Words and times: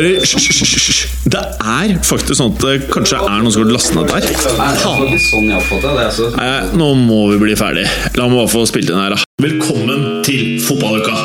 hører 0.00 0.20
hysj. 0.20 1.00
Det 1.30 1.40
er 1.40 1.96
faktisk 2.06 2.38
sånn 2.38 2.54
at 2.54 2.64
det 2.64 2.76
kanskje 2.92 3.20
er 3.20 3.42
noen 3.42 3.52
som 3.52 3.64
har 3.64 3.72
lastet 3.74 3.96
ned 3.98 4.08
der. 4.08 4.28
Sånn. 4.80 5.50
Altså. 5.52 6.30
Nei, 6.36 6.52
nå 6.76 6.92
må 6.98 7.20
vi 7.34 7.40
bli 7.44 7.56
ferdig. 7.58 7.86
La 8.16 8.28
meg 8.30 8.40
bare 8.40 8.52
få 8.52 8.64
spilt 8.70 8.90
inn 8.90 9.00
her, 9.00 9.16
da. 9.16 9.20
Velkommen 9.44 10.22
til 10.26 10.60
fotballuka! 10.64 11.16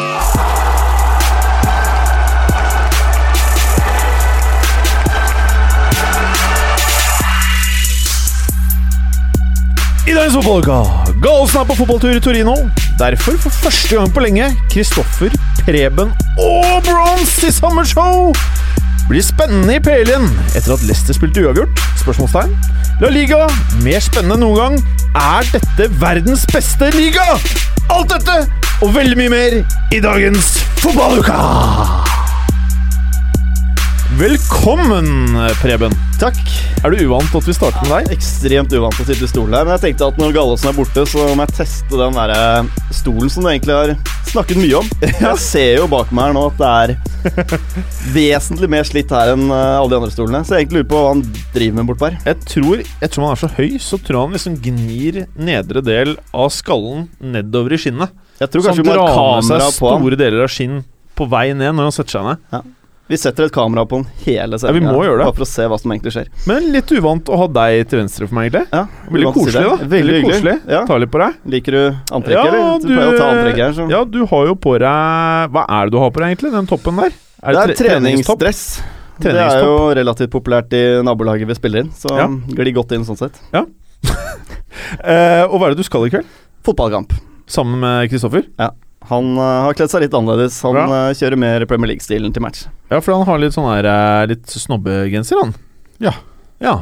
I 10.05 10.13
dagens 10.13 10.35
fotballuka 10.37 11.15
Galsen 11.23 11.63
er 11.63 11.69
på 11.69 11.77
fotballtur 11.79 12.11
i 12.13 12.21
Torino. 12.23 12.57
Derfor, 12.99 13.39
for 13.41 13.63
første 13.63 13.95
gang 13.95 14.11
på 14.13 14.23
lenge, 14.23 14.51
Kristoffer, 14.71 15.33
Preben 15.63 16.13
og 16.37 16.85
Bronze 16.85 17.49
i 17.49 17.55
samme 17.55 17.87
show! 17.89 18.35
Blir 19.05 19.21
spennende 19.21 19.75
i 19.77 19.81
PL-en 19.85 20.25
etter 20.57 20.73
at 20.73 20.85
Leicester 20.87 21.13
spilte 21.13 21.43
uavgjort? 21.45 21.83
Spørsmålstegn. 22.01 22.55
La 23.03 23.11
Liga 23.13 23.43
mer 23.85 24.01
spennende 24.01 24.39
enn 24.39 24.43
noen 24.47 24.57
gang. 24.57 24.79
Er 25.13 25.45
dette 25.53 25.91
verdens 26.01 26.47
beste 26.49 26.89
liga? 26.97 27.27
Alt 27.93 28.15
dette 28.15 28.41
og 28.81 28.95
veldig 28.97 29.19
mye 29.21 29.35
mer 29.35 29.61
i 29.93 30.01
dagens 30.03 30.55
fotballuka! 30.81 32.14
Velkommen, 34.13 35.07
Preben. 35.57 35.91
Takk. 36.21 36.37
Er 36.85 36.93
du 36.93 36.99
uvant 37.07 37.25
til 37.31 37.39
at 37.41 37.47
vi 37.49 37.53
starter 37.57 37.87
med 37.87 38.05
deg? 38.05 38.13
Ekstremt 38.13 38.73
uvant 38.77 38.99
å 39.01 39.05
sitte 39.07 39.25
i 39.25 39.29
stolen 39.31 39.55
her, 39.57 39.65
men 39.65 39.73
jeg 39.73 39.81
tenkte 39.87 40.09
at 40.11 40.19
når 40.21 40.35
Gallosen 40.35 40.69
er 40.69 40.75
borte, 40.77 41.05
så 41.09 41.23
må 41.33 41.47
jeg 41.47 41.55
teste 41.57 41.97
den 41.97 42.13
der 42.15 42.33
eh, 42.35 42.69
stolen 42.93 43.33
som 43.33 43.43
du 43.43 43.49
egentlig 43.49 43.73
har 43.73 43.95
snakket 44.29 44.61
mye 44.61 44.77
om. 44.77 44.93
Jeg 45.25 45.41
ser 45.41 45.81
jo 45.81 45.89
bak 45.89 46.13
meg 46.13 46.29
her 46.29 46.37
nå 46.37 46.45
at 46.51 46.61
det 46.61 46.69
er 46.69 47.51
vesentlig 48.15 48.69
mer 48.75 48.85
slitt 48.87 49.11
her 49.15 49.33
enn 49.33 49.47
eh, 49.49 49.73
alle 49.81 49.91
de 49.95 49.99
andre 49.99 50.13
stolene, 50.13 50.43
så 50.45 50.53
jeg 50.53 50.65
egentlig 50.67 50.83
lurer 50.83 50.89
på 50.93 51.01
hva 51.01 51.11
han 51.15 51.25
driver 51.57 51.77
med 51.79 51.89
bortpå 51.89 52.09
her. 52.11 52.17
Jeg 52.29 52.49
tror, 52.53 52.83
Ettersom 53.01 53.25
han 53.25 53.33
er 53.35 53.41
så 53.41 53.51
høy, 53.57 53.69
så 53.81 53.99
tror 53.99 54.19
jeg 54.19 54.27
han 54.27 54.37
liksom 54.37 54.57
gnir 54.69 55.21
nedre 55.49 55.85
del 55.89 56.17
av 56.29 56.53
skallen 56.53 57.07
nedover 57.33 57.73
i 57.73 57.81
skinnet. 57.81 58.13
Jeg 58.37 58.53
tror 58.53 58.67
Så 58.67 58.69
kanskje 58.69 58.85
han 58.85 59.01
drar 59.01 59.39
med 59.41 59.49
seg 59.49 59.79
store 59.81 60.19
deler 60.19 60.45
av 60.45 60.51
skinn 60.53 60.83
på 61.15 61.29
vei 61.31 61.47
ned 61.55 61.71
når 61.77 61.89
han 61.89 61.95
setter 61.95 62.19
seg 62.19 62.27
ned. 62.27 62.73
Vi 63.07 63.17
setter 63.21 63.45
et 63.45 63.53
kamera 63.53 63.83
på 63.85 63.99
den 63.99 64.05
hele 64.23 64.57
Ja, 64.57 64.71
vi 64.73 64.79
må 64.81 65.03
gjøre 65.05 65.19
det. 65.19 65.25
Bare 65.27 65.35
for 65.37 65.45
å 65.45 65.49
se 65.49 65.65
hva 65.69 65.77
som 65.77 65.91
egentlig 65.93 66.13
skjer. 66.15 66.29
Men 66.49 66.71
litt 66.73 66.89
uvant 66.95 67.27
å 67.29 67.37
ha 67.37 67.45
deg 67.53 67.83
til 67.91 67.99
venstre 68.01 68.25
for 68.25 68.33
meg, 68.39 68.47
egentlig. 68.49 68.65
Ja, 68.73 69.11
Veldig 69.13 69.33
koselig, 69.35 69.61
da. 69.67 69.75
Veldig 69.91 70.15
Veldig 70.15 70.23
koselig. 70.25 70.55
Ja. 70.73 70.79
Ta 70.89 70.97
litt 70.97 71.11
på 71.13 71.21
deg. 71.21 71.35
Liker 71.53 71.77
du 71.77 71.81
antrekket, 72.17 72.49
eller? 72.49 72.79
Du 72.81 72.87
pleier 72.89 73.11
å 73.11 73.19
ta 73.19 73.27
antrekket 73.35 73.61
her, 73.65 73.75
så 73.77 73.85
ja, 73.93 74.01
du 74.09 74.19
har 74.31 74.47
jo 74.49 74.55
på 74.57 74.73
deg 74.81 75.53
Hva 75.53 75.65
er 75.77 75.85
det 75.85 75.93
du 75.93 75.99
har 76.01 76.09
på 76.15 76.23
deg, 76.23 76.33
egentlig? 76.33 76.51
Den 76.57 76.69
toppen 76.71 76.95
der? 77.03 77.13
Det 77.45 77.53
er 77.61 77.73
tre- 77.75 77.75
treningstopp? 77.83 78.39
treningsdress. 78.41 78.81
Det 79.21 79.35
er 79.37 79.61
jo 79.63 79.75
relativt 79.95 80.31
populært 80.33 80.73
i 80.75 80.81
nabolaget 81.05 81.47
vi 81.47 81.55
spiller 81.61 81.85
inn, 81.85 81.91
så 81.93 82.09
Ja. 82.17 82.25
glir 82.27 82.73
godt 82.73 82.91
inn 82.97 83.05
sånn 83.05 83.21
sett. 83.21 83.37
Ja. 83.53 83.61
og 85.51 85.59
hva 85.59 85.69
er 85.69 85.75
det 85.75 85.77
du 85.77 85.83
skal 85.87 86.07
i 86.07 86.09
kveld? 86.09 86.25
Fotballkamp. 86.65 87.13
Sammen 87.47 87.79
med 87.79 88.09
Kristoffer? 88.09 88.43
Han 89.11 89.35
uh, 89.37 89.67
har 89.67 89.77
kledd 89.77 89.91
seg 89.93 90.05
litt 90.05 90.17
annerledes. 90.17 90.57
Han 90.65 90.79
eh, 90.83 91.13
kjører 91.17 91.39
mer 91.39 91.65
Premier 91.69 91.93
League-stilen 91.93 92.33
til 92.35 92.43
match. 92.45 92.65
Ja, 92.89 92.99
for 92.99 93.13
han 93.15 93.25
har 93.27 93.41
litt 93.41 93.55
sånn 93.55 93.67
her 93.69 93.87
uh, 93.89 94.25
Litt 94.29 94.49
snobbegenser, 94.49 95.41
han. 95.41 95.55
Ja. 96.03 96.13
Ja. 96.63 96.75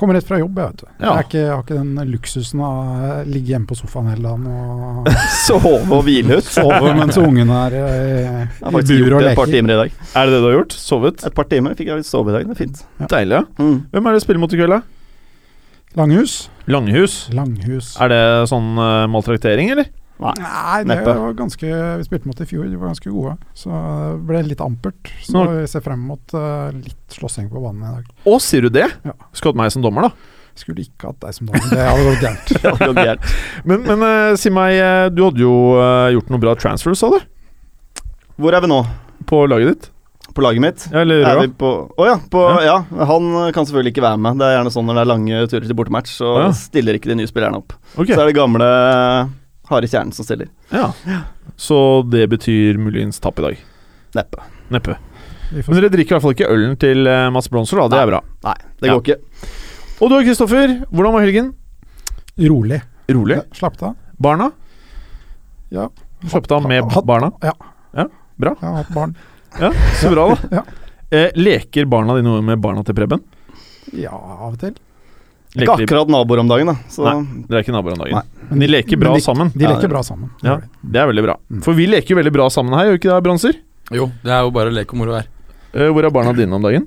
Kommer 0.00 0.16
rett 0.16 0.24
fra 0.24 0.38
jobb, 0.40 0.56
jeg, 0.56 0.72
vet 0.72 0.80
du. 0.80 0.86
Ja. 0.88 1.00
Jeg, 1.02 1.10
er 1.12 1.26
ikke, 1.26 1.40
jeg 1.40 1.50
har 1.52 1.64
ikke 1.64 1.78
den 1.78 2.12
luksusen 2.12 2.62
av 2.64 2.78
å 2.78 3.16
ligge 3.28 3.52
hjemme 3.52 3.68
på 3.68 3.76
sofaen 3.76 4.08
hele 4.08 4.24
dagen 4.24 4.46
og 4.48 5.10
Sove 5.46 5.74
og 5.82 6.06
hvile 6.06 6.38
ut. 6.40 6.48
sove 6.48 6.94
mens 6.96 7.18
ungen 7.20 7.52
er 7.52 7.76
Jeg 7.76 7.90
i 7.90 8.30
har 8.30 8.76
faktisk 8.78 8.94
bur 8.94 9.02
gjort 9.02 9.18
og 9.18 9.26
det 9.26 9.34
et 9.34 9.42
par 9.42 9.52
timer 9.52 9.74
i 9.74 9.78
dag. 9.82 9.98
Er 10.16 10.30
det 10.30 10.32
det 10.36 10.40
du 10.40 10.48
har 10.48 10.56
gjort? 10.56 10.78
Sovet? 10.80 11.26
Et 11.28 11.36
par 11.36 11.50
timer 11.52 11.76
fikk 11.76 11.92
jeg 11.92 12.08
sove 12.08 12.32
i 12.32 12.38
dag. 12.38 12.48
Det 12.48 12.56
er 12.56 12.62
fint. 12.62 12.82
Deilig, 13.12 13.42
ja. 13.42 13.44
Mm. 13.60 13.76
Hvem 13.92 14.08
er 14.08 14.16
det 14.16 14.22
du 14.22 14.26
spiller 14.28 14.44
mot 14.46 14.56
i 14.56 14.62
kveld, 14.62 14.78
da? 14.78 14.82
Langhus. 16.00 16.36
Langhus. 16.70 17.14
Langhus. 17.34 17.96
Er 18.00 18.12
det 18.12 18.24
sånn 18.48 18.76
uh, 18.78 19.08
maltraktering, 19.10 19.72
eller? 19.74 19.90
Nei, 20.20 20.82
det 20.84 20.98
var 21.06 21.32
ganske 21.38 21.68
Vi 21.70 22.04
spilte 22.06 22.28
mot 22.28 22.40
i 22.42 22.46
fjor, 22.48 22.66
de 22.68 22.76
var 22.76 22.90
ganske 22.92 23.12
gode. 23.12 23.36
Så 23.56 23.70
det 23.72 24.26
ble 24.28 24.42
litt 24.50 24.60
ampert. 24.64 25.12
Så 25.24 25.36
Nå- 25.36 25.46
vi 25.54 25.68
ser 25.70 25.84
frem 25.84 26.02
mot 26.10 26.34
uh, 26.36 26.68
litt 26.76 27.16
slåssing 27.16 27.48
på 27.52 27.62
banen 27.62 27.86
i 27.86 27.94
dag. 27.98 28.10
Å, 28.28 28.36
sier 28.42 28.66
du 28.66 28.72
det? 28.74 28.88
Ja. 29.06 29.16
Skulle 29.32 29.54
hatt 29.54 29.62
meg 29.62 29.72
som 29.74 29.84
dommer, 29.86 30.10
da. 30.10 30.36
Skulle 30.60 30.84
ikke 30.84 31.08
hatt 31.12 31.20
deg 31.22 31.36
som 31.36 31.48
dommer, 31.48 31.70
det 31.72 31.86
hadde 31.86 32.08
gått 32.10 33.00
gærent. 33.00 33.30
Men, 33.68 33.86
men 33.86 34.02
uh, 34.04 34.34
si 34.40 34.50
meg, 34.52 34.74
eh, 34.76 35.06
du 35.14 35.22
hadde 35.24 35.40
jo 35.40 35.54
uh, 35.78 36.10
gjort 36.12 36.28
noe 36.32 36.42
bra 36.42 36.52
transfers, 36.58 37.00
sa 37.00 37.08
du? 37.14 37.20
Hvor 38.40 38.56
er 38.56 38.64
vi 38.64 38.70
nå? 38.72 38.82
På 39.30 39.44
laget 39.48 39.72
ditt? 39.72 39.88
På 40.34 40.44
laget 40.44 40.62
mitt? 40.62 40.84
Ja, 40.92 41.00
eller 41.02 41.24
Er 41.26 41.40
Røa? 41.40 41.48
Å 41.50 41.70
oh, 41.96 42.06
ja, 42.06 42.16
på, 42.30 42.42
ja. 42.62 42.76
Han 43.08 43.32
kan 43.54 43.66
selvfølgelig 43.66 43.94
ikke 43.96 44.04
være 44.04 44.20
med. 44.22 44.38
Det 44.40 44.46
er 44.46 44.54
gjerne 44.58 44.72
sånn 44.74 44.86
når 44.88 44.98
det 44.98 45.02
er 45.02 45.10
lange 45.10 45.40
turer 45.50 45.66
til 45.66 45.78
bortematch, 45.80 46.12
så 46.20 46.34
Ja. 46.38 46.50
stiller 46.54 46.98
ikke 46.98 47.10
de 47.10 47.18
nye 47.18 47.30
spillerne 47.30 47.58
opp. 47.62 47.74
Okay. 47.96 48.14
Så 48.14 48.22
er 48.22 48.30
det 48.30 48.36
gamle 48.38 48.68
harde 49.70 49.88
kjernen 49.90 50.12
som 50.16 50.26
stiller. 50.26 50.48
Ja. 50.74 50.90
Så 51.60 51.78
det 52.10 52.26
betyr 52.32 52.78
muligens 52.80 53.20
tap 53.22 53.38
i 53.38 53.42
dag? 53.48 53.60
Neppe. 54.18 54.42
Neppe. 54.70 54.96
Men 55.50 55.74
dere 55.80 55.88
drikker 55.90 56.14
i 56.14 56.14
hvert 56.16 56.22
fall 56.22 56.34
ikke 56.36 56.50
ølen 56.52 56.76
til 56.78 57.06
eh, 57.10 57.26
Mats 57.34 57.48
Bronser, 57.50 57.80
da. 57.82 57.88
Det 57.90 57.98
er 58.04 58.10
bra. 58.12 58.20
Nei, 58.46 58.54
det 58.80 58.90
Ja. 58.90 58.94
går 58.94 59.02
ikke. 59.02 59.48
Og 60.00 60.10
du 60.12 60.16
Kristoffer, 60.24 60.76
hvordan 60.90 61.12
var 61.16 61.24
helgen? 61.26 61.48
Rolig. 62.38 62.78
Rolig? 63.10 63.36
Ja, 63.40 63.42
Slapp 63.58 63.82
av. 63.82 63.96
Barna? 64.18 64.50
Ja. 65.74 65.88
Slapp 66.28 66.46
av 66.52 66.68
med 66.68 66.84
Hatt- 66.94 67.04
barna? 67.06 67.32
Ja. 67.42 67.52
Ja, 67.96 68.06
bra. 68.38 68.54
Jeg 68.60 68.68
har 68.68 68.76
hatt 68.84 68.94
barn. 68.94 69.16
Ja, 69.60 69.72
Så 70.00 70.10
bra, 70.14 70.28
da. 70.34 70.36
Ja. 70.60 70.62
Eh, 71.10 71.30
leker 71.34 71.84
barna 71.90 72.14
dine 72.14 72.30
noe 72.30 72.42
med 72.46 72.60
barna 72.62 72.84
til 72.86 72.94
Preben? 72.94 73.22
Ja, 73.92 74.12
av 74.14 74.52
og 74.52 74.58
til. 74.62 74.76
Ikke 75.50 75.64
Leker 75.64 75.82
ikke 75.82 75.88
akkurat 75.88 76.10
naboer 76.14 76.38
om 76.44 76.50
dagen, 76.50 76.68
da. 76.70 76.76
Så 76.92 77.02
Nei. 77.02 77.14
Dere 77.48 77.58
er 77.58 77.64
ikke 77.64 77.74
naboer 77.74 77.96
om 77.96 78.02
dagen? 78.04 78.20
Nei. 78.20 78.46
Men 78.52 78.60
de 78.62 78.68
leker 78.70 79.00
bra 79.02 79.14
de, 79.16 79.22
sammen? 79.24 79.48
De 79.50 79.66
leker 79.66 79.88
ja, 79.88 79.90
bra 79.90 80.02
sammen. 80.06 80.28
Ja, 80.46 80.54
det 80.82 81.00
er 81.02 81.08
veldig 81.10 81.24
bra. 81.26 81.34
Mm. 81.50 81.62
For 81.66 81.74
vi 81.74 81.88
leker 81.90 82.14
jo 82.14 82.18
veldig 82.20 82.34
bra 82.36 82.46
sammen 82.54 82.76
her, 82.78 82.86
gjør 82.86 82.94
vi 82.94 83.00
ikke 83.00 83.10
det, 83.10 83.24
Bronser? 83.26 83.54
Jo, 83.90 84.06
det 84.22 84.30
er 84.36 84.44
jo 84.46 84.52
bare 84.54 84.70
lek 84.74 84.94
og 84.94 85.00
moro 85.00 85.16
her. 85.18 85.26
Eh, 85.74 85.90
hvor 85.90 86.06
er 86.06 86.14
barna 86.14 86.30
dine 86.38 86.54
om 86.54 86.62
dagen? 86.62 86.86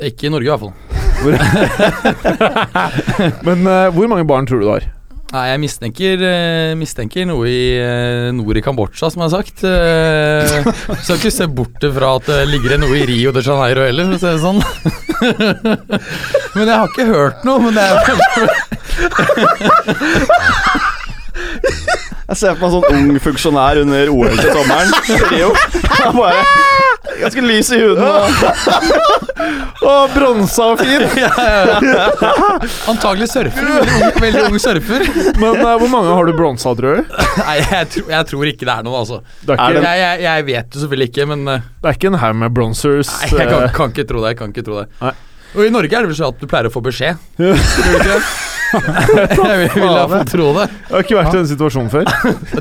Ikke 0.00 0.26
i 0.28 0.32
Norge, 0.32 0.48
i 0.48 0.52
hvert 0.54 0.64
fall. 0.64 0.72
Men 3.46 3.58
uh, 3.68 3.92
hvor 3.92 4.08
mange 4.08 4.24
barn 4.28 4.48
tror 4.48 4.60
du 4.62 4.64
du 4.64 4.72
har? 4.72 4.84
Nei, 5.30 5.44
jeg 5.46 5.60
mistenker, 5.62 6.22
eh, 6.26 6.72
mistenker 6.74 7.26
noe 7.28 7.46
i 7.46 7.78
eh, 7.78 8.30
nord 8.34 8.58
i 8.58 8.62
Kambodsja, 8.64 9.12
som 9.12 9.22
jeg 9.22 9.30
har 9.30 9.36
sagt. 9.36 9.62
Uh, 9.62 10.66
skal 11.04 11.20
ikke 11.20 11.30
se 11.30 11.46
bort 11.46 11.78
fra 11.94 12.08
at 12.18 12.26
det 12.26 12.48
ligger 12.50 12.74
noe 12.82 12.98
i 12.98 13.06
Rio 13.06 13.30
de 13.36 13.42
Janeiro 13.46 13.84
heller, 13.86 14.10
for 14.10 14.16
å 14.16 14.18
si 14.18 14.26
det 14.26 14.42
sånn. 14.42 14.60
men 16.56 16.64
jeg 16.66 16.74
har 16.74 16.90
ikke 16.90 17.06
hørt 17.12 17.46
noe. 17.46 17.62
Men 17.62 17.78
det 17.78 17.84
er 17.86 17.94
Jeg 22.26 22.36
ser 22.38 22.54
for 22.54 22.60
meg 22.60 22.66
en 22.66 22.74
sånn 22.74 22.90
ung 22.98 23.22
funksjonær 23.22 23.84
under 23.84 24.10
OL 24.10 24.34
til 24.34 24.50
sommeren. 24.50 24.90
Rio. 25.30 25.54
Han 25.94 26.18
bare 26.18 26.89
Ganske 27.20 27.42
lys 27.44 27.70
i 27.76 27.80
huden. 27.80 28.04
Og 28.04 28.20
og 29.90 30.12
bronsa 30.14 30.66
og 30.74 30.80
fin! 30.80 31.02
antagelig 32.92 33.28
surfer. 33.32 33.64
Veldig 33.70 33.94
ung, 33.96 34.20
veldig 34.22 34.42
ung 34.50 34.58
surfer. 34.62 35.06
Men 35.40 35.60
uh, 35.64 35.72
hvor 35.80 35.88
mange 35.92 36.12
har 36.14 36.28
du 36.28 36.34
bronsa, 36.36 36.74
tror 36.78 37.00
du? 37.00 37.16
Nei, 37.40 37.56
jeg, 37.62 37.88
tror- 37.94 38.12
jeg 38.14 38.28
tror 38.32 38.50
ikke 38.52 38.68
det 38.68 38.74
er 38.74 38.86
noen, 38.86 38.98
altså. 39.00 39.20
Det 39.40 39.54
er 39.56 39.56
Er 39.56 39.64
ikke, 39.64 39.80
det- 39.80 39.88
Jeg, 39.90 40.04
jeg, 40.04 40.22
jeg 40.28 40.46
vet 40.50 40.76
jo 40.76 40.84
selvfølgelig 40.84 41.08
ikke, 41.12 41.26
men 41.32 41.48
uh, 41.48 41.56
det 41.80 41.90
er 41.92 41.98
ikke 41.98 42.12
en 42.12 42.20
haug 42.24 42.38
med 42.44 42.54
bronsers. 42.60 43.10
Nei, 43.16 43.32
jeg 43.32 43.50
kan, 43.50 43.64
eh, 43.64 43.74
kan 43.80 43.94
ikke 43.96 44.06
tro 44.12 44.22
det. 44.24 44.34
Jeg 44.34 44.40
kan 44.42 44.54
ikke 44.54 44.66
tro 44.68 44.80
det. 44.82 44.86
Nei. 45.00 45.14
Og 45.50 45.64
i 45.66 45.70
Norge 45.74 45.96
er 45.98 46.04
det 46.06 46.12
vel 46.12 46.18
sånn 46.20 46.30
at 46.36 46.38
du 46.44 46.46
pleier 46.50 46.68
å 46.68 46.74
få 46.76 46.82
beskjed. 46.84 47.18
Ja. 47.42 47.54
Jeg 48.70 49.58
vil, 49.60 49.68
få 50.10 50.20
tro 50.30 50.48
det. 50.56 50.64
Jeg 50.70 50.94
har 50.94 51.04
ikke 51.04 51.18
vært 51.18 51.34
i 51.34 51.38
den 51.38 51.48
situasjonen 51.50 51.90
før. 51.92 52.10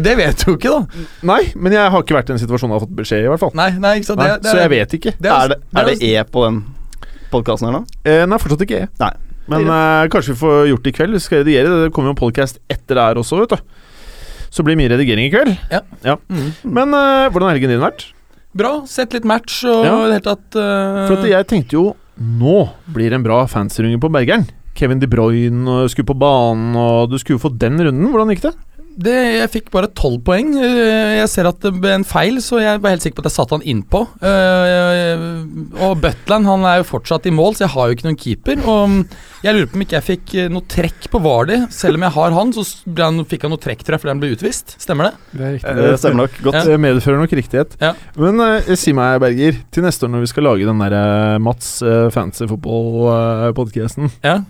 Det 0.10 0.16
vet 0.20 0.42
du 0.42 0.52
jo 0.52 0.56
ikke, 0.58 0.74
da. 0.74 1.06
Nei, 1.30 1.40
men 1.56 1.76
jeg 1.76 1.94
har 1.94 2.04
ikke 2.06 2.18
vært 2.18 2.32
i 2.32 2.36
den 2.36 2.42
situasjonen 2.42 2.74
jeg 2.76 2.80
har 2.82 2.86
fått 2.88 2.98
beskjed, 3.00 3.24
i 3.26 3.32
hvert 3.32 3.44
fall. 3.44 3.54
Nei, 3.60 3.70
nei, 3.82 3.96
ikke 4.00 4.10
sant. 4.12 4.22
Nei, 4.24 4.30
Det, 4.34 4.44
det, 4.46 4.52
så 4.54 4.62
jeg 4.64 4.74
vet 4.76 4.96
ikke. 5.00 5.16
det 5.22 5.34
er 5.36 5.52
det, 5.54 5.60
er 5.82 5.90
det 5.92 5.98
E 6.10 6.14
på 6.34 6.46
den 6.48 6.62
podkasten 7.34 7.70
her 7.70 7.78
nå? 7.80 7.84
Eh, 8.10 8.24
nei, 8.30 8.40
fortsatt 8.42 8.66
ikke 8.66 8.84
E. 8.84 8.90
Nei. 9.02 9.12
Men 9.50 9.66
eh, 9.74 10.04
kanskje 10.14 10.36
vi 10.36 10.40
får 10.44 10.58
gjort 10.70 10.84
det 10.86 10.92
i 10.94 10.98
kveld. 11.00 11.18
Vi 11.18 11.24
skal 11.26 11.42
redigere. 11.44 11.78
Det 11.86 11.94
kommer 11.96 12.12
jo 12.12 12.16
en 12.18 12.22
podcast 12.22 12.60
etter 12.70 12.98
det 13.00 13.06
her 13.08 13.22
også, 13.22 13.40
vet 13.44 13.56
du. 13.58 13.80
Så 14.54 14.66
blir 14.66 14.74
det 14.76 14.82
mye 14.84 14.92
redigering 14.94 15.30
i 15.30 15.34
kveld. 15.34 15.56
Ja. 16.06 16.18
Mm. 16.30 16.52
Men 16.66 16.94
eh, 16.98 17.28
hvordan 17.30 17.50
har 17.50 17.56
helgen 17.58 17.74
din 17.74 17.82
vært? 17.82 18.08
Bra. 18.58 18.76
Sett 18.90 19.14
litt 19.14 19.26
match 19.30 19.60
og 19.70 19.84
Ja. 19.86 19.94
det 19.94 20.06
hele 20.08 20.22
tatt 20.26 20.58
uh... 20.58 21.04
For 21.10 21.20
at 21.22 21.28
jeg 21.30 21.46
tenkte 21.52 21.78
jo 21.78 21.84
Nå 22.20 22.56
blir 22.92 23.14
det 23.14 23.20
en 23.20 23.24
bra 23.24 23.44
fansrunde 23.48 23.96
på 24.02 24.10
Bergeren. 24.12 24.42
Kevin 24.80 25.02
De 25.02 25.10
Bruyne 25.12 25.84
skulle 25.92 26.08
på 26.08 26.16
banen, 26.16 26.72
og 26.80 27.12
du 27.12 27.18
skulle 27.20 27.36
jo 27.36 27.44
få 27.44 27.52
den 27.60 27.80
runden. 27.84 28.12
Hvordan 28.14 28.32
gikk 28.32 28.46
det? 28.48 28.56
Det, 29.00 29.16
jeg 29.40 29.50
fikk 29.54 29.70
bare 29.72 29.88
tolv 29.96 30.20
poeng. 30.28 30.52
Eh, 30.60 31.20
Jeg 31.20 31.30
ser 31.32 31.48
at 31.48 31.60
det 31.64 31.72
ble 31.80 31.94
en 32.00 32.06
feil, 32.08 32.42
så 32.44 32.60
jeg 32.60 32.82
var 32.84 32.94
helt 32.94 33.04
sikker 33.06 33.20
på 33.20 33.24
at 33.24 33.30
jeg 33.30 33.38
satte 33.38 33.56
han 33.56 33.64
innpå. 33.64 34.02
Uh, 34.20 35.84
og 35.88 36.00
Butland 36.04 36.48
han 36.50 36.66
er 36.68 36.82
jo 36.82 36.88
fortsatt 36.90 37.28
i 37.30 37.34
mål, 37.34 37.56
så 37.56 37.66
jeg 37.66 37.74
har 37.76 37.88
jo 37.88 37.98
ikke 37.98 38.08
noen 38.10 38.20
keeper. 38.20 38.64
Og 38.66 38.82
mm, 38.92 39.00
jeg 39.46 39.56
lurer 39.56 39.70
på 39.72 39.80
om 39.80 39.84
ikke 39.86 39.96
jeg 39.96 40.08
fikk 40.10 40.34
eh, 40.36 40.50
noe 40.52 40.68
trekk 40.68 41.08
på 41.14 41.22
Vardi. 41.24 41.60
Selv 41.72 42.00
om 42.00 42.04
jeg 42.08 42.16
har 42.18 42.36
han, 42.36 42.52
så 42.56 42.66
ble 42.92 43.08
han, 43.08 43.22
fikk 43.30 43.46
han 43.48 43.54
noe 43.56 43.64
trekk 43.64 43.86
tror 43.86 43.96
jeg, 43.96 44.04
fordi 44.04 44.14
han 44.16 44.24
ble 44.24 44.32
utvist. 44.36 44.76
Stemmer 44.84 45.10
det? 45.10 45.14
Det 45.32 45.52
er. 45.54 45.80
Det 45.80 45.94
stemmer 46.02 46.26
nok 46.26 46.40
godt. 46.50 46.60
Ja. 46.60 46.80
medfører 46.90 47.24
nok 47.24 47.38
riktighet. 47.40 47.78
Ja. 47.80 47.94
Men 48.20 48.44
uh, 48.44 48.74
si 48.80 48.92
meg, 48.98 49.22
Berger, 49.24 49.62
til 49.72 49.88
neste 49.88 50.08
år 50.08 50.14
når 50.16 50.26
vi 50.26 50.32
skal 50.34 50.48
lage 50.50 50.68
den 50.68 50.84
der 50.84 50.98
eh, 51.00 51.38
Mats 51.44 51.78
uh, 51.86 52.10
fancy 52.14 52.50
football-podcasten, 52.50 54.12
Ja. 54.26 54.42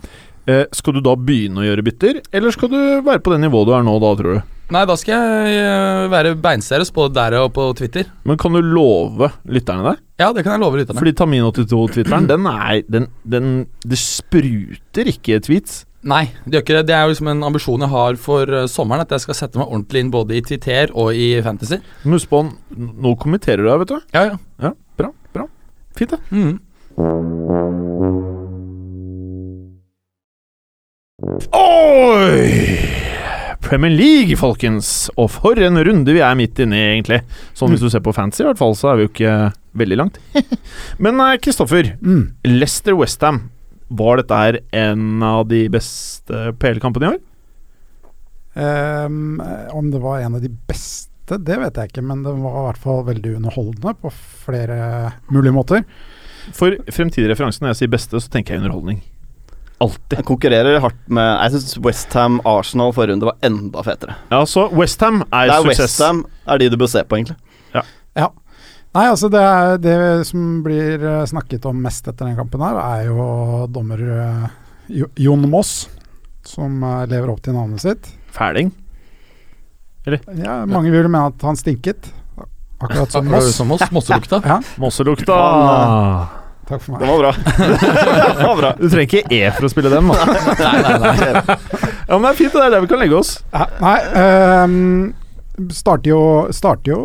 Skal 0.75 0.95
du 0.95 1.01
da 1.05 1.15
begynne 1.19 1.61
å 1.61 1.67
gjøre 1.67 1.83
bytter, 1.85 2.21
eller 2.35 2.55
skal 2.55 2.71
du 2.71 2.79
være 3.05 3.21
på 3.23 3.33
det 3.33 3.41
nivået 3.43 3.69
du 3.69 3.75
er 3.77 3.85
nå 3.85 3.97
da, 4.01 4.13
tror 4.19 4.39
du? 4.39 4.55
Nei, 4.69 4.83
da 4.85 4.93
skal 5.01 5.15
jeg 5.17 5.57
eh, 5.63 6.07
være 6.11 6.35
beinseriøs 6.37 6.91
både 6.93 7.15
der 7.15 7.35
og 7.39 7.51
på 7.55 7.63
Twitter. 7.79 8.05
Men 8.29 8.37
kan 8.37 8.53
du 8.53 8.61
love 8.61 9.31
lytterne 9.49 9.81
det? 9.87 9.95
Ja, 10.21 10.27
det 10.35 10.43
kan 10.45 10.53
jeg 10.55 10.61
love 10.61 10.77
lytterne. 10.77 11.01
Fordi 11.01 11.15
Tamin82-twitteren, 11.17 12.27
den 12.29 12.45
er 12.51 12.83
den, 12.85 13.07
den 13.25 13.47
Det 13.81 13.97
spruter 13.97 15.09
ikke 15.09 15.39
tweets. 15.41 15.87
Nei, 16.05 16.27
det 16.45 16.59
gjør 16.59 16.63
ikke 16.63 16.77
det. 16.77 16.85
Det 16.91 16.95
er 16.95 17.01
jo 17.01 17.15
liksom 17.15 17.31
en 17.33 17.43
ambisjon 17.49 17.81
jeg 17.83 17.91
har 17.95 18.19
for 18.21 18.53
eh, 18.61 18.67
sommeren, 18.71 19.03
at 19.03 19.17
jeg 19.17 19.25
skal 19.25 19.39
sette 19.41 19.59
meg 19.59 19.67
ordentlig 19.73 20.05
inn 20.05 20.13
både 20.13 20.37
i 20.37 20.43
Twitter 20.45 20.93
og 20.93 21.17
i 21.17 21.31
Fantasy. 21.43 21.81
Men 22.05 22.19
husk 22.19 22.29
på, 22.31 22.45
nå 22.77 23.15
kommenterer 23.19 23.65
du 23.65 23.73
her, 23.73 23.81
vet 23.81 23.95
du. 23.95 23.97
Ja, 24.13 24.27
ja. 24.29 24.39
Ja, 24.69 24.75
bra. 25.01 25.09
bra 25.33 25.49
Fint, 25.97 26.13
det. 26.13 26.21
Mhm. 26.29 27.98
Oi! 31.55 32.79
Premier 33.61 33.91
League, 33.93 34.35
folkens. 34.39 35.09
Og 35.19 35.27
for 35.33 35.59
en 35.61 35.77
runde 35.85 36.13
vi 36.15 36.21
er 36.23 36.37
midt 36.39 36.59
inne 36.63 36.77
i, 36.79 36.85
egentlig. 36.95 37.19
Sånn 37.57 37.73
hvis 37.73 37.83
du 37.83 37.89
ser 37.91 38.01
på 38.05 38.13
fancy, 38.15 38.41
i 38.43 38.47
hvert 38.47 38.59
fall, 38.61 38.73
så 38.77 38.91
er 38.93 38.99
vi 38.99 39.05
jo 39.07 39.11
ikke 39.11 39.33
veldig 39.79 39.97
langt. 39.99 40.19
Men 41.03 41.19
eh, 41.23 41.35
Kristoffer, 41.43 41.93
Mm. 42.01 42.23
Leicester 42.47 42.97
Westham. 42.97 43.43
Var 43.89 44.19
dette 44.21 44.37
her 44.37 44.59
en 44.77 45.23
av 45.25 45.47
de 45.49 45.63
beste 45.73 46.51
PL-kampene 46.61 47.07
i 47.07 47.11
år? 47.15 47.19
Um, 48.59 49.39
om 49.73 49.89
det 49.93 50.01
var 50.03 50.19
en 50.21 50.35
av 50.37 50.41
de 50.43 50.49
beste, 50.69 51.37
det 51.45 51.57
vet 51.61 51.77
jeg 51.77 51.91
ikke, 51.91 52.03
men 52.05 52.23
det 52.25 52.33
var 52.41 52.57
i 52.59 52.63
hvert 52.67 52.81
fall 52.81 53.03
veldig 53.07 53.35
underholdende 53.37 53.93
på 54.01 54.11
flere 54.45 54.77
mulige 55.29 55.53
måter. 55.55 55.83
For 56.57 56.73
fremtidig 56.93 57.29
referanse, 57.31 57.61
når 57.61 57.71
jeg 57.73 57.79
sier 57.83 57.91
beste, 57.93 58.21
så 58.21 58.31
tenker 58.33 58.55
jeg 58.55 58.63
underholdning. 58.63 59.01
Alltid. 59.79 60.17
Den 60.17 60.25
konkurrerer 60.27 60.81
hardt 60.83 61.05
med 61.07 61.27
Jeg 61.39 61.53
syns 61.55 61.77
Westham 61.85 62.41
Arsenal 62.47 62.91
forrige 62.91 63.15
runde 63.15 63.29
var 63.29 63.37
enda 63.47 63.83
fetere. 63.85 64.17
Ja, 64.31 64.41
så 64.49 64.65
Westham 64.75 65.21
er, 65.29 65.47
Det 65.47 65.55
er 65.55 65.69
suksess. 65.69 65.85
Westham 65.85 66.25
er 66.47 66.59
de 66.59 66.67
du 66.73 66.75
bør 66.81 66.91
se 66.91 67.05
på, 67.07 67.19
egentlig. 67.19 67.37
Nei, 68.89 69.05
altså 69.05 69.29
det, 69.29 69.39
er, 69.39 69.75
det 69.77 69.97
som 70.25 70.61
blir 70.65 71.03
eh, 71.05 71.25
snakket 71.29 71.67
om 71.69 71.77
mest 71.83 72.07
etter 72.09 72.25
den 72.25 72.37
kampen 72.39 72.63
her, 72.65 72.79
er 72.81 73.03
jo 73.05 73.67
dommer 73.69 74.01
eh, 74.01 74.47
Jon 75.21 75.45
Moss, 75.51 75.83
som 76.47 76.81
eh, 76.81 77.03
lever 77.11 77.29
opp 77.29 77.43
til 77.45 77.53
navnet 77.53 77.83
sitt. 77.85 78.09
Fæling. 78.33 78.73
Ja, 80.09 80.63
mange 80.65 80.89
vil 80.89 81.05
mene 81.05 81.27
at 81.29 81.45
han 81.45 81.59
stinket, 81.59 82.09
akkurat 82.81 83.13
som 83.13 83.29
Moss. 83.29 83.53
som 83.53 83.77
oss, 83.77 83.85
Mosselukta. 83.93 84.41
Ja, 84.41 84.57
Mosselukta. 84.81 85.39
Takk 86.69 86.83
for 86.83 86.95
meg. 86.95 87.01
Den 87.03 87.11
var 87.11 87.23
bra. 87.23 87.31
den 88.37 88.43
var 88.45 88.59
bra. 88.61 88.73
Du 88.79 88.85
trenger 88.87 89.07
ikke 89.07 89.23
E 89.35 89.41
for 89.57 89.67
å 89.67 89.71
spille 89.73 89.91
den, 89.93 90.11
da. 90.11 90.37
Nei, 90.63 90.75
nei, 90.85 90.99
nei. 91.03 91.57
Ja, 92.09 92.17
men 92.17 92.25
det 92.25 92.29
er 92.31 92.37
fint, 92.39 92.53
det 92.55 92.61
er 92.65 92.71
der 92.73 92.81
vi 92.81 92.89
kan 92.89 93.01
legge 93.03 93.17
oss. 93.19 93.35
Nei, 93.53 93.97
um, 94.65 95.11
starter 95.75 96.09
jo, 96.09 96.21
starter 96.55 96.93
jo 96.95 97.01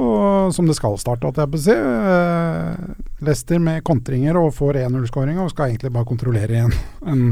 som 0.55 0.69
det 0.69 0.77
skal 0.79 0.97
starte, 1.01 1.29
holdt 1.29 1.43
jeg 1.43 1.53
på 1.53 1.61
å 1.61 1.65
si. 1.67 1.77
Uh, 1.77 2.95
Leicester 3.25 3.61
med 3.61 3.85
kontringer 3.85 4.39
og 4.41 4.55
får 4.57 4.81
1-0-skåring 4.87 5.43
og 5.43 5.53
skal 5.53 5.69
egentlig 5.69 5.93
bare 5.93 6.09
kontrollere 6.09 6.65
en, 6.65 6.75
en 7.05 7.27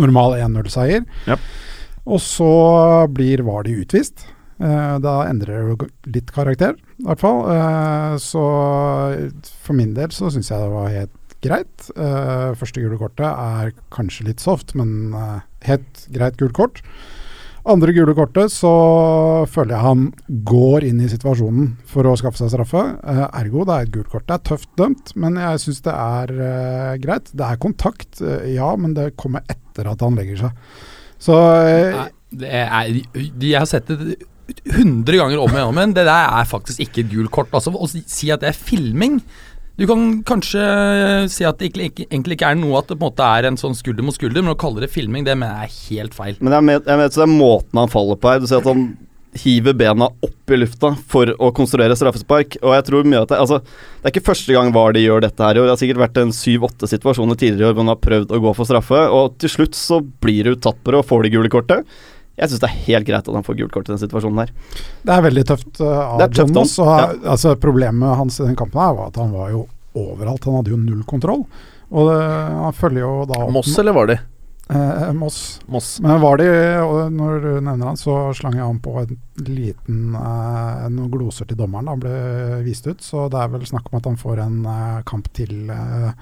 normal 0.00 0.38
1-0-seier. 0.38 1.04
Yep. 1.28 1.48
Og 2.08 2.24
så 2.24 2.52
blir 3.12 3.44
Vardy 3.44 3.76
utvist. 3.82 4.24
Uh, 4.60 4.96
da 5.00 5.22
endrer 5.28 5.70
det 5.72 5.90
litt 6.16 6.32
karakter, 6.36 6.74
i 7.00 7.06
hvert 7.06 7.20
fall. 7.20 7.44
Uh, 7.48 8.16
så 8.20 8.44
for 9.64 9.76
min 9.76 9.92
del 9.96 10.12
så 10.12 10.32
syns 10.32 10.52
jeg 10.52 10.60
det 10.60 10.72
var 10.72 10.92
helt 10.92 11.19
greit. 11.44 11.88
Uh, 11.96 12.52
første 12.58 12.82
gule 12.82 12.98
kortet 13.00 13.26
er 13.28 13.72
kanskje 13.94 14.28
litt 14.30 14.42
soft, 14.42 14.74
men 14.78 15.14
uh, 15.16 15.40
helt 15.66 16.06
greit 16.14 16.38
gult 16.40 16.56
kort. 16.56 16.82
Andre 17.68 17.92
gule 17.92 18.14
kortet 18.16 18.52
så 18.54 18.70
føler 19.52 19.74
jeg 19.74 19.84
han 19.84 20.06
går 20.48 20.86
inn 20.88 21.02
i 21.04 21.10
situasjonen 21.12 21.74
for 21.88 22.08
å 22.08 22.14
skaffe 22.16 22.40
seg 22.40 22.54
straffe. 22.54 22.86
Uh, 23.04 23.26
ergo 23.42 23.66
det 23.68 23.76
er 23.76 23.88
et 23.88 23.92
gult 23.96 24.12
kort. 24.12 24.26
Det 24.28 24.38
er 24.38 24.46
tøft 24.52 24.70
dømt, 24.80 25.12
men 25.20 25.36
jeg 25.40 25.64
syns 25.66 25.84
det 25.86 25.96
er 25.96 26.96
greit. 27.02 27.34
Det 27.36 27.46
er 27.46 27.60
kontakt, 27.60 28.24
ja, 28.48 28.72
men 28.80 28.96
det 28.96 29.12
kommer 29.20 29.44
etter 29.50 29.92
at 29.92 30.02
han 30.06 30.18
legger 30.18 30.46
seg. 30.46 30.64
Så 31.20 31.36
er, 32.40 32.96
jeg 33.12 33.56
har 33.58 33.68
sett 33.68 33.90
det 33.90 34.16
100 34.64 35.16
ganger 35.16 35.40
om 35.42 35.52
igjen. 35.54 35.94
Det 35.94 36.04
der 36.08 36.32
er 36.40 36.48
faktisk 36.48 36.80
ikke 36.82 37.04
et 37.04 37.12
gult 37.12 37.32
kort. 37.34 37.54
Altså, 37.54 37.72
å 37.74 37.88
si 37.90 38.30
at 38.32 38.42
det 38.42 38.50
er 38.50 38.58
filming 38.58 39.20
Du 39.78 39.86
kan 39.88 40.08
kanskje 40.28 40.64
si 41.32 41.46
at 41.48 41.60
det 41.60 41.70
ikke, 41.70 42.08
egentlig 42.08 42.36
ikke 42.36 42.50
er 42.52 42.58
noe 42.58 42.80
at 42.82 42.90
det 42.90 42.98
på 42.98 43.06
en 43.06 43.12
måte 43.12 43.28
er 43.38 43.48
en 43.48 43.60
sånn 43.60 43.76
skulder 43.78 44.04
mot 44.04 44.16
skulder, 44.16 44.42
men 44.44 44.52
å 44.52 44.58
kalle 44.60 44.82
det 44.82 44.90
filming, 44.92 45.24
det 45.24 45.38
mener 45.38 45.62
jeg 45.62 45.70
er 45.70 45.78
helt 45.90 46.16
feil. 46.16 46.40
Men 46.40 46.56
jeg 46.58 46.66
vet, 46.68 46.90
jeg 46.90 47.00
vet 47.00 47.16
det 47.16 47.24
er 47.24 47.32
måten 47.32 47.80
han 47.80 47.92
faller 47.92 48.20
på 48.20 48.32
her. 48.32 48.42
Du 48.42 48.50
ser 48.50 48.60
at 48.60 48.68
han 48.68 48.90
hiver 49.38 49.76
bena 49.78 50.08
opp 50.10 50.50
i 50.50 50.58
lufta 50.58 50.90
for 51.10 51.30
å 51.38 51.50
konstruere 51.54 51.94
straffespark. 51.96 52.56
Og 52.64 52.74
jeg 52.74 52.86
tror 52.88 53.06
mye 53.06 53.22
at 53.22 53.30
det, 53.30 53.38
altså, 53.38 53.60
det 53.62 54.08
er 54.08 54.14
ikke 54.14 54.26
første 54.26 54.56
gang 54.56 54.72
VAR 54.74 54.94
de 54.96 55.04
gjør 55.04 55.24
dette 55.24 55.44
her 55.44 55.56
i 55.56 55.62
år. 55.62 55.68
Det 55.68 55.74
har 55.76 55.82
sikkert 55.84 56.02
vært 56.02 56.22
en 56.22 56.34
syv-åtte 56.34 56.90
situasjoner 56.90 57.38
tidligere 57.38 57.68
i 57.68 57.70
år 57.70 57.76
hvor 57.76 57.86
han 57.86 57.94
har 57.94 58.02
prøvd 58.02 58.34
å 58.34 58.42
gå 58.46 58.54
for 58.58 58.70
straffe, 58.70 59.04
og 59.14 59.36
til 59.42 59.54
slutt 59.54 59.78
så 59.78 60.00
blir 60.02 60.50
du 60.50 60.56
tatt 60.56 60.80
på 60.82 60.94
det 60.94 61.02
og 61.02 61.06
får 61.08 61.26
det 61.26 61.34
gule 61.36 61.52
kortet. 61.52 62.00
Jeg 62.40 62.50
syns 62.50 62.62
det 62.62 62.70
er 62.70 62.78
helt 62.86 63.08
greit 63.08 63.28
at 63.28 63.36
han 63.36 63.44
får 63.46 63.58
gult 63.58 63.74
kort 63.74 63.90
i 63.90 63.92
den 63.92 64.00
situasjonen 64.00 64.42
her. 64.44 64.54
det 65.04 65.12
er 65.16 65.26
veldig 65.28 65.44
tøft 65.50 65.82
uh, 65.82 66.16
av 66.16 66.24
Jonas. 66.32 66.78
er 66.80 66.90
han, 66.90 67.20
altså, 67.36 67.54
problemet 67.60 68.16
hans 68.16 68.40
i 68.40 68.46
den 68.48 68.56
kampen 68.58 68.80
her 68.80 68.96
var 68.96 69.12
at 69.12 69.20
han 69.20 69.34
var 69.34 69.52
jo 69.52 69.66
overalt. 70.00 70.44
Han 70.48 70.60
hadde 70.60 70.72
jo 70.72 70.80
null 70.80 71.04
kontroll. 71.08 71.44
Og 71.90 72.10
det, 72.10 72.18
han 72.64 72.76
følger 72.76 73.02
jo 73.02 73.14
da 73.28 73.40
opp 73.44 73.56
Moss, 73.58 73.72
eller 73.82 73.96
var 73.96 74.10
det? 74.12 74.20
Eh, 74.70 75.12
Moss. 75.12 75.60
Moss. 75.66 75.88
Men 76.00 76.20
var 76.22 76.38
det, 76.38 76.50
og 76.78 77.10
når 77.12 77.40
du 77.42 77.48
nevner 77.58 77.88
han, 77.88 77.98
så 77.98 78.30
slang 78.38 78.54
jeg 78.54 78.62
han 78.62 78.78
på 78.82 78.94
en 79.02 79.16
liten 79.48 80.14
eh, 80.14 80.84
noen 80.86 81.10
gloser 81.10 81.48
til 81.50 81.58
dommeren 81.58 81.88
da 81.88 81.96
han 81.96 82.04
ble 82.04 82.60
vist 82.66 82.86
ut. 82.86 83.02
Så 83.02 83.26
det 83.32 83.40
er 83.40 83.50
vel 83.50 83.66
snakk 83.66 83.90
om 83.90 83.98
at 83.98 84.06
han 84.06 84.20
får 84.20 84.44
en 84.44 84.62
eh, 84.70 85.00
kamp 85.10 85.26
til 85.34 85.72
eh, 85.74 86.12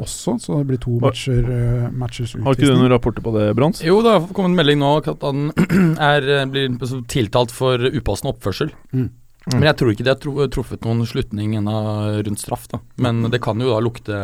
også, 0.00 0.38
så 0.40 0.60
det 0.60 0.68
blir 0.70 0.80
to 0.80 0.96
matcher, 1.02 1.42
uh, 1.44 1.88
matchers 1.92 2.36
Har 2.40 2.56
ikke 2.56 2.70
du 2.70 2.76
noen 2.78 2.92
rapporter 2.92 3.24
på 3.24 3.34
det, 3.36 3.48
Brons? 3.58 3.82
Jo, 3.84 3.98
det 4.04 4.14
har 4.14 4.28
kommet 4.32 4.54
en 4.54 4.60
melding 4.60 4.80
nå 4.80 4.92
at 5.02 5.26
han 5.26 5.50
er, 6.12 6.28
blir 6.52 6.78
tiltalt 7.12 7.52
for 7.54 7.90
upassende 7.92 8.32
oppførsel. 8.32 8.72
Mm. 8.96 9.10
Men 9.50 9.66
jeg 9.66 9.78
tror 9.78 9.92
ikke 9.92 10.04
de 10.06 10.12
har 10.12 10.50
truffet 10.54 10.84
noen 10.86 11.06
slutning 11.08 11.56
ennå 11.58 11.78
rundt 12.22 12.42
straff. 12.42 12.68
da 12.70 12.78
Men 13.02 13.24
det 13.30 13.42
kan 13.42 13.58
jo 13.60 13.72
da 13.72 13.80
lukte 13.82 14.18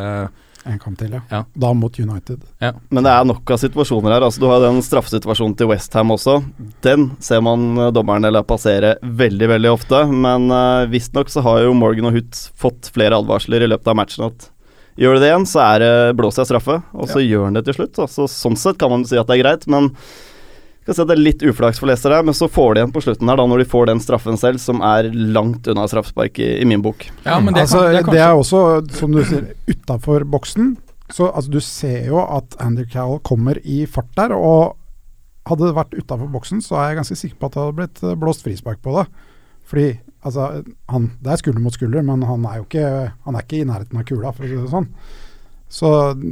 En 0.68 0.78
kamp 0.82 0.98
til, 1.00 1.14
ja. 1.14 1.22
Ja. 1.30 1.40
Da 1.54 1.70
mot 1.72 1.94
United. 1.98 2.42
Men 2.60 3.06
det 3.06 3.10
er 3.10 3.24
nok 3.24 3.50
av 3.54 3.60
situasjoner 3.62 4.12
her. 4.12 4.26
Altså, 4.26 4.42
du 4.42 4.48
har 4.50 4.60
den 4.60 4.82
straffesituasjonen 4.84 5.54
til 5.56 5.70
Westham 5.70 6.12
også. 6.12 6.34
Den 6.84 7.06
ser 7.24 7.40
man 7.46 7.78
eh, 7.78 7.92
dommerne 7.94 8.28
la 8.34 8.42
passere 8.44 8.96
veldig 9.00 9.48
veldig 9.54 9.70
ofte. 9.72 10.02
Men 10.10 10.50
uh, 10.52 10.84
visstnok 10.90 11.32
så 11.32 11.44
har 11.46 11.62
jo 11.64 11.76
Morgan 11.78 12.10
og 12.10 12.18
Huth 12.18 12.50
fått 12.58 12.90
flere 12.92 13.16
advarsler 13.22 13.64
i 13.64 13.70
løpet 13.70 13.88
av 13.88 13.96
matchen 14.02 14.26
at 14.28 14.50
gjør 14.98 15.16
du 15.16 15.22
det 15.22 15.30
igjen, 15.30 15.46
så 15.48 15.62
er 15.64 15.84
det 15.84 15.92
blåser 16.18 16.42
jeg 16.42 16.52
straffe. 16.52 16.80
Og 16.94 17.10
så 17.10 17.22
gjør 17.22 17.48
han 17.48 17.58
det 17.58 17.64
til 17.68 17.78
slutt. 17.78 18.00
Altså, 18.04 18.26
sånn 18.30 18.58
sett 18.58 18.80
kan 18.80 18.92
man 18.92 19.06
si 19.08 19.18
at 19.18 19.28
det 19.30 19.38
er 19.38 19.44
greit, 19.44 19.68
men 19.70 19.92
skal 20.88 20.96
si 20.96 21.04
at 21.04 21.10
det 21.10 21.16
er 21.18 21.24
litt 21.26 21.42
uflaks 21.44 21.80
for 21.80 21.90
Leicester 21.90 22.14
her, 22.16 22.24
men 22.24 22.36
så 22.36 22.48
får 22.48 22.74
de 22.74 22.80
igjen 22.80 22.92
på 22.94 23.02
slutten 23.04 23.28
her, 23.28 23.36
da, 23.36 23.44
når 23.50 23.60
de 23.60 23.68
får 23.68 23.90
den 23.90 23.98
straffen 24.00 24.38
selv, 24.40 24.60
som 24.62 24.80
er 24.84 25.10
langt 25.12 25.68
unna 25.68 25.84
straffespark 25.90 26.40
i, 26.40 26.50
i 26.62 26.68
min 26.68 26.80
bok. 26.84 27.04
Ja, 27.26 27.36
men 27.44 27.52
det, 27.52 27.66
altså, 27.66 27.82
kan, 27.92 27.92
det 27.92 28.00
er 28.00 28.12
det 28.14 28.22
er 28.24 28.40
også, 28.40 28.62
som 28.96 29.12
du 29.12 29.20
sier, 29.28 29.50
utafor 29.68 30.24
boksen. 30.24 30.76
Så 31.12 31.28
altså, 31.28 31.52
du 31.52 31.60
ser 31.64 32.08
jo 32.08 32.22
at 32.24 32.56
Andy 32.64 32.86
Cowell 32.88 33.20
kommer 33.24 33.60
i 33.64 33.82
fart 33.88 34.08
der, 34.16 34.32
og 34.36 34.78
hadde 35.48 35.68
det 35.68 35.76
vært 35.76 35.96
utafor 35.96 36.32
boksen, 36.32 36.64
så 36.64 36.80
er 36.80 36.90
jeg 36.90 37.00
ganske 37.02 37.18
sikker 37.20 37.40
på 37.40 37.48
at 37.48 37.56
det 37.56 37.62
hadde 37.62 37.78
blitt 37.82 38.02
eh, 38.04 38.18
blåst 38.24 38.44
frispark 38.44 38.80
på 38.84 38.96
det. 38.96 39.06
Fordi 39.68 39.88
altså, 40.24 40.48
han, 40.92 41.08
det 41.22 41.32
er 41.32 41.40
skulder 41.40 41.62
mot 41.64 41.76
skulder, 41.76 42.04
men 42.06 42.24
han 42.26 42.46
er 42.48 42.60
jo 42.60 42.66
ikke, 42.68 42.86
han 43.26 43.36
er 43.38 43.44
ikke 43.46 43.60
i 43.60 43.68
nærheten 43.68 44.00
av 44.00 44.06
kula, 44.08 44.32
for 44.34 44.46
å 44.46 44.50
si 44.50 44.56
det 44.58 44.72
sånn. 44.72 44.88
Så 45.68 45.88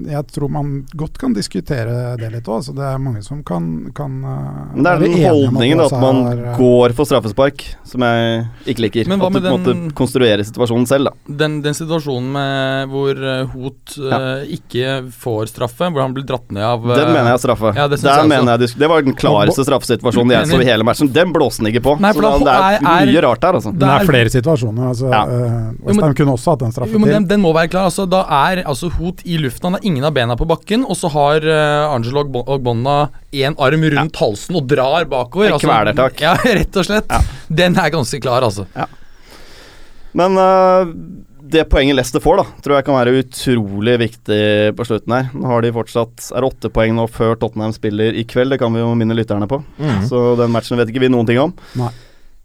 jeg 0.08 0.26
tror 0.32 0.48
man 0.48 0.70
godt 0.96 1.18
kan 1.20 1.34
diskutere 1.36 2.16
det 2.16 2.30
litt 2.32 2.46
òg. 2.48 2.64
Det 2.76 2.86
er 2.88 2.98
mange 2.98 3.22
som 3.22 3.42
kan, 3.44 3.66
kan 3.96 4.14
eh, 4.24 4.74
Men 4.74 4.82
det 4.86 4.92
er 4.94 5.02
den 5.04 5.16
holdningen 5.20 5.84
at 5.84 5.96
man 6.00 6.22
er, 6.32 6.40
eh, 6.54 6.56
går 6.56 6.94
for 6.96 7.04
straffespark, 7.08 7.62
som 7.84 8.00
jeg 8.06 8.46
ikke 8.72 8.86
liker. 8.86 9.10
Men 9.12 9.20
hva 9.20 9.28
at 9.28 9.36
du 9.36 9.40
på 9.44 9.52
en 9.52 9.60
måte 9.60 9.94
konstruerer 9.98 10.42
situasjonen 10.46 10.88
selv, 10.88 11.10
da. 11.10 11.34
Den, 11.44 11.60
den 11.64 11.76
situasjonen 11.76 12.32
med 12.32 12.94
hvor 12.94 13.22
Hot 13.52 13.66
Hot 13.66 13.96
eh, 13.98 14.54
ikke 14.56 15.10
får 15.12 15.50
straffe, 15.50 15.88
hvor 15.92 16.02
han 16.04 16.14
blir 16.16 16.24
dratt 16.26 16.50
ned 16.54 16.64
av 16.64 16.84
Den 16.86 17.02
eh, 17.08 17.12
mener 17.12 17.30
jeg 17.32 17.38
er 17.38 17.42
straffe. 17.42 17.72
ja, 17.76 17.86
det 17.90 18.00
Der 18.02 18.20
jeg 18.22 18.30
mener 18.30 18.56
jeg 18.64 18.78
Det 18.80 18.88
var 18.90 19.02
den 19.06 19.16
klareste 19.18 19.64
straffesituasjonen 19.66 20.34
jeg 20.36 20.50
så 20.50 20.60
i 20.62 20.68
hele 20.68 20.86
matchen. 20.86 21.10
Den 21.12 21.32
blåste 21.34 21.62
han 21.62 21.70
ikke 21.72 21.82
på. 21.86 21.96
Nei, 22.02 22.12
så 22.16 22.24
da 22.24 22.32
det 22.38 22.54
er, 22.56 22.78
er- 22.80 23.10
mye 23.12 23.24
rart 23.26 23.42
der, 23.44 23.58
altså. 23.60 23.72
Det 23.76 23.90
er 23.90 24.08
flere 24.08 24.32
situasjoner. 24.32 24.88
Altså, 24.92 25.10
Ja. 25.12 25.22
uh, 25.26 25.86
Westham 25.86 26.14
kunne 26.14 26.36
også 26.36 26.54
hatt 26.54 26.62
en 26.66 26.72
straffe 26.74 26.92
Jo, 26.92 26.98
men 27.02 27.08
til. 27.10 27.14
den, 27.20 27.28
den 27.34 27.40
må 27.44 27.52
være 27.56 27.70
klar. 27.74 27.90
Altså, 27.90 28.06
da 28.08 28.22
er 28.24 28.62
altså 28.66 28.90
Hot 28.96 29.22
i 29.26 29.38
luften, 29.42 29.68
han 29.68 29.78
har 29.78 29.86
ingen 29.86 30.06
av 30.06 30.14
bena 30.16 30.36
på 30.38 30.46
bakken, 30.48 30.84
og 30.86 30.96
så 30.98 31.10
har 31.12 31.44
uh, 31.44 31.90
Angelo 31.90 32.22
Ogbonna 32.44 32.96
én 33.34 33.56
arm 33.58 33.86
rundt 33.96 34.20
halsen 34.22 34.58
og 34.58 34.68
drar 34.70 35.08
bakover. 35.10 35.56
Altså, 35.56 35.66
kvelertak. 35.66 36.22
Ja, 36.22 36.36
rett 36.60 36.78
og 36.78 36.86
slett. 36.88 37.14
Den 37.48 37.78
er 37.80 37.92
ganske 37.94 38.20
klar, 38.22 38.46
altså. 38.46 38.68
Men 40.16 40.38
uh, 40.40 40.86
det 41.46 41.66
poenget 41.70 41.98
Leicester 41.98 42.22
får, 42.22 42.40
da, 42.40 42.46
tror 42.64 42.76
jeg 42.78 42.86
kan 42.86 42.96
være 42.96 43.18
utrolig 43.20 43.98
viktig 44.02 44.40
på 44.78 44.86
slutten 44.88 45.14
her. 45.14 45.28
Nå 45.36 45.50
har 45.50 45.62
de 45.62 45.70
fortsatt 45.74 46.30
Er 46.34 46.46
åtte 46.46 46.70
poeng 46.74 46.96
nå 46.96 47.04
før 47.12 47.36
Tottenham 47.38 47.74
spiller 47.76 48.16
i 48.18 48.24
kveld? 48.28 48.54
Det 48.54 48.58
kan 48.62 48.74
vi 48.74 48.82
jo 48.82 48.94
minne 48.98 49.14
lytterne 49.16 49.48
på. 49.50 49.60
Mhm. 49.78 50.08
Så 50.10 50.22
den 50.40 50.54
matchen 50.54 50.80
vet 50.80 50.90
ikke 50.90 51.04
vi 51.04 51.12
noen 51.12 51.28
ting 51.28 51.42
om. 51.42 51.54
Nei. 51.78 51.92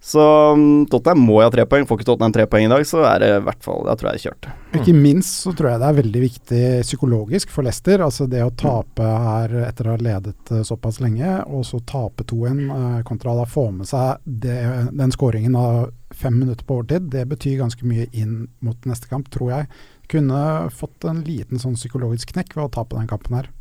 Så 0.04 0.54
um, 0.54 0.88
Tottenham 0.90 1.22
må 1.22 1.36
jo 1.38 1.46
ha 1.46 1.52
tre 1.54 1.64
poeng. 1.70 1.86
Får 1.86 2.00
ikke 2.00 2.08
Tottenham 2.08 2.34
tre 2.34 2.48
poeng 2.50 2.66
i 2.66 2.72
dag, 2.72 2.82
så 2.90 3.04
er 3.06 3.22
det 3.22 3.28
i 3.36 3.44
hvert 3.46 3.62
fall 3.62 3.84
Da 3.86 3.94
tror 3.94 4.10
jeg 4.10 4.18
det 4.18 4.22
er 4.22 4.32
kjørt. 4.32 4.48
Ikke 4.80 4.96
minst 4.98 5.44
så 5.44 5.54
tror 5.54 5.70
jeg 5.70 5.82
det 5.84 5.90
er 5.92 5.98
veldig 6.00 6.22
viktig 6.24 6.62
psykologisk 6.88 7.54
for 7.54 7.68
Leicester. 7.68 8.02
Altså 8.08 8.26
det 8.32 8.42
å 8.42 8.54
tape 8.58 9.06
her 9.06 9.54
etter 9.68 9.88
å 9.88 9.94
ha 9.94 10.02
ledet 10.02 10.54
eh, 10.56 10.64
såpass 10.66 10.98
lenge, 11.04 11.36
og 11.46 11.68
så 11.70 11.84
tape 11.86 12.26
2-1 12.32 12.64
eh, 12.66 12.96
kontra 13.06 13.36
da 13.38 13.46
få 13.46 13.68
med 13.76 13.90
seg 13.92 14.26
det, 14.26 14.58
den 14.90 15.14
skåringen 15.14 15.60
av 15.60 15.92
fem 16.18 16.34
minutter 16.40 16.66
på 16.66 16.80
overtid, 16.80 17.06
det 17.14 17.28
betyr 17.30 17.62
ganske 17.62 17.86
mye 17.88 18.10
inn 18.10 18.50
mot 18.66 18.90
neste 18.90 19.12
kamp, 19.12 19.30
tror 19.32 19.54
jeg. 19.54 19.70
Kunne 20.12 20.42
fått 20.74 21.06
en 21.08 21.22
liten 21.28 21.62
sånn 21.62 21.78
psykologisk 21.78 22.34
knekk 22.34 22.58
ved 22.58 22.66
å 22.66 22.74
tape 22.74 22.98
den 22.98 23.10
kampen 23.12 23.38
her. 23.38 23.54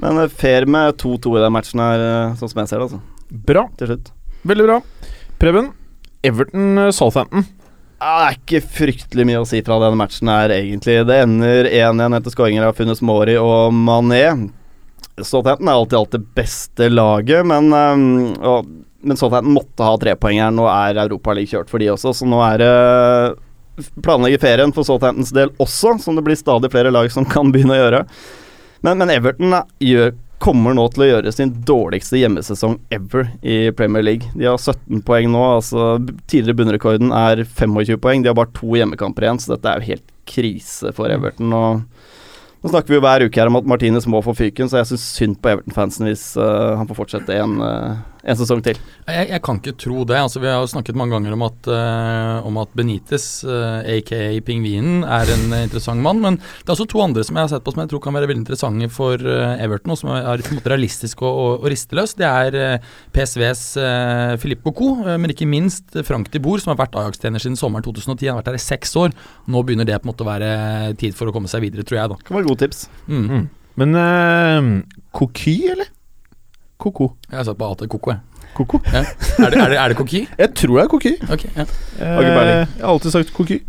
Men 0.00 0.22
uh, 0.22 0.30
fair 0.30 0.70
med 0.70 0.94
2-2 1.02 1.34
i 1.34 1.42
den 1.42 1.58
matchen 1.58 1.82
her, 1.82 2.06
sånn 2.38 2.54
som 2.54 2.62
jeg 2.62 2.70
ser 2.70 2.78
det, 2.78 2.86
altså. 2.86 3.02
Bra. 3.50 3.66
Til 3.82 3.92
slutt. 3.92 4.14
Veldig 4.46 4.64
bra. 4.64 4.80
Preben, 5.40 5.70
Everton-Southampton. 6.20 7.46
Det 8.00 8.08
er 8.24 8.34
ikke 8.36 8.58
fryktelig 8.60 9.24
mye 9.24 9.40
å 9.40 9.46
si 9.48 9.62
fra 9.64 9.78
denne 9.80 9.96
matchen 9.96 10.28
her, 10.28 10.52
egentlig. 10.52 10.98
Det 11.08 11.16
ender 11.22 11.68
1-1 11.68 12.16
etter 12.18 12.34
skåringer 12.34 12.66
av 12.68 12.76
Funes 12.76 13.00
Mori 13.04 13.38
og 13.40 13.72
Mané. 13.72 14.26
Southampton 15.16 15.68
er 15.68 15.78
alltid 15.78 15.96
alt 15.96 16.12
det 16.18 16.20
beste 16.36 16.90
laget, 16.92 17.48
men, 17.48 17.72
um, 17.72 18.04
og, 18.36 18.68
men 19.00 19.20
Southampton 19.20 19.56
måtte 19.56 19.88
ha 19.88 19.96
tre 20.00 20.12
poeng 20.20 20.42
her. 20.44 20.52
Nå 20.52 20.68
er 20.68 21.00
Europaligaen 21.06 21.54
kjørt 21.54 21.72
for 21.72 21.80
de 21.80 21.88
også, 21.94 22.12
så 22.20 22.28
nå 22.28 22.44
er 22.44 22.60
det 22.60 22.70
planlegger 24.04 24.44
ferien 24.44 24.76
for 24.76 24.84
Southamptons 24.84 25.32
del 25.32 25.54
også, 25.56 25.96
som 26.04 26.20
det 26.20 26.26
blir 26.26 26.36
stadig 26.36 26.68
flere 26.72 26.92
lag 26.92 27.08
som 27.12 27.24
kan 27.24 27.48
begynne 27.48 27.78
å 27.78 27.80
gjøre. 27.80 28.02
Men, 28.84 29.00
men 29.00 29.16
Everton 29.16 29.56
gjør, 29.80 30.12
kommer 30.40 30.74
nå 30.76 30.86
til 30.94 31.04
å 31.04 31.08
gjøre 31.10 31.32
sin 31.34 31.52
dårligste 31.68 32.20
hjemmesesong 32.20 32.78
ever 32.94 33.28
i 33.44 33.58
Premier 33.76 34.04
League. 34.06 34.30
De 34.32 34.48
har 34.48 34.56
17 34.56 35.02
poeng 35.06 35.28
nå, 35.32 35.42
altså 35.58 35.98
tidligere 36.30 36.62
bunnrekorden 36.62 37.12
er 37.12 37.44
25 37.44 38.00
poeng. 38.00 38.24
De 38.24 38.32
har 38.32 38.38
bare 38.38 38.52
to 38.56 38.72
hjemmekamper 38.78 39.26
igjen, 39.26 39.42
så 39.42 39.54
dette 39.54 39.68
er 39.68 39.82
jo 39.82 39.92
helt 39.92 40.14
krise 40.30 40.94
for 40.96 41.12
Everton. 41.12 41.52
og 41.52 41.82
nå 42.60 42.68
snakker 42.68 42.92
vi 42.92 42.98
jo 42.98 43.04
hver 43.04 43.24
uke 43.24 43.40
her 43.40 43.48
om 43.48 43.56
at 43.56 43.68
Martinez 43.68 44.04
må 44.10 44.20
få 44.24 44.34
fyken, 44.36 44.68
så 44.68 44.82
jeg 44.82 44.90
syns 44.90 45.04
synd 45.16 45.38
på 45.40 45.48
Everton-fansen 45.54 46.08
hvis 46.08 46.24
uh, 46.36 46.76
han 46.76 46.88
får 46.88 46.98
fortsette 46.98 47.36
en, 47.40 47.54
uh, 47.64 48.00
en 48.24 48.38
sesong 48.38 48.62
til. 48.64 48.80
Jeg, 49.08 49.28
jeg 49.32 49.42
kan 49.46 49.60
ikke 49.60 49.76
tro 49.80 50.04
det. 50.08 50.18
altså 50.20 50.42
Vi 50.42 50.50
har 50.50 50.60
jo 50.60 50.70
snakket 50.70 50.98
mange 50.98 51.16
ganger 51.16 51.36
om 51.36 51.46
at, 51.46 51.70
uh, 51.70 52.46
om 52.48 52.60
at 52.62 52.74
Benitez, 52.76 53.28
uh, 53.48 53.80
aka 53.84 54.20
Pingvinen, 54.46 55.02
er 55.04 55.30
en 55.34 55.54
eh, 55.56 55.64
interessant 55.68 56.02
mann. 56.04 56.20
Men 56.22 56.38
det 56.40 56.68
er 56.68 56.76
også 56.76 56.88
to 56.90 57.02
andre 57.04 57.24
som 57.26 57.38
jeg 57.38 57.46
har 57.48 57.52
sett 57.54 57.66
på 57.66 57.74
som 57.74 57.82
jeg 57.84 57.92
tror 57.92 58.02
kan 58.04 58.16
være 58.16 58.30
veldig 58.30 58.44
interessante 58.44 58.90
for 58.92 59.20
uh, 59.24 59.56
Everton, 59.62 59.94
og 59.94 60.00
som 60.00 60.12
er, 60.14 60.44
på 60.44 60.54
en 60.54 60.60
måte 60.60 60.72
realistiske 60.72 61.24
og, 61.24 61.40
og, 61.40 61.52
og 61.64 61.70
risteløse. 61.72 62.18
Det 62.20 62.28
er 62.28 62.58
eh, 62.58 62.88
PSVs 63.14 63.62
uh, 63.80 64.34
Philippe 64.40 64.66
Bocou, 64.66 65.04
eh, 65.06 65.18
men 65.20 65.32
ikke 65.34 65.48
minst 65.48 65.96
Frank 66.06 66.30
de 66.32 66.42
Boer, 66.42 66.62
som 66.62 66.74
har 66.74 66.80
vært 66.82 66.98
Ajax-trener 67.00 67.42
siden 67.42 67.58
sommeren 67.60 67.86
2010. 67.86 68.28
Han 68.28 68.36
har 68.36 68.42
vært 68.42 68.52
der 68.52 68.60
i 68.60 68.64
seks 68.64 68.94
år. 69.00 69.14
Nå 69.50 69.64
begynner 69.66 69.88
det 69.88 70.00
på 70.00 70.08
en 70.08 70.12
måte 70.12 70.26
å 70.26 70.30
være 70.30 70.50
tid 71.00 71.16
for 71.18 71.30
å 71.30 71.34
komme 71.34 71.50
seg 71.50 71.64
videre, 71.66 71.86
tror 71.86 72.02
jeg. 72.02 72.12
da 72.12 72.20
Det 72.20 72.28
kan 72.28 72.40
være 72.40 72.50
gode 72.50 72.66
tips. 72.66 72.84
mm. 73.08 73.24
Mm. 73.30 73.48
Men 73.80 73.96
uh, 73.96 74.98
Koky, 75.16 75.54
eller? 75.72 75.88
Koko. 76.80 77.10
Jeg 77.28 77.38
har 77.40 77.46
satt 77.50 77.58
på 77.60 77.68
AT 77.70 77.84
Koko, 77.92 78.14
jeg. 78.14 78.46
Koko? 78.56 78.80
Ja. 78.90 79.04
Er, 79.04 79.52
det, 79.52 79.60
er, 79.60 79.68
det, 79.70 79.76
er 79.78 79.92
det 79.92 79.96
koki? 80.00 80.24
Jeg 80.40 80.50
tror 80.58 80.72
det 80.80 80.82
er 80.82 80.88
Koky. 80.90 81.12
Ok, 81.30 81.44
ja. 81.54 81.64
Eh, 82.00 82.08
Har 82.16 82.24
ikke 82.24 82.32
peiling. 82.34 82.56
jeg 82.58 82.82
har 82.82 82.90
alltid 82.94 83.14
sagt 83.14 83.30
Koky. 83.36 83.60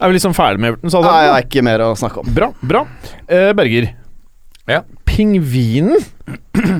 Er 0.00 0.10
vi 0.10 0.16
liksom 0.16 0.34
ferdig 0.36 0.60
med 0.60 0.74
Everton? 0.74 0.92
Nei, 1.04 1.16
jeg 1.24 1.32
er 1.32 1.46
ikke 1.46 1.62
mer 1.64 1.82
å 1.84 1.88
snakke 1.98 2.22
om. 2.22 2.28
Bra. 2.36 2.50
bra 2.60 2.82
eh, 3.28 3.50
Berger. 3.56 3.88
Ja. 4.68 4.82
Pingvinen? 5.08 5.96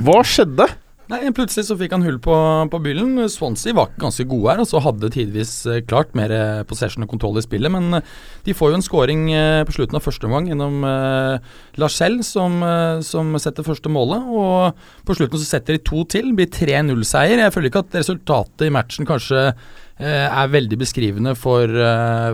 Hva 0.07 0.21
skjedde? 0.29 0.69
Nei, 1.11 1.25
Plutselig 1.35 1.65
så 1.67 1.75
fikk 1.75 1.95
han 1.97 2.05
hull 2.07 2.21
på, 2.23 2.35
på 2.71 2.79
byllen. 2.85 3.19
Swansea 3.33 3.75
var 3.75 3.91
ganske 3.99 4.23
gode 4.31 4.53
her, 4.53 4.61
og 4.63 4.69
så 4.71 4.79
hadde 4.85 5.11
tidvis 5.11 5.53
eh, 5.67 5.81
klart 5.83 6.13
mer 6.15 6.31
eh, 6.31 6.61
possession 6.71 7.03
og 7.03 7.11
kontroll 7.11 7.41
i 7.41 7.43
spillet. 7.43 7.73
Men 7.75 7.99
eh, 7.99 8.13
de 8.47 8.55
får 8.55 8.71
jo 8.71 8.79
en 8.79 8.87
scoring 8.87 9.25
på 9.67 9.75
slutten 9.75 9.99
av 9.99 10.05
første 10.05 10.29
omgang 10.29 10.47
gjennom 10.51 10.85
Lachelle, 11.81 12.23
som, 12.27 12.63
som 13.07 13.35
setter 13.43 13.67
første 13.67 13.91
målet. 13.91 14.31
Og 14.31 15.07
på 15.07 15.17
slutten 15.19 15.43
så 15.43 15.49
setter 15.49 15.77
de 15.77 15.85
to 15.87 16.05
til. 16.11 16.31
Blir 16.39 16.51
3-0-seier. 16.55 17.43
Jeg 17.43 17.55
føler 17.57 17.73
ikke 17.73 17.85
at 17.89 18.01
resultatet 18.01 18.69
i 18.69 18.75
matchen 18.75 19.09
kanskje 19.09 19.49
er 20.01 20.53
veldig 20.53 20.79
beskrivende 20.81 21.35
for, 21.37 21.69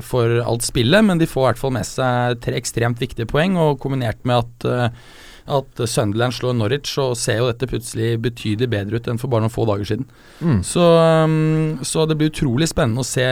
for 0.06 0.36
alt 0.38 0.62
spillet, 0.62 1.02
men 1.02 1.18
de 1.18 1.26
får 1.26 1.42
i 1.42 1.48
hvert 1.48 1.62
fall 1.64 1.74
med 1.74 1.88
seg 1.88 2.38
tre 2.44 2.60
ekstremt 2.60 3.00
viktige 3.02 3.26
poeng, 3.26 3.56
og 3.58 3.80
kombinert 3.82 4.20
med 4.28 4.44
at 4.44 5.00
at 5.46 5.82
Sunderland 5.88 6.34
slår 6.34 6.54
Norwich, 6.58 6.90
så 6.96 7.10
ser 7.18 7.38
jo 7.38 7.46
dette 7.50 7.68
plutselig 7.70 8.16
betydelig 8.24 8.68
bedre 8.72 8.98
ut 8.98 9.06
enn 9.12 9.18
for 9.20 9.30
bare 9.30 9.44
noen 9.44 9.52
få 9.54 9.66
dager 9.68 9.86
siden. 9.86 10.06
Mm. 10.42 10.60
Så, 10.66 10.82
um, 10.82 11.78
så 11.86 12.06
det 12.10 12.16
blir 12.18 12.32
utrolig 12.32 12.66
spennende 12.70 13.04
å 13.04 13.06
se 13.06 13.24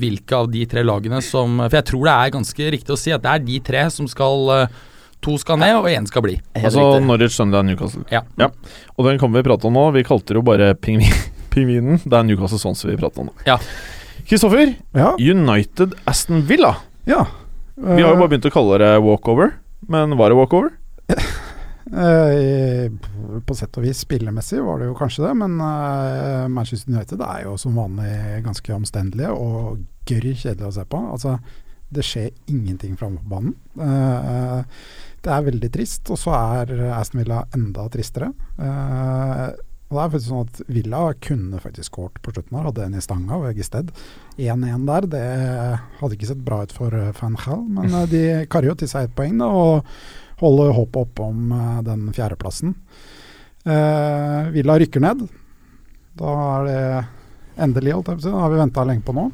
hvilke 0.00 0.36
av 0.40 0.50
de 0.50 0.64
tre 0.70 0.82
lagene 0.86 1.20
som 1.24 1.60
For 1.62 1.76
jeg 1.78 1.86
tror 1.90 2.06
det 2.08 2.14
er 2.16 2.32
ganske 2.34 2.70
riktig 2.76 2.94
å 2.94 2.98
si 2.98 3.12
at 3.14 3.22
det 3.24 3.34
er 3.36 3.44
de 3.46 3.58
tre 3.70 3.84
som 3.94 4.08
skal 4.10 4.50
uh, 4.50 4.78
To 5.20 5.34
skal 5.36 5.58
ned, 5.60 5.74
og 5.76 5.84
én 5.92 6.06
skal 6.08 6.22
bli. 6.24 6.38
Helt 6.56 6.64
altså 6.70 6.80
riktig. 6.80 7.06
Norwich, 7.10 7.34
Sunderland, 7.36 7.68
Newcastle. 7.68 8.04
Ja. 8.08 8.22
Og 8.96 9.04
den 9.04 9.18
kan 9.20 9.34
vi 9.34 9.42
prate 9.44 9.68
om 9.68 9.74
nå. 9.76 9.82
Vi 9.92 10.00
kalte 10.08 10.32
det 10.32 10.38
jo 10.38 10.44
bare 10.46 10.70
pingvin, 10.80 11.12
Pingvinen. 11.52 11.98
Det 12.06 12.16
er 12.16 12.24
Newcastle 12.24 12.56
Sons 12.62 12.80
vi 12.88 12.96
prater 12.96 13.20
om 13.20 13.28
nå. 13.28 13.34
Ja. 13.44 13.58
Kristoffer, 14.24 14.72
Ja. 14.96 15.10
United 15.20 15.92
Aston 16.08 16.40
Villa. 16.48 16.72
ja. 17.04 17.26
Vi 17.80 18.02
har 18.02 18.10
jo 18.12 18.18
bare 18.20 18.28
begynt 18.28 18.44
å 18.48 18.52
kalle 18.52 18.76
det 18.80 18.88
walkover, 19.00 19.54
men 19.88 20.12
var 20.20 20.28
det 20.32 20.36
walkover? 20.36 20.72
Eh, 21.90 22.86
på 23.46 23.54
sett 23.58 23.74
og 23.80 23.82
vis 23.82 24.04
spillemessig 24.04 24.60
var 24.62 24.78
det 24.78 24.90
jo 24.90 24.98
kanskje 24.98 25.24
det, 25.24 25.32
men 25.40 25.56
eh, 25.64 26.44
Manchester 26.52 26.92
United 26.92 27.24
er 27.26 27.46
jo 27.48 27.56
som 27.58 27.78
vanlig 27.80 28.44
ganske 28.44 28.76
omstendelige 28.76 29.32
og 29.34 29.80
gørr 30.06 30.28
kjedelig 30.28 30.68
å 30.68 30.74
se 30.76 30.84
på. 30.86 31.00
Altså, 31.16 31.38
det 31.90 32.04
skjer 32.06 32.28
ingenting 32.52 32.94
framme 33.00 33.22
på 33.24 33.32
banen. 33.32 33.56
Eh, 33.74 34.84
det 35.24 35.32
er 35.34 35.48
veldig 35.48 35.72
trist, 35.74 36.12
og 36.14 36.20
så 36.20 36.36
er 36.36 36.70
Aston 36.94 37.24
Villa 37.24 37.42
enda 37.56 37.88
tristere. 37.92 38.30
Og 39.90 39.96
det 39.96 40.00
er 40.04 40.12
faktisk 40.14 40.30
sånn 40.30 40.46
at 40.46 40.60
Villa 40.70 41.02
kunne 41.26 41.60
faktisk 41.60 41.90
skåret 41.90 42.22
på 42.22 42.32
slutten 42.32 42.56
her, 42.56 42.68
hadde 42.70 42.86
en 42.86 42.96
i 42.96 43.02
stanga 43.02 43.40
ved 43.42 43.58
Gisted. 43.58 43.90
1-1 44.38 44.86
der, 44.86 45.08
det 45.10 45.26
hadde 45.98 46.16
ikke 46.16 46.30
sett 46.30 46.44
bra 46.46 46.62
ut 46.62 46.72
for 46.72 46.94
Van 47.18 47.36
Hall, 47.42 47.66
men 47.74 47.98
de 48.08 48.22
karrer 48.48 48.70
jo 48.70 48.78
til 48.80 48.92
seg 48.94 49.10
ett 49.10 49.16
poeng, 49.18 49.36
da. 49.42 49.50
og 49.50 49.90
holde 50.40 50.70
håpet 50.76 51.02
oppe 51.04 51.28
om 51.28 51.52
eh, 51.52 51.78
den 51.86 52.08
fjerdeplassen. 52.16 52.74
Uh, 53.60 54.48
Villa 54.54 54.78
rykker 54.80 55.02
ned. 55.04 55.26
Da 56.16 56.34
er 56.44 56.64
det 56.64 56.84
endelig, 57.60 57.92
holdt 57.92 58.08
jeg 58.08 58.16
på 58.16 58.22
å 58.22 58.24
si. 58.24 58.32
Det 58.32 58.40
har 58.40 58.52
vi 58.54 58.60
venta 58.62 58.84
lenge 58.88 59.04
på 59.04 59.14
nå. 59.16 59.26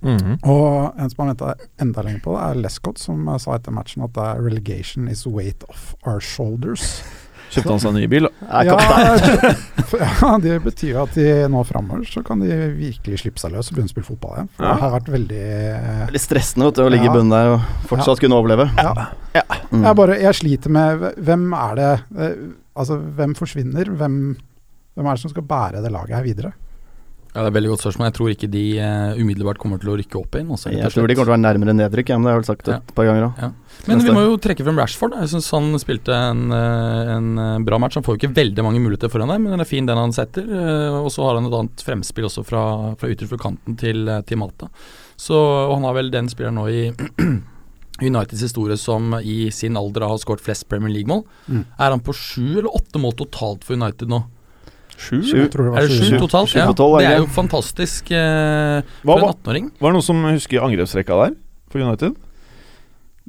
Mhm. 0.00 0.38
Og 0.48 0.96
en 0.96 1.10
som 1.12 1.22
har 1.22 1.34
venta 1.34 1.54
enda 1.78 2.02
lenger 2.02 2.22
på 2.24 2.34
det, 2.34 2.44
er 2.44 2.62
Lescott, 2.64 2.98
som 2.98 3.28
eh, 3.28 3.38
sa 3.38 3.54
etter 3.56 3.74
matchen 3.76 4.02
at 4.06 4.14
det 4.16 4.26
er 4.26 4.40
'relegation 4.40 5.08
is 5.08 5.26
weight 5.26 5.64
off 5.68 5.94
our 6.04 6.20
shoulders'. 6.20 7.02
Kjøpte 7.50 7.70
han 7.74 7.80
seg 7.82 7.90
en 7.90 7.96
ny 7.98 8.06
bil? 8.10 8.28
for- 9.90 10.02
ja, 10.06 10.30
det 10.42 10.56
betyr 10.62 10.92
jo 10.94 11.02
at 11.02 11.14
de 11.18 11.24
nå 11.50 11.62
framover 11.66 12.04
så 12.06 12.22
kan 12.26 12.42
de 12.44 12.50
virkelig 12.78 13.18
slippe 13.24 13.42
seg 13.42 13.52
løs 13.56 13.70
og 13.70 13.74
begynne 13.76 13.90
å 13.90 13.94
spille 13.94 14.06
fotball 14.06 14.36
igjen. 14.36 14.50
For 14.56 14.66
Ja. 14.68 14.74
det 14.76 14.84
har 14.84 14.94
vært 14.94 15.10
veldig 15.16 15.40
eh, 15.50 16.04
Veldig 16.10 16.22
stressende 16.22 16.68
vet 16.68 16.78
du, 16.78 16.82
å 16.84 16.92
ligge 16.94 17.08
Ja. 17.08 17.10
i 17.10 17.16
bunnen 17.16 17.34
der 17.34 17.52
og 17.56 17.88
fortsatt 17.90 18.22
kunne 18.22 18.38
overleve. 18.38 18.68
Ja. 18.78 18.94
Mm. 19.70 19.84
Jeg, 19.84 19.96
bare, 19.98 20.16
jeg 20.18 20.34
sliter 20.34 20.72
med 20.74 21.04
Hvem 21.22 21.44
er 21.54 21.74
det 21.78 21.90
eh, 22.18 22.40
Altså, 22.80 22.96
hvem 23.18 23.34
forsvinner? 23.38 23.90
Hvem, 23.98 24.16
hvem 24.96 25.06
er 25.06 25.14
det 25.18 25.22
som 25.22 25.30
skal 25.34 25.44
bære 25.46 25.82
det 25.84 25.92
laget 25.94 26.16
her 26.16 26.26
videre? 26.26 26.52
Ja, 27.30 27.44
Det 27.44 27.46
er 27.46 27.50
et 27.52 27.56
veldig 27.60 27.70
godt 27.70 27.82
spørsmål. 27.84 28.06
Jeg 28.08 28.14
tror 28.16 28.30
ikke 28.32 28.48
de 28.50 28.62
uh, 28.82 29.18
umiddelbart 29.20 29.58
kommer 29.62 29.78
til 29.78 29.92
å 29.92 29.96
rykke 30.00 30.18
opp 30.18 30.34
igjen. 30.34 30.48
Også, 30.50 30.72
Jeg 30.74 30.90
tror 30.90 31.06
de 31.06 31.14
kommer 31.14 31.28
til 31.28 31.30
å 31.30 31.36
være 31.36 31.44
nærmere 31.44 31.74
nedrykk, 31.78 32.10
ja, 32.10 32.16
men 32.18 32.26
det 32.26 32.32
har 32.32 32.38
jeg 32.38 32.42
vel 32.42 32.48
sagt 32.48 32.70
Ja. 32.72 32.78
et 32.82 32.94
par 32.96 33.06
ganger 33.06 33.26
òg. 33.28 33.52
Men 33.86 34.02
vi 34.02 34.14
må 34.16 34.24
jo 34.24 34.38
trekke 34.42 34.66
frem 34.66 34.80
Rashford. 34.82 35.14
Jeg 35.20 35.30
syns 35.30 35.50
han 35.54 35.78
spilte 35.78 36.10
en, 36.10 36.50
eh, 36.52 37.12
en 37.14 37.28
eh, 37.38 37.58
bra 37.64 37.78
match. 37.78 37.94
Han 37.94 38.02
får 38.02 38.16
jo 38.16 38.20
ikke 38.20 38.34
veldig 38.34 38.64
mange 38.66 38.82
muligheter 38.82 39.12
foran 39.12 39.30
der, 39.30 39.38
men 39.38 39.54
den 39.54 39.62
er 39.62 39.68
fin 39.70 39.86
den 39.86 39.96
han 39.96 40.12
setter. 40.12 40.42
Og 41.00 41.08
så 41.14 41.22
har 41.28 41.38
han 41.38 41.46
et 41.46 41.54
annet 41.54 41.86
fremspill 41.86 42.26
også 42.26 42.44
fra, 42.44 42.64
fra 42.98 43.08
ytterst 43.14 43.38
kanten 43.38 43.78
til, 43.78 44.10
til 44.26 44.42
Malta. 44.42 44.66
Så, 45.16 45.36
og 45.38 45.76
han 45.78 45.86
har 45.86 45.94
vel 45.94 46.10
den 46.10 46.28
spilleren 46.32 46.58
nå 46.58 46.66
i 46.68 46.90
Uniteds 48.00 48.42
historie 48.42 48.76
som 48.80 49.14
i 49.20 49.50
sin 49.52 49.76
alder 49.76 50.06
har 50.08 50.18
skåret 50.18 50.42
flest 50.42 50.66
Premier 50.68 50.92
League-mål. 50.92 51.22
Mm. 51.46 51.64
Er 51.78 51.94
han 51.94 52.00
på 52.04 52.14
sju 52.16 52.58
eller 52.58 52.70
åtte 52.74 53.00
mål 53.00 53.16
totalt 53.18 53.66
for 53.66 53.76
United 53.76 54.08
nå? 54.10 54.22
Sju? 55.00 55.20
Sju. 55.24 55.36
Jeg 55.40 55.50
tror 55.54 55.64
det 55.68 55.72
var 55.74 55.80
Er 55.80 55.88
det 55.88 55.96
sju 55.96 56.08
sju. 56.10 56.16
totalt? 56.20 56.50
sju 56.52 56.58
Ja, 56.60 56.66
tolv, 56.76 56.98
det 57.00 57.08
er 57.08 57.20
jo 57.22 57.28
fantastisk 57.32 58.10
eh, 58.12 58.80
Hva, 59.00 59.14
for 59.14 59.22
en 59.24 59.30
18-åring. 59.32 59.70
var 59.80 59.90
det 59.94 59.96
noen 59.96 60.06
som 60.10 60.24
husker 60.28 60.66
angrepsrekka 60.66 61.16
der 61.24 61.38
for 61.72 61.80
United? 61.86 62.18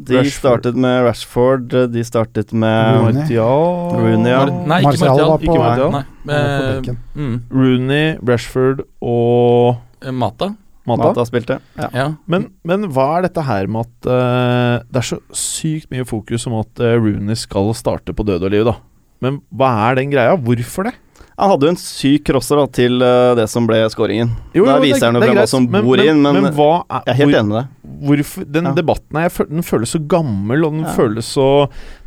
De 0.02 0.16
Rashford. 0.18 0.34
startet 0.40 0.78
med 0.82 1.04
Rashford, 1.06 1.74
de 1.94 2.02
startet 2.08 2.52
med 2.58 2.96
Rooney. 2.98 3.20
Martial 3.22 3.92
Rooney, 4.02 4.32
ja. 4.32 4.40
Mar- 4.48 4.68
Nei, 4.72 4.80
ikke 4.82 4.92
Martial 4.92 5.12
Martial. 5.12 5.30
var 5.30 5.38
på, 5.38 5.44
Ikke 5.46 5.62
Martial. 5.62 5.92
Nei, 5.92 6.04
var 6.26 6.48
på 6.82 6.90
eh, 6.90 7.22
mm, 7.22 7.36
Rooney, 7.52 8.06
Rashford 8.32 8.82
og 9.02 9.78
eh, 10.02 10.12
Mata. 10.12 10.50
Mata. 10.90 11.12
Mata 11.12 11.26
spilte. 11.30 11.60
Ja. 11.78 11.90
Ja. 11.94 12.08
Men, 12.26 12.48
men 12.66 12.88
hva 12.96 13.20
er 13.20 13.28
dette 13.28 13.44
her 13.46 13.68
med 13.70 13.86
at 13.86 14.08
uh, 14.10 14.80
Det 14.90 14.98
er 15.04 15.06
så 15.12 15.20
sykt 15.38 15.92
mye 15.94 16.08
fokus 16.10 16.48
om 16.50 16.56
at 16.64 16.82
uh, 16.82 16.96
Rooney 16.98 17.38
skal 17.38 17.70
starte 17.78 18.16
på 18.18 18.26
død 18.26 18.48
og 18.48 18.56
liv, 18.56 18.66
da. 18.66 18.74
Men 19.22 19.38
hva 19.54 19.70
er 19.92 20.00
den 20.02 20.10
greia? 20.10 20.34
Hvorfor 20.42 20.90
det? 20.90 20.96
Han 21.42 21.50
hadde 21.50 21.66
jo 21.66 21.72
en 21.74 21.80
syk 21.82 22.24
crosser 22.30 22.60
da, 22.62 22.68
til 22.70 23.02
eh, 23.02 23.32
det 23.40 23.48
som 23.50 23.66
ble 23.66 23.80
skåringen. 23.90 24.30
Jo, 24.54 24.62
jo, 24.62 24.66
Der 24.70 24.84
viser 24.84 25.08
han 25.10 25.18
jo 25.18 25.34
hva 25.34 25.46
som 25.50 25.66
bor 25.74 25.98
men, 25.98 26.06
inn, 26.12 26.22
men, 26.22 26.38
men 26.46 26.54
hva 26.54 26.84
er, 26.86 27.02
jeg 27.08 27.16
er 27.16 27.18
helt 27.24 27.32
hvor, 27.34 27.40
enig 27.40 27.50
med 27.50 27.58
det. 27.58 27.68
Hvorfor, 28.12 28.46
Den 28.58 28.70
Ja. 28.70 28.74
debatten 28.78 29.18
her, 29.24 29.30
føl- 29.34 29.50
den 29.50 29.66
føles 29.66 29.90
så 29.96 30.00
gammel, 30.08 30.66
og 30.66 30.72
den 30.78 30.86
Ja. 30.86 30.94
føles 30.96 31.26
så 31.34 31.48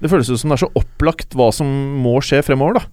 Det 0.00 0.10
føles 0.10 0.30
ut 0.30 0.38
som 0.38 0.50
det 0.54 0.60
er 0.62 0.66
så 0.66 0.72
opplagt 0.78 1.34
hva 1.34 1.52
som 1.52 1.66
må 2.02 2.14
skje 2.22 2.44
fremover, 2.46 2.74
da. 2.78 2.86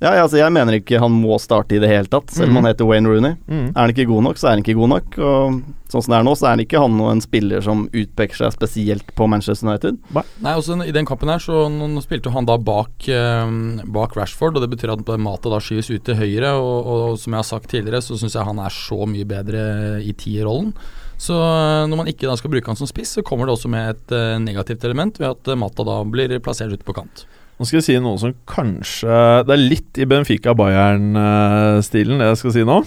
Ja, 0.00 0.14
altså, 0.22 0.38
jeg 0.40 0.48
mener 0.52 0.72
ikke 0.78 0.96
han 0.98 1.12
må 1.12 1.36
starte 1.36 1.76
i 1.76 1.80
det 1.82 1.90
hele 1.90 2.08
tatt, 2.08 2.30
selv 2.32 2.48
om 2.48 2.54
Mhm. 2.54 2.62
han 2.64 2.68
heter 2.70 2.86
Wayne 2.88 3.06
Rooney. 3.10 3.34
Mm. 3.50 3.66
Er 3.76 3.80
han 3.82 3.90
ikke 3.92 4.06
god 4.08 4.22
nok, 4.24 4.36
så 4.40 4.46
er 4.48 4.50
han 4.56 4.62
ikke 4.64 4.74
god 4.78 4.88
nok. 4.88 5.18
Og 5.18 5.58
sånn 5.92 6.02
som 6.06 6.12
det 6.14 6.18
er 6.20 6.24
nå, 6.24 6.32
så 6.40 6.46
er 6.46 6.50
han 6.56 6.62
ikke 6.64 6.80
han 6.80 7.00
og 7.04 7.10
en 7.12 7.20
spiller 7.20 7.60
som 7.60 7.82
utpeker 7.92 8.34
seg 8.40 8.54
spesielt 8.56 9.12
på 9.14 9.28
Manchester 9.28 9.68
United. 9.68 9.98
Nei, 10.40 10.54
også 10.56 10.78
I 10.88 10.90
den 10.96 11.04
kampen 11.04 11.28
her 11.28 11.36
så 11.44 11.68
spilte 12.00 12.32
han 12.32 12.46
da 12.48 12.56
bak, 12.56 12.96
eh, 13.08 13.50
bak 13.92 14.16
Rashford, 14.16 14.56
og 14.56 14.62
det 14.64 14.70
betyr 14.78 14.92
at 14.96 15.18
Mata 15.20 15.50
da 15.50 15.58
skyves 15.60 15.90
ut 15.92 16.02
til 16.04 16.14
høyre. 16.16 16.54
Og, 16.56 16.86
og 16.86 17.18
som 17.18 17.34
jeg 17.34 17.38
har 17.38 17.50
sagt 17.50 17.68
tidligere, 17.68 18.00
så 18.00 18.16
syns 18.16 18.32
jeg 18.38 18.44
han 18.48 18.58
er 18.58 18.70
så 18.72 19.04
mye 19.06 19.26
bedre 19.28 20.00
i 20.00 20.12
tierrollen. 20.16 20.72
Så 21.20 21.36
eh, 21.36 21.84
når 21.92 21.96
man 21.98 22.06
ikke 22.08 22.24
da 22.24 22.36
skal 22.40 22.48
bruke 22.50 22.72
han 22.72 22.76
som 22.80 22.86
spiss, 22.88 23.12
så 23.18 23.22
kommer 23.22 23.44
det 23.44 23.52
også 23.58 23.68
med 23.68 23.90
et 23.92 24.12
eh, 24.16 24.38
negativt 24.40 24.82
element 24.88 25.18
ved 25.20 25.28
at 25.36 25.46
eh, 25.52 25.60
Mata 25.60 25.84
da 25.84 26.02
blir 26.08 26.38
plassert 26.40 26.72
ute 26.72 26.84
på 26.88 26.94
kant. 26.96 27.26
Nå 27.60 27.66
skal 27.68 27.76
jeg 27.76 27.84
si 27.90 27.96
noe 28.00 28.16
som 28.16 28.32
kanskje 28.48 29.12
Det 29.44 29.52
er 29.52 29.60
litt 29.60 29.98
i 30.00 30.08
Benfica-Bayern-stilen, 30.08 32.16
det 32.16 32.24
jeg 32.30 32.38
skal 32.40 32.54
si 32.54 32.62
nå. 32.64 32.80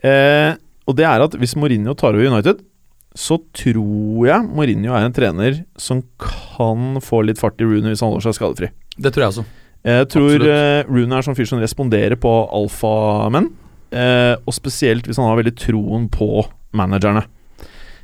Eh, 0.00 0.56
og 0.88 0.96
det 0.96 1.04
er 1.04 1.20
at 1.20 1.36
hvis 1.36 1.52
Mourinho 1.60 1.92
tar 1.94 2.16
over 2.16 2.24
United, 2.32 2.64
så 3.12 3.36
tror 3.52 4.24
jeg 4.24 4.48
Mourinho 4.48 4.96
er 4.96 5.04
en 5.04 5.12
trener 5.12 5.68
som 5.76 6.00
kan 6.16 6.96
få 7.04 7.20
litt 7.28 7.36
fart 7.42 7.60
i 7.60 7.68
Rooney 7.68 7.92
hvis 7.92 8.00
han 8.00 8.08
holder 8.14 8.24
seg 8.30 8.38
skadefri. 8.40 8.72
Det 8.96 9.12
tror 9.12 9.22
jeg 9.26 9.32
også. 9.34 9.44
Jeg 9.92 10.08
tror 10.14 10.36
eh, 10.46 10.88
Rooney 10.88 11.16
er 11.18 11.22
sånn 11.26 11.36
fyr 11.36 11.50
som 11.52 11.60
responderer 11.60 12.16
på 12.22 12.32
alfamenn, 12.54 13.50
eh, 13.92 14.34
og 14.40 14.56
spesielt 14.56 15.04
hvis 15.04 15.20
han 15.20 15.28
har 15.28 15.36
veldig 15.42 15.52
troen 15.58 16.08
på 16.12 16.28
managerne. 16.78 17.26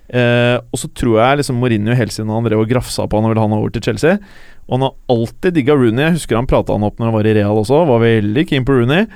Eh, 0.09 0.57
og 0.57 0.81
så 0.81 0.89
tror 0.97 1.19
jeg 1.21 1.41
liksom 1.43 1.59
Mourinho 1.61 1.97
helt 1.97 2.15
siden 2.15 2.33
han 2.33 2.47
drev 2.47 2.63
og 2.63 2.71
grafsa 2.71 3.05
på 3.05 3.19
han 3.19 3.29
og 3.29 3.35
ville 3.35 3.43
ha 3.43 3.49
han 3.49 3.57
over 3.59 3.73
til 3.75 3.85
Chelsea. 3.85 4.21
Og 4.69 4.77
han 4.77 4.87
har 4.89 5.17
alltid 5.17 5.57
digga 5.57 5.77
Rooney. 5.77 6.05
Jeg 6.07 6.19
husker 6.19 6.39
han 6.39 6.49
prata 6.49 6.77
han 6.77 6.87
opp 6.87 7.01
når 7.01 7.11
han 7.11 7.19
var 7.19 7.29
i 7.29 7.35
Real 7.39 7.61
også, 7.61 7.83
var 7.89 8.05
veldig 8.05 8.47
keen 8.49 8.69
på 8.69 8.79
Rooney. 8.79 9.09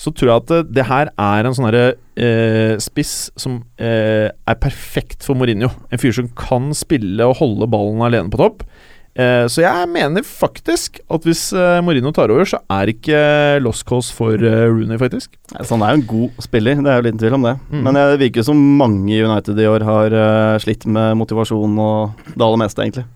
Så 0.00 0.10
tror 0.10 0.30
jeg 0.30 0.42
at 0.42 0.50
det, 0.50 0.62
det 0.74 0.86
her 0.88 1.10
er 1.22 1.46
en 1.46 1.54
sånn 1.54 1.70
eh, 1.70 2.74
spiss 2.82 3.14
som 3.38 3.60
eh, 3.78 4.26
er 4.32 4.58
perfekt 4.62 5.22
for 5.26 5.38
Mourinho. 5.38 5.70
En 5.92 6.02
fyr 6.02 6.16
som 6.16 6.32
kan 6.38 6.72
spille 6.74 7.28
og 7.28 7.38
holde 7.38 7.70
ballen 7.70 8.02
alene 8.02 8.32
på 8.32 8.40
topp. 8.42 8.66
Eh, 9.14 9.44
så 9.46 9.62
jeg 9.62 9.88
mener 9.94 10.24
faktisk 10.26 10.98
at 11.06 11.26
hvis 11.26 11.46
eh, 11.54 11.80
Mourinho 11.86 12.10
tar 12.14 12.32
over, 12.34 12.48
så 12.48 12.58
er 12.72 12.90
ikke 12.90 13.18
lost 13.62 13.86
cause 13.86 14.14
for 14.14 14.34
eh, 14.34 14.64
Rooney, 14.66 14.98
faktisk. 14.98 15.36
Så 15.54 15.76
han 15.76 15.84
er 15.86 15.94
jo 15.94 16.00
en 16.00 16.08
god 16.10 16.46
spiller, 16.46 16.80
det 16.82 16.90
er 16.90 16.98
jo 16.98 17.06
liten 17.08 17.22
tvil 17.22 17.38
om 17.38 17.46
det. 17.46 17.56
Mm. 17.70 17.82
Men 17.86 18.00
det 18.00 18.22
virker 18.24 18.46
som 18.46 18.64
mange 18.80 19.14
i 19.14 19.22
United 19.22 19.60
i 19.60 19.68
år 19.70 19.86
har 19.86 20.18
eh, 20.22 20.62
slitt 20.64 20.88
med 20.90 21.18
motivasjon 21.20 21.78
og 21.78 22.26
det 22.34 22.42
aller 22.42 22.64
meste, 22.64 22.82
egentlig. 22.82 23.06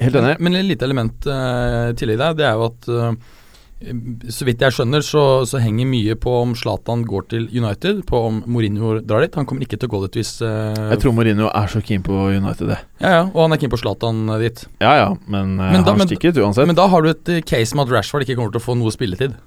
Helt 0.00 0.16
enig. 0.16 0.36
Men 0.40 0.56
et 0.56 0.64
lite 0.64 0.86
element 0.88 1.28
uh, 1.28 1.90
i 1.90 1.96
tillegg 1.98 2.20
der, 2.20 2.36
det 2.38 2.46
er 2.48 2.56
jo 2.56 2.68
at 2.70 2.88
eh, 2.88 3.36
så 3.80 4.44
vidt 4.44 4.60
jeg 4.60 4.74
skjønner, 4.76 5.00
så, 5.04 5.22
så 5.48 5.60
henger 5.62 5.86
mye 5.88 6.14
på 6.20 6.34
om 6.42 6.50
Zlatan 6.58 7.00
går 7.08 7.22
til 7.32 7.46
United, 7.48 8.02
på 8.08 8.18
om 8.28 8.42
Mourinho 8.44 8.98
drar 9.00 9.24
dit. 9.24 9.38
Han 9.40 9.46
kommer 9.48 9.64
ikke 9.64 9.78
til 9.80 9.88
å 9.88 9.94
gå 9.94 10.00
dit 10.04 10.18
hvis 10.20 10.34
uh, 10.44 10.90
Jeg 10.92 11.00
tror 11.00 11.14
Mourinho 11.16 11.48
er 11.48 11.70
så 11.72 11.80
keen 11.84 12.04
på 12.04 12.12
United, 12.34 12.68
det. 12.74 12.78
Ja, 13.00 13.12
ja, 13.16 13.22
og 13.30 13.40
han 13.46 13.56
er 13.56 13.62
keen 13.62 13.72
på 13.72 13.80
Zlatan 13.80 14.20
eh, 14.34 14.42
dit. 14.44 14.64
Ja 14.84 14.92
ja, 15.00 15.08
men, 15.26 15.54
uh, 15.56 15.70
Men 15.72 15.86
da- 15.86 15.94
han 15.96 16.04
stikker 16.10 16.34
ut 16.34 16.42
uansett. 16.44 16.68
Men 16.68 16.76
da 16.76 16.88
har 16.92 17.04
du 17.06 17.10
et 17.14 17.32
eh, 17.32 17.40
case 17.40 17.72
med 17.78 17.88
at 17.88 17.94
Rashford 17.96 18.26
ikke 18.26 18.36
kommer 18.36 18.52
til 18.52 18.60
å 18.60 18.66
få 18.68 18.76
noe 18.76 18.92
spilletid. 18.92 19.38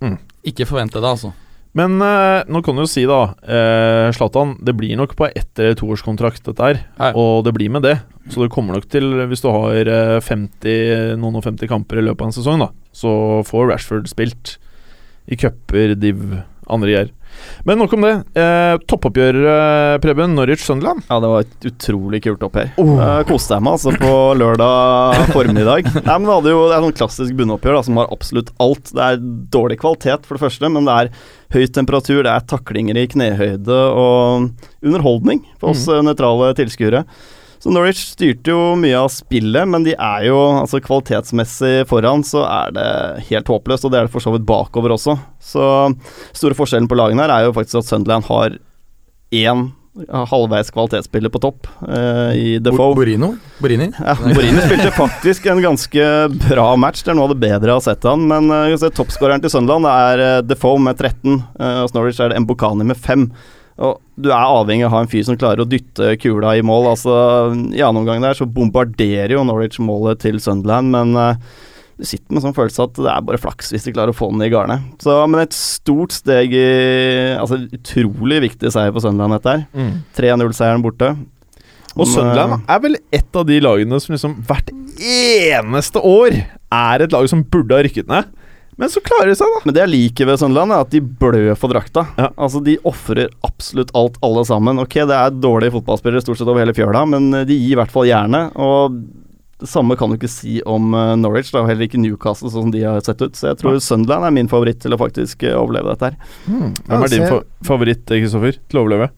Mm. 0.00 0.16
Ikke 0.48 0.66
forvente 0.68 1.00
det, 1.04 1.10
altså. 1.18 1.34
Men 1.74 1.96
uh, 1.98 2.40
nå 2.48 2.60
kan 2.64 2.76
du 2.78 2.84
jo 2.84 2.88
si, 2.88 3.02
da 3.10 3.20
eh, 3.42 4.08
Zlatan, 4.14 4.54
det 4.64 4.76
blir 4.78 4.94
nok 4.96 5.12
på 5.18 5.26
ett- 5.28 5.58
eller 5.58 5.74
toårskontrakt, 5.76 6.44
dette 6.46 6.68
her. 6.70 6.80
Ja. 7.00 7.12
Og 7.18 7.42
det 7.44 7.52
blir 7.56 7.72
med 7.74 7.82
det. 7.84 7.98
Så 8.30 8.40
det 8.46 8.52
kommer 8.54 8.78
nok 8.78 8.86
til, 8.88 9.10
hvis 9.28 9.42
du 9.44 9.50
har 9.52 9.90
eh, 9.92 10.16
50, 10.24 11.18
noen 11.20 11.36
og 11.40 11.44
50 11.44 11.68
kamper 11.68 12.00
i 12.00 12.06
løpet 12.06 12.24
av 12.24 12.30
en 12.30 12.36
sesong, 12.38 12.62
da, 12.64 12.70
så 12.94 13.42
får 13.48 13.68
Rashford 13.72 14.08
spilt 14.10 14.56
i 15.26 15.38
cuper, 15.40 15.94
div, 15.98 16.40
andre 16.70 16.94
gjer. 16.94 17.12
Men 17.64 17.80
nok 17.80 17.92
om 17.96 18.04
det. 18.04 18.12
Eh, 18.40 18.74
toppoppgjør, 18.88 19.38
eh, 19.50 19.98
Preben. 20.02 20.34
Norwich-Sunderland. 20.36 21.02
Ja, 21.08 21.20
det 21.20 21.30
var 21.30 21.44
et 21.44 21.66
utrolig 21.70 22.22
kult 22.24 22.44
oppgjør. 22.46 22.70
Oh. 22.80 22.94
Eh, 23.00 23.22
koste 23.28 23.56
jeg 23.56 23.64
meg 23.64 23.76
altså 23.76 23.94
på 23.98 24.12
lørdag 24.38 25.32
formiddag. 25.34 25.88
Nei, 26.06 26.18
men 26.18 26.28
Det 26.28 26.36
hadde 26.36 26.52
jo 26.54 26.64
Det 26.68 26.76
er 26.76 26.84
sånn 26.86 26.98
klassisk 27.00 27.38
bunnoppgjør 27.38 27.78
da, 27.78 27.84
som 27.88 28.00
har 28.00 28.12
absolutt 28.14 28.52
alt. 28.62 28.92
Det 28.92 29.06
er 29.06 29.22
dårlig 29.56 29.80
kvalitet, 29.82 30.28
for 30.28 30.36
det 30.36 30.44
første, 30.44 30.70
men 30.72 30.88
det 30.88 30.98
er 30.98 31.12
høy 31.54 31.64
temperatur, 31.70 32.22
det 32.26 32.32
er 32.32 32.46
taklinger 32.50 32.98
i 32.98 33.06
knehøyde 33.10 33.80
og 33.94 34.50
underholdning 34.82 35.44
for 35.60 35.70
oss 35.70 35.84
mm. 35.86 36.02
nøytrale 36.08 36.50
tilskuere. 36.58 37.04
Så 37.64 37.70
Norwich 37.72 38.02
styrte 38.10 38.52
jo 38.52 38.74
mye 38.76 38.98
av 39.00 39.06
spillet, 39.08 39.64
men 39.72 39.86
de 39.86 39.94
er 39.96 40.26
jo 40.26 40.36
altså 40.60 40.82
kvalitetsmessig 40.84 41.86
foran, 41.88 42.20
så 42.20 42.42
er 42.44 42.74
det 42.76 42.88
helt 43.30 43.48
håpløst, 43.48 43.86
og 43.88 43.94
det 43.94 44.02
er 44.02 44.04
det 44.04 44.12
for 44.12 44.20
så 44.20 44.34
vidt 44.34 44.44
bakover 44.44 44.92
også. 44.92 45.14
Så 45.40 45.64
store 46.36 46.58
forskjellen 46.58 46.90
på 46.90 46.98
lagene 47.00 47.24
her 47.24 47.32
er 47.32 47.46
jo 47.46 47.54
faktisk 47.56 47.80
at 47.80 47.88
Sunderland 47.88 48.28
har 48.28 48.58
én 49.32 49.70
halvveis 50.28 50.68
kvalitetsspiller 50.74 51.32
på 51.32 51.40
topp 51.40 51.70
eh, 51.88 52.36
i 52.36 52.46
Defoe. 52.60 52.92
Borino? 52.98 53.32
Borini? 53.64 53.88
Ja, 53.96 54.18
Borini 54.20 54.60
spilte 54.66 54.92
faktisk 54.92 55.48
en 55.48 55.64
ganske 55.64 56.08
bra 56.50 56.68
match. 56.76 57.00
Det 57.00 57.14
er 57.14 57.16
noe 57.16 57.30
av 57.30 57.32
det 57.32 57.40
bedre 57.46 57.70
jeg 57.72 57.78
har 57.80 57.86
sett 57.88 58.08
han. 58.12 58.28
Men 58.28 58.52
uh, 58.52 58.88
toppskåreren 58.92 59.40
til 59.40 59.56
Sunderland 59.56 59.88
er 59.88 60.24
uh, 60.24 60.44
Defoe 60.44 60.82
med 60.82 60.98
13. 60.98 61.38
Uh, 61.56 61.84
og 61.86 61.94
Norwich 61.96 62.20
er 62.20 62.34
det 62.34 62.44
Mbokani 62.44 62.90
med 62.90 63.00
5. 63.00 63.30
Og 63.82 64.00
Du 64.14 64.30
er 64.30 64.38
avhengig 64.38 64.84
av 64.86 64.92
å 64.92 64.94
ha 64.94 65.02
en 65.02 65.10
fyr 65.10 65.24
som 65.26 65.38
klarer 65.38 65.64
å 65.64 65.68
dytte 65.68 66.12
kula 66.22 66.54
i 66.54 66.62
mål. 66.62 66.92
Altså, 66.92 67.14
I 67.74 67.82
annen 67.82 68.04
omgang 68.04 68.22
der 68.22 68.36
så 68.38 68.46
bombarderer 68.46 69.34
jo 69.34 69.42
Norwich 69.46 69.80
målet 69.82 70.22
til 70.22 70.38
Sunderland, 70.42 70.92
men 70.94 71.16
uh, 71.18 71.34
du 71.98 72.06
sitter 72.06 72.34
med 72.34 72.44
sånn 72.44 72.54
følelse 72.54 72.86
at 72.86 72.96
det 72.98 73.10
er 73.10 73.26
bare 73.26 73.38
flaks 73.42 73.72
hvis 73.74 73.86
de 73.86 73.94
klarer 73.94 74.14
å 74.14 74.16
få 74.16 74.30
den 74.30 74.46
i 74.46 74.50
garnet. 74.52 74.86
Så, 75.02 75.16
men 75.30 75.42
et 75.42 75.54
stort 75.54 76.14
steg 76.14 76.54
i 76.54 76.68
Altså 77.34 77.60
utrolig 77.64 78.40
viktig 78.48 78.70
seier 78.74 78.94
på 78.94 79.02
Sunderland, 79.02 79.38
dette 79.38 79.56
her. 79.56 79.66
3-0-seieren 80.18 80.82
borte. 80.84 81.14
Og 81.94 82.08
Sunderland 82.10 82.64
er 82.66 82.80
vel 82.82 82.98
et 83.14 83.38
av 83.38 83.44
de 83.46 83.60
lagene 83.62 84.00
som 84.02 84.14
liksom 84.14 84.38
hvert 84.48 84.70
eneste 84.98 86.02
år 86.02 86.40
er 86.74 87.04
et 87.04 87.14
lag 87.14 87.28
som 87.30 87.44
burde 87.46 87.76
ha 87.76 87.84
rykket 87.86 88.10
ned. 88.10 88.30
Men 88.80 88.90
så 88.90 89.02
klarer 89.04 89.30
de 89.30 89.36
seg, 89.38 89.50
da. 89.54 89.62
Men 89.64 89.76
det 89.76 89.82
jeg 89.84 89.92
liker 89.92 90.30
ved 90.30 90.40
Sunderland, 90.40 90.74
er 90.74 90.84
at 90.84 90.94
de 90.94 91.00
blør 91.02 91.52
for 91.58 91.70
drakta. 91.70 92.06
Ja. 92.18 92.30
Altså 92.34 92.62
De 92.64 92.76
ofrer 92.88 93.28
absolutt 93.46 93.92
alt, 93.94 94.16
alle 94.26 94.42
sammen. 94.48 94.80
Ok, 94.82 94.96
det 95.06 95.18
er 95.18 95.36
dårlige 95.36 95.76
fotballspillere 95.76 96.24
stort 96.24 96.40
sett 96.40 96.50
over 96.50 96.64
hele 96.64 96.74
fjøla, 96.76 97.04
men 97.14 97.30
eh, 97.34 97.46
de 97.48 97.58
gir 97.58 97.76
i 97.76 97.78
hvert 97.78 97.94
fall 97.94 98.08
jernet. 98.10 98.56
Og 98.58 98.98
det 99.64 99.70
samme 99.70 99.96
kan 99.96 100.10
du 100.10 100.18
ikke 100.18 100.28
si 100.28 100.58
om 100.66 100.94
eh, 100.98 101.14
Norwich, 101.20 101.52
da, 101.54 101.62
og 101.62 101.70
heller 101.70 101.86
ikke 101.86 102.00
Newcastle, 102.02 102.50
sånn 102.50 102.66
som 102.66 102.72
de 102.74 102.82
har 102.84 102.98
sett 103.06 103.22
ut. 103.22 103.36
Så 103.38 103.52
jeg 103.52 103.60
tror 103.62 103.78
Sunderland 103.80 104.26
er 104.26 104.34
min 104.34 104.50
favoritt 104.50 104.82
til 104.82 104.96
å 104.96 105.00
faktisk 105.00 105.46
eh, 105.46 105.54
overleve 105.56 105.94
dette 105.94 106.10
her. 106.10 106.32
Hvem 106.48 106.96
er 106.98 107.12
din 107.12 107.28
fa 107.30 107.42
favoritt, 107.64 108.02
Kristoffer, 108.10 108.58
til 108.58 108.80
å 108.80 108.84
overleve? 108.84 109.08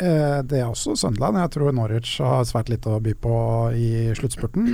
Eh, 0.00 0.38
det 0.50 0.60
er 0.60 0.68
også 0.68 0.96
Sunderland. 0.98 1.38
Jeg 1.44 1.54
tror 1.54 1.76
Norwich 1.78 2.16
har 2.24 2.42
svært 2.48 2.72
litt 2.72 2.88
å 2.90 2.98
by 3.04 3.14
på 3.22 3.34
i 3.78 3.90
sluttspurten. 4.18 4.72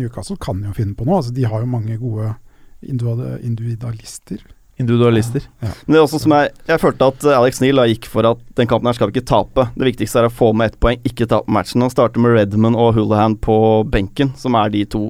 Newcastle 0.00 0.36
kan 0.42 0.60
jo 0.66 0.74
finne 0.76 0.98
på 0.98 1.06
noe. 1.06 1.22
Altså, 1.22 1.32
de 1.36 1.46
har 1.46 1.62
jo 1.62 1.70
mange 1.72 1.96
gode 2.02 2.34
individu- 2.82 3.38
individualister. 3.44 4.42
Individualister. 4.80 5.44
Men 5.60 5.94
det 5.94 5.98
er 5.98 6.04
også 6.06 6.18
som 6.22 6.32
jeg, 6.34 6.50
jeg 6.66 6.80
følte 6.80 7.08
at 7.12 7.26
Alex 7.36 7.60
Neal 7.62 7.76
da 7.82 7.84
gikk 7.90 8.06
for 8.10 8.26
at 8.26 8.40
den 8.58 8.66
kampen 8.70 8.88
her 8.88 8.96
skal 8.96 9.10
vi 9.10 9.18
ikke 9.20 9.28
tape. 9.28 9.66
Det 9.76 9.90
viktigste 9.92 10.22
er 10.22 10.30
å 10.30 10.32
få 10.32 10.52
med 10.56 10.72
ett 10.72 10.78
poeng, 10.82 10.98
ikke 11.06 11.28
tape 11.30 11.52
matchen. 11.52 11.84
Han 11.84 11.92
starter 11.92 12.22
med 12.24 12.34
Redman 12.38 12.74
og 12.78 12.94
Hulahan 12.96 13.36
på 13.36 13.56
benken, 13.92 14.32
som 14.40 14.56
er 14.58 14.72
de 14.72 14.84
to 14.88 15.04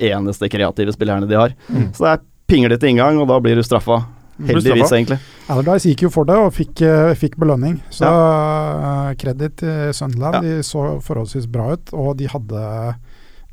eneste 0.00 0.48
kreative 0.48 0.94
spillerne 0.94 1.28
de 1.28 1.36
har. 1.36 1.52
Mm. 1.68 1.90
Så 1.92 2.06
det 2.06 2.14
er 2.14 2.24
pinglete 2.50 2.88
inngang, 2.88 3.18
og 3.20 3.28
da 3.28 3.36
blir 3.42 3.58
du 3.58 3.64
straffa. 3.66 4.00
Heldigvis, 4.40 4.86
straffa. 4.86 4.96
egentlig. 4.96 5.18
Allardyce 5.52 5.90
gikk 5.90 6.06
jo 6.06 6.10
for 6.14 6.24
det 6.30 6.38
og 6.40 6.54
fikk, 6.56 6.80
eh, 6.86 7.10
fikk 7.18 7.34
belønning. 7.42 7.76
Så 7.92 8.08
eh, 8.08 9.10
kreditt 9.20 9.58
til 9.60 9.90
Sunderland. 9.98 10.38
Ja. 10.38 10.40
De 10.46 10.62
så 10.64 10.86
forholdsvis 11.04 11.50
bra 11.52 11.74
ut, 11.74 11.92
og 11.92 12.14
de 12.16 12.30
hadde 12.30 12.62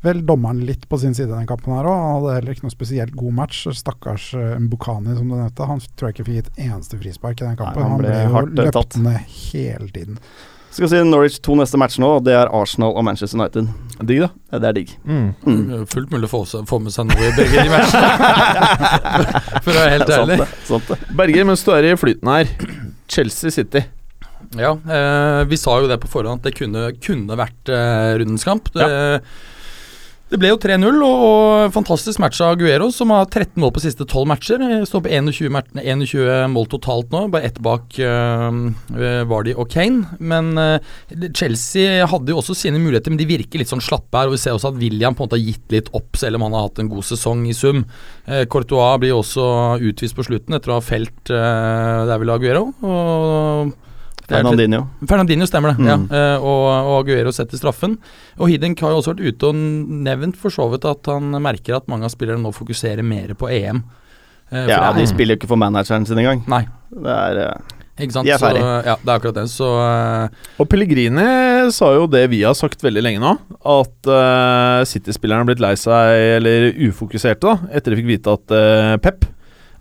vel 0.04 0.20
dommeren 0.26 0.60
litt 0.68 0.84
på 0.88 0.98
sin 1.02 1.14
side 1.16 1.30
i 1.30 1.34
den 1.34 1.46
kampen 1.48 1.74
her 1.74 1.86
òg. 1.88 1.96
Han 1.98 2.12
hadde 2.20 2.34
heller 2.38 2.54
ikke 2.54 2.66
noe 2.68 2.74
spesielt 2.74 3.16
god 3.18 3.34
match. 3.40 3.64
Stakkars 3.74 4.28
uh, 4.38 4.52
Mbukani, 4.62 5.16
som 5.18 5.26
du 5.30 5.34
nevnte. 5.38 5.66
Han 5.66 5.80
tror 5.98 6.10
jeg 6.12 6.18
ikke 6.18 6.28
fikk 6.28 6.44
et 6.46 6.62
eneste 6.68 7.00
frispark 7.00 7.40
i 7.42 7.48
den 7.48 7.58
kampen. 7.58 7.82
han 7.82 7.96
han 7.96 8.04
ble 8.04 8.12
ble, 8.12 8.20
jo 8.22 8.68
eh, 8.68 8.70
tatt. 8.70 8.94
løpt 8.94 9.02
ned 9.02 9.34
hele 9.52 9.90
tiden. 9.96 10.20
Skal 10.68 10.84
vi 10.84 10.90
si 10.92 10.98
Norwich 11.08 11.38
to 11.42 11.54
neste 11.58 11.78
matcher 11.80 12.02
nå, 12.04 12.08
det 12.22 12.34
er 12.36 12.50
Arsenal 12.54 12.92
og 12.92 13.02
Manchester 13.08 13.38
United. 13.40 13.70
Digg, 14.06 14.20
da. 14.22 14.28
Ja, 14.52 14.58
Det 14.62 14.68
er 14.68 14.74
digg. 14.76 14.90
Mm. 15.08 15.28
Mm. 15.48 15.86
Fullt 15.90 16.12
mulig 16.12 16.28
å 16.28 16.32
få, 16.36 16.42
få 16.68 16.78
med 16.84 16.92
seg 16.94 17.08
noe 17.08 17.24
i 17.24 17.32
begge 17.34 17.64
de 17.64 17.72
matchene. 17.72 18.10
For 19.64 19.72
å 19.72 19.78
være 19.80 19.92
helt 19.96 20.12
Sant 20.12 20.18
ærlig. 20.20 20.36
det, 20.44 20.48
sant 20.68 20.90
det. 20.92 20.98
Berger, 21.18 21.48
mens 21.48 21.64
du 21.66 21.72
er 21.74 21.88
i 21.88 21.94
flyten 21.98 22.30
her. 22.30 22.52
Chelsea 23.10 23.50
City. 23.54 23.82
Ja, 24.60 24.74
eh, 24.76 25.40
vi 25.50 25.56
sa 25.60 25.74
jo 25.82 25.88
det 25.90 25.98
på 26.04 26.08
forhånd 26.12 26.40
at 26.44 26.46
det 26.50 26.54
kunne, 26.60 26.90
kunne 27.02 27.36
vært 27.40 27.72
eh, 27.72 28.12
rundens 28.20 28.46
kamp. 28.46 28.68
Det, 28.76 28.86
det 30.28 30.36
ble 30.36 30.50
jo 30.50 30.58
3-0, 30.60 30.98
og, 31.00 31.70
fantastisk 31.72 32.20
match 32.20 32.42
av 32.44 32.52
Aguero, 32.52 32.90
som 32.92 33.14
har 33.14 33.24
13 33.30 33.54
mål 33.62 33.72
på 33.72 33.80
siste 33.80 34.04
12 34.04 34.26
matcher. 34.28 34.64
Eh, 34.64 34.82
Står 34.88 35.06
på 35.06 35.12
21, 35.32 35.70
21 35.80 36.52
mål 36.52 36.68
totalt 36.68 37.14
nå, 37.14 37.22
bare 37.32 37.48
ett 37.48 37.60
bak 37.64 37.96
uh, 37.96 39.24
Vardy 39.30 39.54
og 39.56 39.72
Kane. 39.72 40.18
Men 40.20 40.52
uh, 40.60 40.76
Chelsea 41.32 42.04
hadde 42.04 42.34
jo 42.34 42.42
også 42.42 42.58
sine 42.60 42.80
muligheter, 42.82 43.14
men 43.14 43.22
de 43.22 43.30
virker 43.30 43.62
litt 43.62 43.72
sånn 43.72 43.84
slappe 43.84 44.20
her. 44.20 44.28
Og 44.28 44.36
vi 44.36 44.42
ser 44.44 44.58
også 44.58 44.74
at 44.74 44.80
William 44.82 45.16
på 45.16 45.24
en 45.24 45.30
måte 45.30 45.40
har 45.40 45.48
gitt 45.48 45.76
litt 45.78 45.88
opp, 45.96 46.20
selv 46.20 46.36
om 46.36 46.44
han 46.44 46.58
har 46.58 46.68
hatt 46.68 46.84
en 46.84 46.92
god 46.92 47.08
sesong 47.08 47.48
i 47.48 47.56
sum. 47.56 47.86
Uh, 48.28 48.44
Courtois 48.52 49.00
blir 49.00 49.16
også 49.16 49.48
utvist 49.80 50.18
på 50.18 50.28
slutten 50.28 50.60
etter 50.60 50.76
å 50.76 50.82
ha 50.82 50.84
felt 50.84 51.32
uh, 51.32 52.04
der 52.04 52.18
er 52.18 52.20
vel 52.20 52.36
Aguero. 52.36 52.68
Og 52.84 53.76
Fernandinho. 54.28 54.82
Fernandinho 55.08 55.46
stemmer 55.48 55.72
det, 55.74 55.78
Mm. 55.80 55.88
ja. 55.88 55.96
Eh, 56.18 56.36
og, 56.44 56.64
og 56.88 56.96
Aguero 57.02 57.32
setter 57.32 57.56
straffen. 57.60 57.96
Og 58.38 58.48
Hiddink 58.52 58.80
har 58.84 58.90
jo 58.92 59.00
også 59.00 59.14
vært 59.14 59.24
ute 59.32 59.48
og 59.48 59.54
nevnt 60.08 60.36
for 60.36 60.50
så 60.54 60.68
vidt 60.70 60.84
at 60.84 61.06
han 61.06 61.30
merker 61.42 61.76
at 61.80 61.88
mange 61.88 62.04
av 62.04 62.12
spillerne 62.12 62.42
nå 62.44 62.52
fokuserer 62.52 63.02
mer 63.02 63.32
på 63.38 63.48
EM. 63.50 63.82
Eh, 64.50 64.62
for 64.64 64.70
Ja, 64.70 64.92
de 64.92 65.02
er- 65.02 65.10
spiller 65.10 65.34
jo 65.34 65.40
ikke 65.40 65.48
for 65.48 65.56
manageren 65.60 66.06
sin 66.06 66.18
engang. 66.18 66.44
Nei, 66.48 66.66
Det 66.92 67.06
er 67.12 67.38
eh, 67.48 68.04
ikke 68.04 68.12
sant. 68.12 68.24
De 68.28 68.32
er 68.32 68.38
så, 68.38 68.46
ferdig. 68.46 68.62
ja, 68.86 68.94
det 69.04 69.08
er 69.08 69.18
akkurat 69.18 69.34
det. 69.34 69.46
Så 69.50 69.68
Og 70.60 70.68
Pellegrini 70.68 71.70
sa 71.72 71.92
jo 71.94 72.06
det 72.06 72.28
vi 72.30 72.42
har 72.42 72.54
sagt 72.54 72.80
veldig 72.84 73.02
lenge 73.02 73.20
nå, 73.20 73.32
at 73.64 74.06
uh, 74.08 74.84
City-spillerne 74.88 75.42
har 75.44 75.48
blitt 75.48 75.60
lei 75.60 75.74
seg, 75.74 76.38
eller 76.38 76.72
ufokuserte, 76.88 77.40
da, 77.42 77.58
etter 77.72 77.92
de 77.92 77.98
fikk 78.00 78.06
vite 78.12 78.32
at 78.38 78.54
uh, 78.54 78.96
Pep 79.02 79.24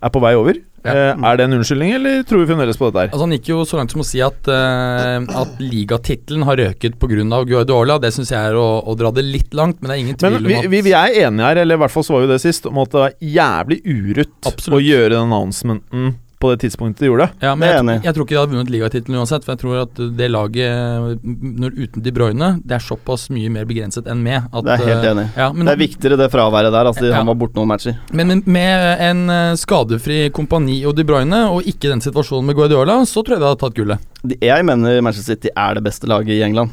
er 0.02 0.10
på 0.14 0.22
vei 0.22 0.34
over. 0.36 0.60
Ja. 0.88 0.96
Eh, 1.12 1.26
er 1.30 1.40
det 1.40 1.48
en 1.48 1.58
unnskyldning, 1.58 1.94
eller 1.98 2.22
tror 2.28 2.44
vi 2.44 2.50
fremdeles 2.52 2.80
på 2.80 2.90
dette 2.90 3.06
her? 3.06 3.12
altså 3.12 3.26
Han 3.26 3.36
gikk 3.38 3.50
jo 3.52 3.62
så 3.68 3.80
langt 3.80 3.94
som 3.94 4.04
å 4.04 4.08
si 4.08 4.22
at, 4.24 4.52
uh, 4.52 5.42
at 5.42 5.60
ligatittelen 5.62 6.46
har 6.48 6.60
røket 6.62 7.00
pga. 7.02 7.44
Guardiola. 7.48 7.98
Det 8.02 8.14
syns 8.16 8.32
jeg 8.34 8.52
er 8.52 8.58
å, 8.60 8.68
å 8.84 8.96
dra 9.00 9.12
det 9.16 9.26
litt 9.26 9.56
langt, 9.58 9.82
men 9.82 9.92
det 9.92 9.98
er 9.98 10.04
ingen 10.06 10.20
tvil 10.20 10.38
Men 10.38 10.46
om 10.46 10.52
vi, 10.52 10.60
at 10.60 10.72
vi, 10.72 10.84
vi 10.86 10.96
er 10.98 11.20
enige 11.26 11.50
her, 11.50 11.64
eller 11.64 11.80
i 11.80 11.84
hvert 11.84 11.94
fall 11.94 12.06
så 12.08 12.18
var 12.18 12.26
vi 12.26 12.32
det 12.34 12.40
sist, 12.44 12.70
om 12.70 12.80
at 12.84 12.94
det 12.94 13.04
var 13.04 13.18
jævlig 13.38 13.82
urutt 13.84 14.50
Absolutt. 14.50 14.78
å 14.78 14.84
gjøre 14.84 15.12
den 15.16 15.28
announcementen 15.28 16.16
på 16.40 16.52
det 16.54 16.60
tidspunktet 16.62 17.00
de 17.02 17.08
gjorde 17.10 17.26
det. 17.26 17.46
Ja, 17.48 17.56
men 17.58 17.66
er 17.68 17.78
jeg, 17.96 18.02
jeg 18.06 18.14
tror 18.14 18.26
ikke 18.28 18.36
de 18.36 18.40
hadde 18.40 18.52
vunnet 18.54 18.70
ligatittelen 18.70 19.18
uansett. 19.18 19.42
For 19.46 19.56
jeg 19.56 19.62
tror 19.64 19.80
at 19.88 20.02
det 20.20 20.28
laget 20.30 21.24
når 21.26 21.74
uten 21.82 22.04
De 22.06 22.12
Bruyne, 22.14 22.50
det 22.62 22.76
er 22.78 22.84
såpass 22.86 23.24
mye 23.34 23.50
mer 23.50 23.66
begrenset 23.66 24.06
enn 24.12 24.22
med. 24.22 24.46
At, 24.54 24.64
Det 24.68 24.76
er 24.76 24.84
helt 24.86 25.06
eh, 25.08 25.12
enig. 25.16 25.26
Ja, 25.36 25.48
men, 25.54 25.66
Det 25.66 25.74
er 25.74 25.82
viktigere 25.82 26.18
det 26.22 26.28
fraværet 26.32 26.72
der, 26.72 26.86
Altså, 26.92 27.02
de- 27.02 27.10
Ja. 27.10 27.16
han 27.18 27.26
var 27.32 27.36
borte 27.42 27.56
noen 27.58 27.68
matcher. 27.72 27.98
men 28.14 28.28
med, 28.28 28.46
med 28.48 29.02
en 29.02 29.30
eh, 29.30 29.56
skadefri 29.56 30.30
kompani 30.32 30.86
og 30.86 30.96
De 30.96 31.04
Bruyne, 31.04 31.42
og 31.50 31.64
ikke 31.66 31.90
den 31.90 32.02
situasjonen 32.02 32.46
med 32.46 32.56
Guardiola, 32.56 33.02
så 33.06 33.24
tror 33.26 33.34
jeg 33.38 33.40
det 33.42 33.48
hadde 33.50 33.60
tatt 33.66 33.74
gullet. 33.76 34.00
Jeg 34.42 34.66
mener 34.66 35.02
Manchester 35.02 35.34
City 35.36 35.50
er 35.56 35.74
det 35.74 35.84
beste 35.84 36.06
laget 36.08 36.30
i 36.38 36.42
England. 36.46 36.70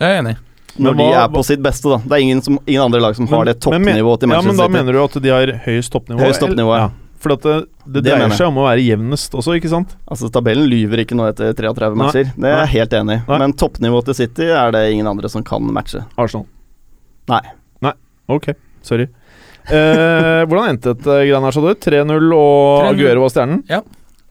Jeg 0.00 0.10
er 0.10 0.22
enig. 0.24 0.36
Når 0.78 0.94
hva, 0.94 1.06
de 1.06 1.14
er 1.18 1.28
på 1.34 1.42
sitt 1.44 1.62
beste, 1.62 1.88
da. 1.90 1.96
Det 1.98 2.12
er 2.18 2.22
ingen, 2.22 2.40
som, 2.42 2.58
ingen 2.66 2.82
andre 2.82 3.00
lag 3.00 3.14
som 3.16 3.26
har 3.26 3.44
det 3.46 3.60
toppnivået 3.60 4.20
til 4.20 4.28
toppnivået 4.28 4.28
City. 4.28 4.34
Ja, 4.34 4.42
men 4.42 4.56
da 4.56 4.66
City. 4.66 4.72
mener 4.76 4.92
du 4.92 5.04
at 5.04 5.22
de 5.22 5.28
har 5.30 5.52
høyest 5.66 5.90
toppnivå? 5.92 6.18
Høyest 6.22 6.40
toppnivå, 6.42 6.74
ja. 6.78 6.90
For 7.18 7.34
at 7.34 7.42
det, 7.42 7.54
det, 7.82 8.02
Det 8.04 8.12
dreier 8.12 8.30
seg 8.36 8.46
om 8.46 8.60
å 8.62 8.66
være 8.68 8.82
jevnest 8.84 9.32
også, 9.34 9.56
ikke 9.58 9.70
sant? 9.72 9.96
Altså 10.06 10.28
Tabellen 10.30 10.68
lyver 10.70 11.02
ikke 11.02 11.16
nå 11.18 11.24
etter 11.26 11.50
33 11.58 11.88
Nei. 11.90 11.98
matcher. 11.98 12.28
Det 12.36 12.50
er 12.52 12.60
jeg 12.62 12.72
helt 12.76 12.92
enig 13.00 13.16
i. 13.18 13.22
Men 13.42 13.54
toppnivået 13.58 14.06
til 14.10 14.18
City 14.20 14.46
er 14.54 14.70
det 14.76 14.84
ingen 14.92 15.08
andre 15.10 15.30
som 15.32 15.42
kan 15.46 15.66
matche. 15.74 16.04
Arsenal. 16.16 16.46
Nei. 17.32 17.42
Nei, 17.84 17.94
ok. 18.30 18.52
Sorry. 18.86 19.08
Eh, 19.68 20.42
hvordan 20.48 20.70
endte 20.70 20.94
dette 20.94 21.16
greiene 21.26 21.44
her, 21.44 21.52
sa 21.58 21.60
du? 21.60 21.72
3-0 21.74 22.30
og 22.38 22.86
Aguero 22.88 23.26
var 23.26 23.34
stjernen? 23.34 23.64
Ja. 23.68 23.82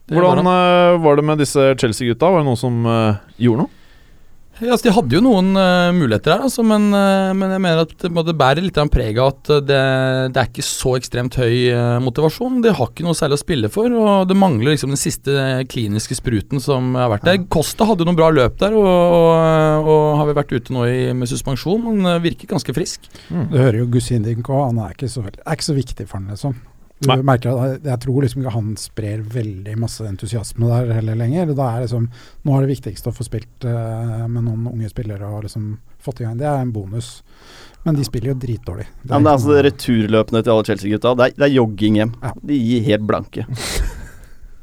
Hvordan 0.08 0.40
han. 0.40 0.48
eh, 0.48 0.98
var 1.04 1.20
det 1.20 1.24
med 1.28 1.38
disse 1.44 1.68
Chelsea-gutta? 1.78 2.30
Var 2.32 2.40
det 2.42 2.48
noen 2.48 2.58
som 2.58 2.80
uh, 2.88 3.20
gjorde 3.36 3.66
noe? 3.66 3.74
Ja, 4.58 4.72
altså, 4.74 4.88
de 4.88 4.92
hadde 4.96 5.14
jo 5.14 5.20
noen 5.22 5.52
uh, 5.54 5.92
muligheter 5.94 6.32
her, 6.34 6.44
altså, 6.48 6.64
men, 6.66 6.88
uh, 6.90 7.30
men 7.36 7.52
jeg 7.54 7.62
mener 7.62 7.82
at 7.84 7.92
det, 8.02 8.34
bærer 8.38 8.64
litt 8.64 8.80
av 8.80 8.88
preg 8.90 9.20
av 9.22 9.30
at 9.36 9.50
det, 9.68 9.82
det 10.34 10.40
er 10.42 10.48
ikke 10.50 10.64
så 10.66 10.96
ekstremt 10.98 11.36
høy 11.38 11.68
uh, 11.70 11.98
motivasjon. 12.02 12.58
De 12.64 12.72
har 12.74 12.90
ikke 12.90 13.06
noe 13.06 13.14
særlig 13.18 13.38
å 13.38 13.42
spille 13.44 13.70
for, 13.70 13.94
og 13.94 14.24
det 14.30 14.38
mangler 14.38 14.74
liksom 14.74 14.90
den 14.94 15.00
siste 15.00 15.36
kliniske 15.70 16.18
spruten 16.18 16.62
som 16.64 16.96
har 16.98 17.12
vært 17.14 17.28
der. 17.28 17.38
Costa 17.54 17.86
hadde 17.86 18.02
jo 18.02 18.10
noen 18.10 18.18
bra 18.18 18.32
løp 18.34 18.58
der, 18.58 18.74
og, 18.74 18.88
og, 18.88 19.92
og 19.94 20.08
har 20.22 20.30
vel 20.32 20.38
vært 20.40 20.56
ute 20.56 20.74
nå 20.74 20.88
i, 20.90 20.98
med 21.14 21.30
suspensjon, 21.30 21.86
men 21.86 22.18
virker 22.24 22.50
ganske 22.50 22.74
frisk. 22.74 23.06
Du 23.30 23.54
hører 23.60 23.84
jo 23.84 23.90
Gusindink 23.94 24.50
òg, 24.50 24.72
han 24.72 24.82
er 24.88 24.98
ikke, 24.98 25.12
så, 25.12 25.22
veldig- 25.22 25.44
er 25.46 25.58
ikke 25.60 25.70
så 25.70 25.78
viktig 25.78 26.08
for 26.10 26.18
han, 26.18 26.32
liksom. 26.34 26.58
Du 26.98 27.06
Nei. 27.12 27.16
merker 27.22 27.54
at 27.54 27.84
Jeg 27.86 28.00
tror 28.02 28.24
liksom 28.24 28.40
ikke 28.42 28.52
han 28.56 28.70
sprer 28.80 29.20
veldig 29.22 29.76
masse 29.78 30.02
entusiasme 30.08 30.66
der 30.66 30.92
heller 30.96 31.14
lenger. 31.14 31.52
Da 31.54 31.68
er 31.76 31.84
liksom, 31.84 32.08
nå 32.44 32.56
er 32.56 32.64
det 32.66 32.72
viktigste 32.72 33.12
å 33.12 33.14
få 33.14 33.26
spilt 33.26 33.66
uh, 33.68 34.24
med 34.26 34.42
noen 34.48 34.64
unge 34.72 34.90
spillere 34.90 35.28
og 35.30 35.44
liksom 35.46 35.76
fått 36.02 36.20
i 36.22 36.26
gang. 36.26 36.36
Det 36.40 36.46
er 36.50 36.58
en 36.64 36.72
bonus. 36.74 37.22
Men 37.84 37.94
de 37.94 38.02
spiller 38.04 38.32
jo 38.32 38.38
dritdårlig. 38.42 38.88
Ja, 39.06 39.14
men 39.14 39.28
det 39.28 39.30
er 39.30 39.36
altså 39.36 39.52
det 39.54 39.62
returløpene 39.68 40.42
til 40.42 40.52
alle 40.56 40.66
Chelsea-gutta. 40.66 41.14
Det, 41.20 41.28
er- 41.30 41.36
det 41.38 41.46
er 41.46 41.54
jogging 41.54 42.00
hjem. 42.00 42.14
Ja. 42.22 42.32
De 42.50 42.58
gir 42.58 42.82
helt 42.90 43.06
blanke. 43.06 43.44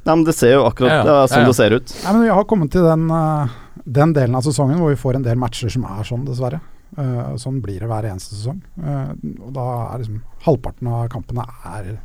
Nei, 0.05 0.13
men 0.15 0.23
Det 0.27 0.35
ser 0.37 0.51
jo 0.57 0.65
akkurat 0.67 0.91
Ja, 0.91 0.97
ja. 0.97 1.03
Det 1.07 1.13
er 1.15 1.29
sånn 1.31 1.39
Ja, 1.39 1.45
ja. 1.45 1.47
det 1.47 1.55
ser 1.57 1.75
ut. 1.79 1.93
Nei, 2.03 2.11
men 2.13 2.21
Vi 2.27 2.33
har 2.35 2.43
kommet 2.51 2.71
til 2.75 2.83
den, 2.85 3.05
uh, 3.09 3.47
den 3.85 4.13
delen 4.13 4.35
av 4.37 4.43
sesongen 4.45 4.77
hvor 4.83 4.91
vi 4.91 4.99
får 5.01 5.15
en 5.21 5.23
del 5.25 5.39
matcher 5.39 5.71
som 5.71 5.87
er 5.87 6.03
sånn, 6.03 6.25
dessverre. 6.27 6.59
Uh, 6.99 7.33
sånn 7.41 7.61
blir 7.63 7.79
det 7.81 7.87
hver 7.89 8.05
eneste 8.11 8.35
sesong. 8.35 8.59
Uh, 8.77 9.15
og 9.47 9.55
da 9.55 9.65
er 9.95 10.03
liksom 10.03 10.19
halvparten 10.45 10.91
av 10.91 11.07
kampene 11.15 11.47
er 11.71 11.95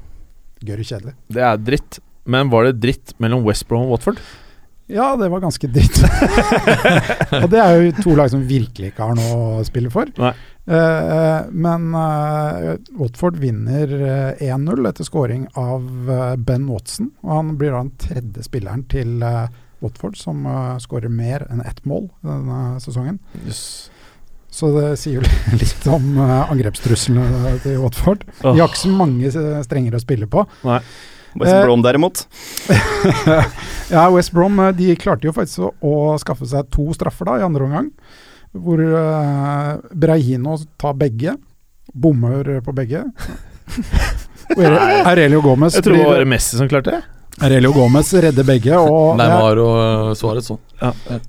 gørr 0.67 0.85
kjedelig. 0.85 1.17
Det 1.33 1.43
er 1.47 1.59
dritt. 1.61 2.01
Men 2.31 2.53
var 2.53 2.69
det 2.69 2.79
dritt 2.83 3.15
mellom 3.23 3.45
West 3.47 3.67
Brom 3.69 3.89
og 3.89 3.97
Watford? 3.97 4.21
Ja, 4.91 5.17
det 5.17 5.29
var 5.31 5.41
ganske 5.41 5.69
dritt. 5.71 6.01
og 7.43 7.47
det 7.53 7.61
er 7.63 7.77
jo 7.77 7.93
to 8.03 8.15
lag 8.19 8.31
som 8.33 8.43
virkelig 8.47 8.91
ikke 8.91 9.07
har 9.07 9.19
noe 9.19 9.61
å 9.61 9.67
spille 9.67 9.91
for. 9.93 10.11
Eh, 10.19 11.41
men 11.51 11.87
uh, 11.95 12.75
Watford 12.99 13.39
vinner 13.39 13.95
eh, 13.95 14.51
1-0 14.51 14.91
etter 14.91 15.07
scoring 15.07 15.47
av 15.59 15.87
Ben 16.43 16.67
Watson. 16.67 17.13
Og 17.23 17.37
han 17.37 17.55
blir 17.61 17.75
da 17.75 17.85
den 17.85 17.95
tredje 18.03 18.47
spilleren 18.47 18.83
til 18.91 19.23
uh, 19.23 19.47
Watford 19.81 20.19
som 20.19 20.43
uh, 20.49 20.77
skårer 20.83 21.13
mer 21.13 21.47
enn 21.51 21.63
ett 21.65 21.85
mål 21.89 22.11
denne 22.27 22.61
sesongen. 22.83 23.23
Så 24.51 24.73
det 24.75 24.89
sier 24.99 25.21
jo 25.21 25.23
litt 25.63 25.87
om 25.91 26.11
uh, 26.19 26.51
angrepstruslene 26.51 27.55
til 27.65 27.79
Watford. 27.85 28.27
De 28.43 28.57
har 28.59 28.67
ikke 28.67 28.83
så 28.83 28.93
mange 28.93 29.31
strengere 29.31 29.65
strenger 29.67 29.97
å 29.97 30.03
spille 30.03 30.31
på. 30.31 30.45
West 31.39 31.55
Eh, 31.55 31.63
Brom 31.63 31.83
derimot. 31.83 32.29
ja, 33.95 34.11
West 34.11 34.33
Brom 34.33 34.59
eh, 34.59 34.73
de 34.75 34.97
klarte 34.99 35.29
jo 35.29 35.35
faktisk 35.35 35.63
å, 35.63 35.71
å 35.79 35.95
skaffe 36.19 36.49
seg 36.51 36.67
to 36.75 36.89
straffer 36.97 37.31
da 37.31 37.39
i 37.39 37.47
andre 37.47 37.69
omgang. 37.69 37.93
Hvor 38.51 38.83
uh, 38.83 39.77
Brahino 39.95 40.57
tar 40.81 40.97
begge. 40.99 41.37
Bommer 41.95 42.57
på 42.67 42.75
begge. 42.75 43.05
Og 44.57 44.67
Aurelio 44.67 45.39
Gomez, 45.45 45.77
Jeg 45.79 45.87
tror 45.87 46.01
det 46.01 46.07
var 46.09 46.27
Messi 46.27 46.59
som 46.59 46.71
klarte 46.71 46.97
det. 46.97 47.20
Aurelio 47.41 47.73
Gomez 47.73 48.11
redder 48.21 48.45
begge. 48.45 48.77
Og 48.77 49.15
det 49.19 49.25
Neymar 49.25 49.61
og 49.63 50.11
Suárez 50.19 50.21
Suarez 50.21 50.51
òg. 50.53 50.61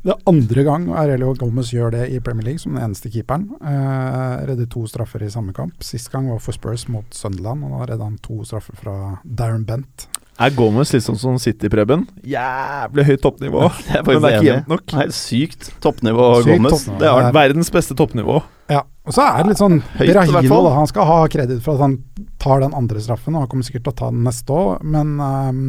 det 0.04 0.12
er 0.12 0.24
andre 0.28 0.66
gang 0.68 0.90
Arelio 1.00 1.34
Gomez 1.40 1.72
gjør 1.72 1.94
det 1.96 2.10
i 2.12 2.20
Premier 2.24 2.50
League 2.50 2.64
som 2.64 2.76
den 2.76 2.84
eneste 2.84 3.12
keeperen. 3.14 3.48
Eh, 3.64 4.34
redder 4.50 4.68
to 4.72 4.84
straffer 4.92 5.24
i 5.24 5.32
samme 5.32 5.56
kamp. 5.56 5.78
Sist 5.84 6.12
gang 6.12 6.28
var 6.32 6.42
for 6.44 6.56
Spurs 6.58 6.88
mot 6.92 7.08
Sunderland, 7.16 7.64
og 7.64 7.78
da 7.78 7.94
redda 7.94 8.10
han 8.10 8.20
to 8.24 8.42
straffer 8.48 8.76
fra 8.80 8.98
Darren 9.24 9.64
Bent. 9.68 10.10
Er 10.42 10.54
Gomez 10.58 10.90
litt 10.96 11.04
sånn 11.06 11.20
som 11.22 11.36
City-Preben? 11.42 12.08
Jævlig 12.26 13.04
høyt 13.12 13.22
toppnivå. 13.22 13.68
Det 13.86 14.00
er 14.00 14.06
Men 14.08 14.24
det 14.24 14.30
er 14.32 14.38
ikke 14.40 14.48
jevnt 14.48 14.72
nok. 14.72 14.94
Helt 14.98 15.16
sykt 15.18 15.68
toppnivå 15.84 16.30
Sykt 16.42 16.50
Gomez. 16.56 16.74
toppnivå. 16.74 17.00
Det 17.04 17.12
er. 17.12 17.28
Verdens 17.36 17.70
beste 17.76 17.98
toppnivå. 18.00 18.40
Ja. 18.72 18.82
Og 19.06 19.14
så 19.18 19.26
er 19.28 19.44
det 19.44 19.52
litt 19.54 19.62
sånn 19.62 19.78
Berahino, 20.00 20.62
da. 20.66 20.74
Han 20.80 20.90
skal 20.90 21.08
ha 21.10 21.20
kreditt 21.34 21.62
for 21.66 21.78
at 21.78 21.86
han 21.86 21.96
tar 22.42 22.64
den 22.64 22.74
andre 22.78 23.02
straffen, 23.04 23.36
og 23.38 23.46
han 23.46 23.52
kommer 23.52 23.68
sikkert 23.68 23.86
til 23.88 23.94
å 23.94 24.00
ta 24.02 24.12
den 24.14 24.26
neste 24.26 24.58
òg, 24.58 24.84
men 24.86 25.16
um, 25.20 25.64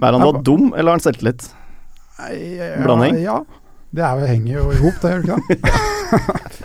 Er 0.00 0.16
han 0.16 0.24
da 0.24 0.42
dum, 0.44 0.70
eller 0.72 0.92
har 0.92 0.98
han 1.00 1.04
selvtillit? 1.04 1.48
ja, 2.18 2.72
Blanding? 2.84 3.20
Ja. 3.22 3.40
Det 3.94 4.04
er 4.04 4.20
jo, 4.20 4.26
henger 4.28 4.52
jo 4.52 4.64
i 4.72 4.80
hop, 4.82 4.98
det, 5.00 5.12
gjør 5.14 5.22
det 5.24 5.56
ikke 5.56 5.56
det? 5.64 6.58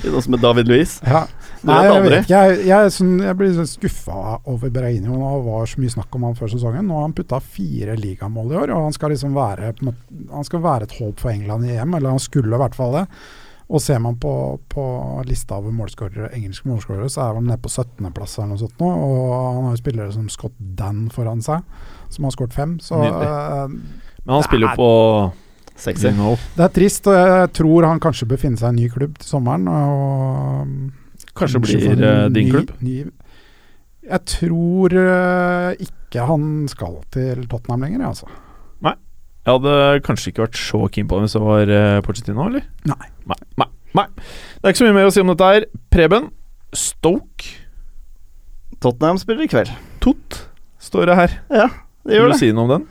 Sånn 0.10 0.24
som 0.24 0.32
med 0.32 0.40
David 0.40 0.70
Louise. 0.72 1.04
Ja. 1.04 1.26
Nei, 1.68 1.80
jeg 1.84 2.02
vet 2.04 2.14
ikke. 2.22 2.38
Jeg, 2.38 2.62
jeg, 2.70 2.92
sånn, 2.94 3.12
jeg 3.24 3.36
blir 3.36 3.52
sånn 3.56 3.68
skuffa 3.68 4.38
over 4.48 4.72
Berahino. 4.72 5.18
Nå 5.20 5.32
var 5.44 5.68
så 5.68 5.82
mye 5.82 5.92
snakk 5.92 6.16
om 6.16 6.24
han 6.28 6.38
før 6.38 6.54
sesongen. 6.54 6.88
Nå 6.88 6.96
har 6.96 7.06
han 7.08 7.16
putta 7.16 7.40
fire 7.44 7.96
ligamål 8.00 8.54
i 8.54 8.58
år, 8.62 8.72
og 8.76 8.88
han 8.88 8.96
skal 8.96 9.12
liksom 9.14 9.36
være 9.36 9.74
måte, 9.84 10.18
Han 10.32 10.48
skal 10.48 10.64
være 10.64 10.88
et 10.88 10.96
håp 10.98 11.20
for 11.20 11.32
England 11.32 11.68
i 11.68 11.76
EM, 11.76 11.94
eller 11.98 12.16
han 12.16 12.22
skulle 12.22 12.56
i 12.56 12.62
hvert 12.64 12.78
fall 12.78 12.96
det. 13.00 13.04
Og 13.70 13.82
ser 13.82 14.00
man 14.02 14.16
på, 14.18 14.32
på 14.72 14.84
lista 15.28 15.60
over 15.60 15.70
målskårere, 15.74 16.32
engelske 16.34 16.66
målskårere, 16.66 17.10
så 17.12 17.22
er 17.22 17.36
han 17.38 17.46
nede 17.46 17.60
på 17.62 17.70
17.-plass 17.70 18.38
eller 18.38 18.48
noe 18.50 18.62
sånt 18.64 18.80
nå. 18.82 18.88
Og 18.88 19.20
han 19.36 19.68
har 19.68 19.76
jo 19.76 19.82
spillere 19.82 20.14
som 20.16 20.26
Scott 20.32 20.56
Dan 20.58 21.04
foran 21.14 21.44
seg, 21.44 21.62
som 22.10 22.26
har 22.26 22.34
skåret 22.34 22.56
fem. 22.56 22.74
Så 22.82 22.98
eh, 22.98 23.76
Men 24.24 24.34
han 24.34 24.48
spiller 24.48 24.72
jo 24.72 24.80
på 24.80 24.90
know. 26.16 26.34
det 26.56 26.64
er 26.66 26.72
trist, 26.74 27.06
og 27.08 27.14
jeg 27.16 27.52
tror 27.56 27.86
han 27.88 28.02
kanskje 28.02 28.28
bør 28.28 28.42
finne 28.42 28.60
seg 28.60 28.72
en 28.72 28.80
ny 28.82 28.88
klubb 28.92 29.14
til 29.20 29.30
sommeren. 29.36 29.70
Og 29.70 30.99
Kanskje 31.36 31.60
Kanskje 31.60 31.80
blir 31.96 32.04
uh, 32.04 32.28
din 32.34 32.46
ny- 32.46 32.50
klubb. 32.52 32.70
ny- 32.80 33.10
jeg 34.10 34.24
tror 34.26 34.94
uh, 34.96 35.72
ikke 35.78 36.24
han 36.26 36.46
skal 36.72 36.96
til 37.14 37.44
Tottenham 37.50 37.84
lenger, 37.84 38.00
jeg, 38.00 38.08
altså. 38.14 38.26
Jeg 39.40 39.54
hadde 39.56 39.74
kanskje 40.04 40.28
ikke 40.34 40.42
vært 40.44 40.58
så 40.60 40.78
keen 40.92 41.06
på 41.08 41.16
det 41.16 41.24
hvis 41.24 41.32
det 41.38 41.40
var 41.40 41.70
uh, 41.72 42.00
Pochettino, 42.04 42.44
eller? 42.50 42.64
Nei. 42.84 43.06
Nei, 43.30 43.38
nei, 43.56 43.66
nei. 43.96 44.04
Det 44.12 44.68
er 44.68 44.74
ikke 44.74 44.80
så 44.82 44.88
mye 44.90 44.96
mer 44.98 45.08
å 45.08 45.12
si 45.14 45.22
om 45.22 45.30
dette 45.32 45.48
her. 45.48 45.64
Preben, 45.94 46.26
Stoke, 46.76 47.54
Tottenham 48.84 49.16
spiller 49.22 49.46
i 49.46 49.50
kveld. 49.50 49.72
Tot, 50.04 50.42
står 50.80 51.08
det 51.08 51.16
her. 51.22 51.38
Det 51.50 51.70
Vil 52.04 52.28
du 52.28 52.34
det. 52.34 52.38
si 52.42 52.50
noe 52.52 52.66
om 52.68 52.74
den? 52.74 52.84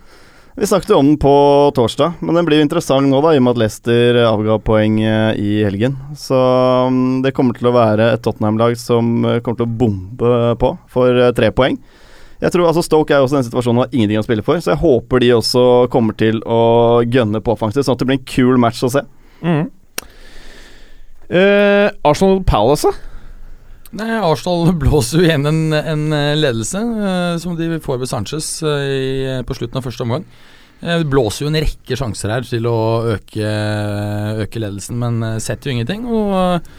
Vi 0.59 0.67
snakket 0.67 0.89
jo 0.89 0.97
om 0.99 1.07
den 1.07 1.17
på 1.17 1.31
torsdag, 1.75 2.13
men 2.19 2.35
den 2.35 2.43
blir 2.43 2.59
jo 2.59 2.65
interessant 2.65 3.07
nå, 3.07 3.21
da, 3.23 3.29
i 3.31 3.37
og 3.39 3.45
med 3.45 3.53
at 3.53 3.59
Leicester 3.61 4.17
avga 4.27 4.57
poeng 4.59 4.97
eh, 4.99 5.37
i 5.39 5.51
helgen. 5.63 5.93
Så 6.19 6.35
mm, 6.35 7.21
det 7.23 7.31
kommer 7.37 7.55
til 7.55 7.69
å 7.69 7.71
være 7.77 8.09
et 8.17 8.25
Tottenham-lag 8.25 8.75
som 8.75 9.23
eh, 9.23 9.37
kommer 9.39 9.61
til 9.61 9.69
å 9.69 9.77
bombe 9.79 10.33
på 10.59 10.73
for 10.91 11.15
eh, 11.15 11.31
tre 11.37 11.53
poeng. 11.55 11.77
Jeg 12.43 12.51
tror 12.51 12.67
altså 12.67 12.83
Stoke 12.83 13.15
er 13.15 13.23
også 13.23 13.37
i 13.37 13.39
den 13.39 13.47
situasjonen 13.47 13.79
og 13.79 13.85
har 13.85 13.95
ingenting 13.95 14.19
å 14.19 14.25
spille 14.27 14.43
for, 14.43 14.59
så 14.59 14.73
jeg 14.73 14.83
håper 14.83 15.23
de 15.23 15.31
også 15.37 15.63
kommer 15.95 16.19
til 16.19 16.43
å 16.43 16.59
gønne 17.07 17.39
på 17.39 17.55
offensivt, 17.55 17.87
sånn 17.87 17.95
at 17.95 18.03
det 18.03 18.09
blir 18.11 18.19
en 18.19 18.29
kul 18.35 18.59
match 18.59 18.83
å 18.83 18.91
se. 18.91 19.05
Mm. 19.39 19.63
Eh, 21.39 21.87
Arsenal 22.03 22.43
Palace, 22.43 22.91
da? 22.91 23.18
Nei, 23.97 24.11
Arsenal 24.21 24.69
blåser 24.83 25.21
jo 25.23 25.25
igjen 25.29 25.49
en, 25.49 25.61
en 25.73 26.03
eh, 26.13 26.35
ledelse 26.37 26.77
eh, 26.83 27.37
som 27.41 27.55
de 27.57 27.71
får 27.81 28.03
ved 28.03 28.11
Sanchez 28.11 28.49
eh, 28.61 28.83
i, 28.85 29.07
på 29.47 29.57
slutten 29.57 29.79
av 29.81 29.87
første 29.87 30.05
omgang. 30.05 30.27
Eh, 30.83 30.99
Det 31.01 31.09
blåser 31.09 31.45
jo 31.47 31.49
en 31.49 31.57
rekke 31.63 31.97
sjanser 31.97 32.35
her 32.35 32.45
til 32.45 32.67
å 32.69 32.77
øke, 33.15 33.49
øke 34.45 34.61
ledelsen, 34.61 34.99
men 35.01 35.17
eh, 35.25 35.39
setter 35.41 35.71
jo 35.71 35.77
ingenting. 35.79 36.05
Og 36.05 36.35
eh, 36.37 36.69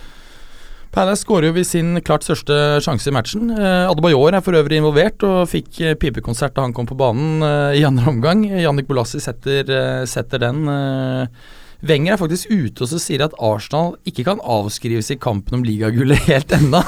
Palace 0.95 1.23
skårer 1.23 1.51
jo 1.51 1.55
ved 1.55 1.67
sin 1.69 1.99
klart 2.07 2.25
største 2.27 2.55
sjanse 2.83 3.11
i 3.11 3.15
matchen. 3.15 3.51
Eh, 3.55 3.91
Adebayor 3.91 4.35
er 4.39 4.43
for 4.47 4.59
øvrig 4.59 4.79
involvert 4.81 5.23
og 5.27 5.45
fikk 5.51 5.81
eh, 5.87 5.97
pipekonsert 5.99 6.55
da 6.57 6.65
han 6.69 6.75
kom 6.75 6.87
på 6.91 6.97
banen 6.99 7.43
eh, 7.47 7.81
i 7.83 7.85
andre 7.87 8.07
omgang. 8.15 8.47
Jannik 8.55 8.87
Bolassi 8.91 9.19
setter, 9.23 9.67
eh, 9.67 10.05
setter 10.11 10.43
den. 10.47 10.63
eh, 10.71 11.59
Wenger 11.87 12.15
er 12.15 12.21
faktisk 12.21 12.51
ute 12.53 12.85
og 12.85 12.91
så 12.91 12.99
sier 13.01 13.25
at 13.25 13.37
Arsenal 13.41 13.95
ikke 14.09 14.27
kan 14.27 14.41
avskrives 14.45 15.11
i 15.15 15.19
kampen 15.21 15.61
om 15.61 15.65
ligagullet 15.65 16.21
helt 16.29 16.53
ennå. 16.53 16.83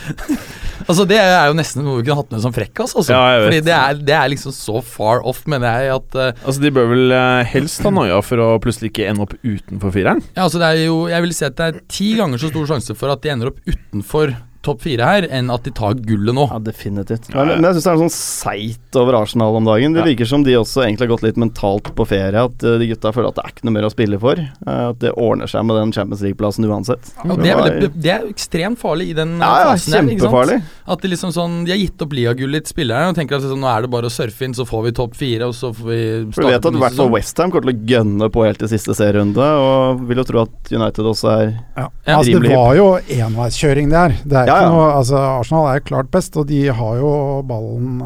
altså 0.88 1.06
Det 1.08 1.18
er 1.18 1.48
jo 1.48 1.56
nesten 1.58 1.82
noe 1.86 1.98
vi 1.98 2.06
kunne 2.06 2.20
hatt 2.20 2.32
med 2.34 2.44
som 2.44 2.54
frekkas. 2.54 2.94
Altså. 2.94 3.16
Ja. 3.16 3.42
Fordi 3.46 3.60
det 3.66 3.74
er, 3.74 4.00
det 4.10 4.16
er 4.16 4.30
liksom 4.30 4.54
så 4.54 4.80
far 4.86 5.24
off, 5.26 5.44
mener 5.50 5.82
jeg, 5.82 5.98
at 5.98 6.18
uh, 6.18 6.46
Altså, 6.46 6.62
De 6.62 6.72
bør 6.74 6.90
vel 6.92 7.14
eh, 7.16 7.42
helst 7.54 7.82
ha 7.86 7.92
noia 7.94 8.20
for 8.24 8.42
å 8.44 8.48
plutselig 8.62 8.92
ikke 8.92 9.10
ende 9.10 9.26
opp 9.26 9.36
utenfor 9.42 9.94
fireren? 9.94 10.22
Ja, 10.34 10.46
altså 10.46 10.62
det 10.62 10.70
er 10.70 10.84
jo 10.84 11.04
Jeg 11.10 11.26
vil 11.26 11.36
si 11.36 11.46
at 11.48 11.58
det 11.58 11.70
er 11.70 11.84
ti 11.90 12.14
ganger 12.20 12.42
så 12.42 12.52
stor 12.52 12.74
sjanse 12.74 12.98
for 12.98 13.14
at 13.14 13.24
de 13.24 13.34
ender 13.34 13.50
opp 13.50 13.62
utenfor 13.66 14.36
topp 14.64 14.82
fire 14.86 15.04
her, 15.06 15.26
enn 15.30 15.50
at 15.52 15.64
de 15.66 15.70
tar 15.76 15.94
gullet 16.00 16.34
nå. 16.36 16.46
Ja, 16.50 16.58
definitivt. 16.64 17.28
Men, 17.34 17.52
men 17.54 17.66
jeg 17.68 17.76
syns 17.78 17.84
det 17.86 17.92
er 17.92 17.98
noe 18.00 18.06
sånn 18.08 18.14
seigt 18.16 18.98
over 19.00 19.18
Arsenal 19.20 19.56
om 19.58 19.64
dagen. 19.68 19.92
Det 19.94 20.02
Ja. 20.02 20.08
virker 20.10 20.28
som 20.30 20.42
de 20.46 20.54
også 20.58 20.82
egentlig 20.84 21.06
har 21.06 21.12
gått 21.14 21.24
litt 21.26 21.36
mentalt 21.40 21.90
på 21.96 22.06
ferie. 22.08 22.44
At 22.44 22.64
eh, 22.64 22.78
de 22.80 22.88
gutta 22.92 23.12
føler 23.14 23.28
at 23.30 23.38
det 23.38 23.44
er 23.44 23.52
ikke 23.54 23.66
noe 23.68 23.74
mer 23.76 23.86
å 23.88 23.92
spille 23.92 24.18
for. 24.22 24.40
Eh, 24.40 24.84
at 24.90 24.98
det 25.04 25.12
ordner 25.14 25.50
seg 25.50 25.64
med 25.68 25.76
den 25.80 25.92
Champions 25.92 26.22
League-plassen 26.24 26.64
uansett. 26.68 27.12
Ja, 27.24 27.36
det, 27.36 27.50
er 27.52 27.60
veldig, 27.62 27.90
det 28.00 28.12
er 28.14 28.26
ekstremt 28.30 28.80
farlig 28.80 29.10
i 29.12 29.16
den 29.20 29.36
eh, 29.40 29.44
Ja, 29.44 29.52
ja, 29.64 29.72
fasen 29.74 29.94
her. 29.94 30.02
ikke 30.08 30.24
sant? 30.24 30.34
kjempefarlig. 30.34 30.58
At 30.94 31.00
de 31.04 31.08
liksom 31.08 31.30
sånn 31.32 31.54
De 31.64 31.72
har 31.72 31.78
gitt 31.80 32.02
opp 32.04 32.12
ligagullet 32.12 32.64
til 32.66 32.74
spillerne 32.74 33.08
og 33.12 33.16
tenker 33.16 33.38
at 33.38 33.44
sånn, 33.46 33.60
nå 33.64 33.70
er 33.72 33.84
det 33.86 33.90
bare 33.94 34.10
å 34.10 34.12
surfe 34.12 34.44
inn, 34.44 34.54
så 34.56 34.66
får 34.68 34.82
vi 34.88 34.92
topp 35.00 35.14
fire, 35.16 35.48
og 35.48 35.54
så 35.56 35.70
får 35.74 35.88
vi 35.88 36.00
For 36.34 36.44
du 36.44 36.48
vet 36.50 36.66
at 36.68 36.74
i 36.78 36.82
hvert 36.84 36.98
fall. 36.98 37.10
Westham 37.14 37.50
kommer 37.54 37.70
til 37.70 37.76
å 37.76 37.86
gønne 37.94 38.28
på 38.34 38.44
helt 38.44 38.58
til 38.62 38.68
siste 38.72 38.94
serierunde, 38.96 39.44
og 39.64 40.04
vil 40.08 40.20
jo 40.20 40.24
tro 40.28 40.42
at 40.44 40.72
United 40.72 41.04
også 41.12 41.30
er 41.34 41.44
Ja. 41.76 41.88
Ja, 42.06 42.18
altså, 42.18 42.40
det 42.42 42.52
var 42.52 42.74
jo 42.76 42.88
enveiskjøring 43.24 43.88
der. 43.90 44.14
Det 44.24 44.36
er 44.44 44.50
Ja, 44.54 44.68
ja. 44.68 44.70
noe, 44.72 44.86
altså, 45.00 45.18
Arsenal 45.40 45.68
er 45.72 45.84
klart 45.84 46.12
best, 46.14 46.36
og 46.40 46.48
de 46.50 46.62
har 46.70 46.96
jo 47.00 47.10
ballen 47.48 48.00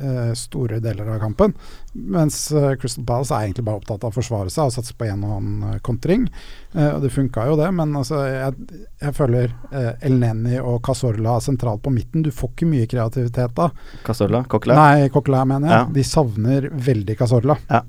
eh, 0.00 0.32
store 0.38 0.80
deler 0.80 1.08
av 1.14 1.20
kampen. 1.20 1.54
Mens 1.92 2.52
eh, 2.52 2.72
Crystal 2.80 3.04
Palace 3.06 3.34
er 3.34 3.46
egentlig 3.46 3.64
bare 3.66 3.80
opptatt 3.80 4.04
av 4.04 4.12
å 4.12 4.16
forsvare 4.16 4.52
seg 4.52 4.70
og 4.70 4.74
satse 4.74 4.94
på 4.96 5.08
en 5.08 5.24
og 5.26 5.34
annen 5.38 5.64
eh, 5.70 5.80
kontring. 5.86 6.28
Eh, 6.74 6.88
og 6.88 7.02
det 7.04 7.12
funka 7.14 7.46
jo 7.50 7.58
det, 7.60 7.70
men 7.76 7.96
altså, 7.98 8.22
jeg, 8.28 8.78
jeg 9.02 9.16
føler 9.16 9.50
eh, 9.70 9.90
El 10.06 10.20
Neni 10.22 10.60
og 10.60 10.80
Casorla 10.86 11.38
sentralt 11.44 11.82
på 11.84 11.92
midten. 11.94 12.24
Du 12.26 12.30
får 12.34 12.54
ikke 12.54 12.70
mye 12.70 12.90
kreativitet 12.90 13.56
da. 13.58 13.70
Casorla? 14.06 14.44
Coquelin. 14.50 14.80
Nei, 14.80 15.10
Coquelin 15.12 15.52
mener 15.54 15.70
jeg. 15.70 15.82
Ja. 15.82 15.90
De 15.98 16.06
savner 16.06 16.70
veldig 16.90 17.18
Casorla. 17.20 17.58
Ja. 17.70 17.84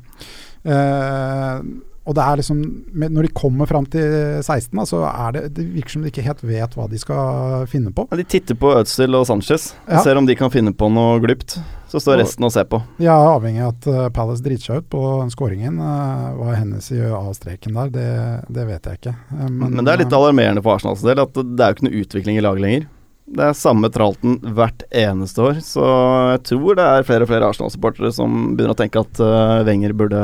Eh, 2.02 2.08
og 2.10 2.16
det 2.18 2.24
er 2.24 2.40
liksom 2.42 2.62
Når 2.98 3.28
de 3.28 3.32
kommer 3.34 3.68
fram 3.70 3.86
til 3.86 4.42
16, 4.42 4.72
da, 4.74 4.86
så 4.90 5.04
er 5.06 5.32
det 5.36 5.44
Det 5.56 5.66
virker 5.76 5.90
som 5.96 6.02
de 6.02 6.10
ikke 6.10 6.26
helt 6.26 6.42
vet 6.44 6.76
hva 6.78 6.88
de 6.90 6.98
skal 6.98 7.68
finne 7.70 7.92
på. 7.94 8.08
Ja, 8.10 8.18
De 8.18 8.24
titter 8.24 8.56
på 8.56 8.74
Ødsel 8.80 9.16
og 9.16 9.28
Sanchez, 9.28 9.74
Ja. 9.88 10.02
ser 10.04 10.18
om 10.18 10.26
de 10.26 10.36
kan 10.36 10.50
finne 10.50 10.74
på 10.74 10.90
noe 10.92 11.20
glupt. 11.20 11.60
Så 11.92 12.00
står 12.00 12.22
resten 12.22 12.46
og 12.48 12.52
ser 12.54 12.64
på. 12.72 12.82
Er 13.00 13.12
avhengig 13.12 13.62
av 13.62 13.74
at 13.76 13.88
eh, 13.88 14.10
Palace 14.16 14.42
driter 14.42 14.64
seg 14.64 14.78
ut 14.78 14.90
på 14.90 15.02
skåringen. 15.30 15.76
Eh, 15.78 16.36
hva 16.40 16.56
hennes 16.56 16.88
gjør 16.90 17.18
av 17.18 17.34
streken 17.36 17.76
der, 17.76 17.90
det, 17.92 18.46
det 18.50 18.66
vet 18.70 18.86
jeg 18.88 19.02
ikke. 19.02 19.16
Men, 19.50 19.76
Men, 19.76 19.84
det 19.86 19.94
er 19.94 20.04
litt 20.06 20.14
alarmerende 20.16 20.64
for 20.64 20.78
Arsenals 20.78 21.04
del 21.04 21.20
at 21.20 21.34
det 21.36 21.60
er 21.60 21.74
jo 21.74 21.76
ikke 21.76 21.90
noe 21.90 22.02
utvikling 22.06 22.38
i 22.40 22.46
laget 22.46 22.64
lenger. 22.64 22.88
Det 23.32 23.44
er 23.44 23.54
samme 23.56 23.88
tralten 23.92 24.40
hvert 24.42 24.84
eneste 24.92 25.40
år, 25.40 25.60
så 25.64 25.84
jeg 26.34 26.42
tror 26.50 26.76
det 26.76 26.84
er 26.84 27.06
flere 27.08 27.24
og 27.24 27.30
flere 27.30 27.48
Arsenal-supportere 27.48 28.12
som 28.12 28.56
begynner 28.58 28.74
å 28.74 28.80
tenke 28.80 29.04
at 29.04 29.22
Wenger 29.68 29.94
burde 29.96 30.24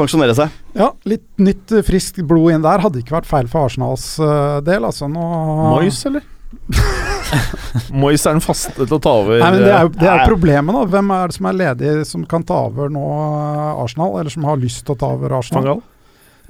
pensjonere 0.00 0.34
seg. 0.36 0.58
Ja, 0.78 0.90
litt 1.08 1.26
nytt 1.40 1.72
eh, 1.76 1.84
friskt 1.86 2.20
blod 2.26 2.54
inn 2.54 2.64
der 2.66 2.82
hadde 2.82 3.02
ikke 3.02 3.18
vært 3.20 3.30
feil 3.30 3.48
for 3.52 3.68
Arsenals 3.68 4.12
eh, 4.18 4.58
del. 4.66 4.86
Altså 4.88 5.08
nå 5.10 5.24
Moyes, 5.76 6.02
eller? 6.10 6.26
Moyes 8.02 8.24
er 8.26 8.34
den 8.34 8.42
faste 8.42 8.74
til 8.74 8.96
å 8.96 9.00
ta 9.02 9.12
over. 9.22 9.38
Nei, 9.38 9.52
men 9.54 9.62
Det 9.62 9.70
er 9.74 9.86
jo 9.86 9.92
det 9.94 10.10
er 10.10 10.24
problemet, 10.26 10.74
da. 10.74 10.82
Hvem 10.96 11.14
er 11.14 11.30
det 11.30 11.38
som 11.38 11.48
er 11.50 11.58
ledig 11.60 11.94
som 12.08 12.26
kan 12.30 12.46
ta 12.46 12.64
over 12.70 12.90
nå 12.92 13.06
eh, 13.06 13.82
Arsenal, 13.84 14.18
eller 14.20 14.34
som 14.34 14.46
har 14.48 14.60
lyst 14.60 14.84
til 14.86 14.96
å 14.96 15.00
ta 15.00 15.12
over 15.16 15.30
eh, 15.30 15.38
Arsenal? 15.42 15.62
Fangal? 15.62 15.82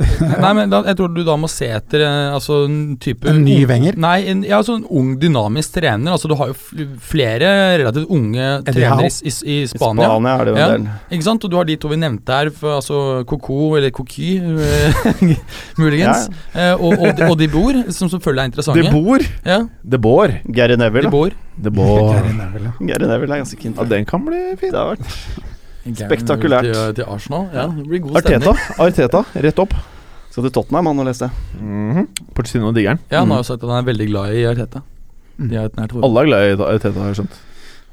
Nei, 0.45 0.51
men 0.57 0.71
da, 0.73 0.79
jeg 0.89 0.97
tror 0.97 1.11
du 1.13 1.21
da 1.27 1.35
må 1.37 1.49
se 1.51 1.67
etter 1.77 2.01
eh, 2.07 2.33
altså, 2.33 2.63
en 2.69 2.97
type 3.03 3.29
En 3.29 3.43
ny 3.45 3.59
Wenger? 3.69 3.99
Nei, 4.01 4.17
en, 4.33 4.43
ja, 4.49 4.57
altså 4.63 4.79
en 4.79 4.87
ung, 4.89 5.11
dynamisk 5.21 5.75
trener. 5.77 6.15
Altså 6.15 6.31
Du 6.31 6.35
har 6.41 6.51
jo 6.53 6.87
flere 7.05 7.51
relativt 7.81 8.09
unge 8.17 8.47
trenere 8.69 9.11
i, 9.11 9.11
i, 9.29 9.33
i, 9.33 9.59
Spania. 9.69 10.09
I 10.09 10.15
Spania. 10.15 10.35
Er 10.41 10.49
det 10.51 10.55
Ja. 10.61 10.69
Ikke 11.13 11.27
sant? 11.27 11.45
Og 11.45 11.53
du 11.53 11.59
har 11.61 11.69
de 11.69 11.77
to 11.83 11.91
vi 11.93 11.99
nevnte 12.01 12.33
her, 12.39 12.53
for, 12.55 12.79
altså 12.79 13.03
Coco, 13.29 13.61
eller 13.77 13.93
Coqui, 13.95 14.31
eh, 14.41 15.37
muligens. 15.83 16.31
Eh, 16.55 16.73
og, 16.79 16.97
og, 16.97 17.13
de- 17.19 17.29
og 17.29 17.37
De 17.41 17.49
Bor, 17.53 17.81
som 17.93 18.09
selvfølgelig 18.13 18.43
er 18.47 18.51
interessante. 18.55 18.87
De 18.87 18.95
bor. 18.95 19.27
Ja, 19.45 19.61
De 19.85 19.99
bor. 20.01 20.33
Gary 20.49 20.77
Neville. 20.81 21.11
De 21.11 21.15
Boer. 21.17 21.37
De 21.61 21.71
bor. 21.77 22.13
Gary 22.15 22.33
Neville, 22.41 22.73
ja. 22.73 22.89
Gary 22.95 23.09
Neville 23.13 23.37
er 23.37 23.45
ganske 23.45 23.61
keen. 23.61 23.77
Ja, 23.77 23.85
den 23.97 24.09
kan 24.09 24.25
bli 24.27 24.43
fin. 24.61 24.73
Det 24.73 24.79
har 24.81 24.95
vært 24.95 25.50
Spektakulært. 25.99 26.69
Til, 26.71 26.95
til 27.01 27.05
Arsenal. 27.09 27.49
Ja, 27.55 27.67
det 27.75 27.87
blir 27.89 28.05
god 28.07 28.21
Arteta, 28.21 28.55
stemning. 28.55 28.87
Arteta, 28.87 29.25
rett 29.47 29.63
opp. 29.65 29.75
Skal 30.31 30.47
til 30.47 30.53
Tottenham, 30.55 30.87
han, 30.87 30.99
nå 31.01 31.05
leste 31.09 31.27
jeg. 31.27 31.61
Mm 31.61 32.05
Porcino 32.37 32.71
digger 32.73 32.95
han. 32.95 33.01
Ja, 33.11 33.25
Han 33.25 33.33
har 33.35 33.43
jo 33.43 33.49
sagt 33.51 33.65
at 33.65 33.69
han 33.69 33.83
er 33.83 33.87
veldig 33.91 34.07
glad 34.13 34.35
i 34.39 34.45
Arteta. 34.47 34.83
Mm. 35.37 35.49
De 35.51 35.57
er 35.57 35.71
et 35.71 35.79
nært. 35.79 35.97
Alle 35.99 36.21
er 36.23 36.29
glad 36.29 36.45
i 36.47 36.53
Arteta, 36.71 36.99
har 37.01 37.11
jeg 37.11 37.23
skjønt. 37.23 37.41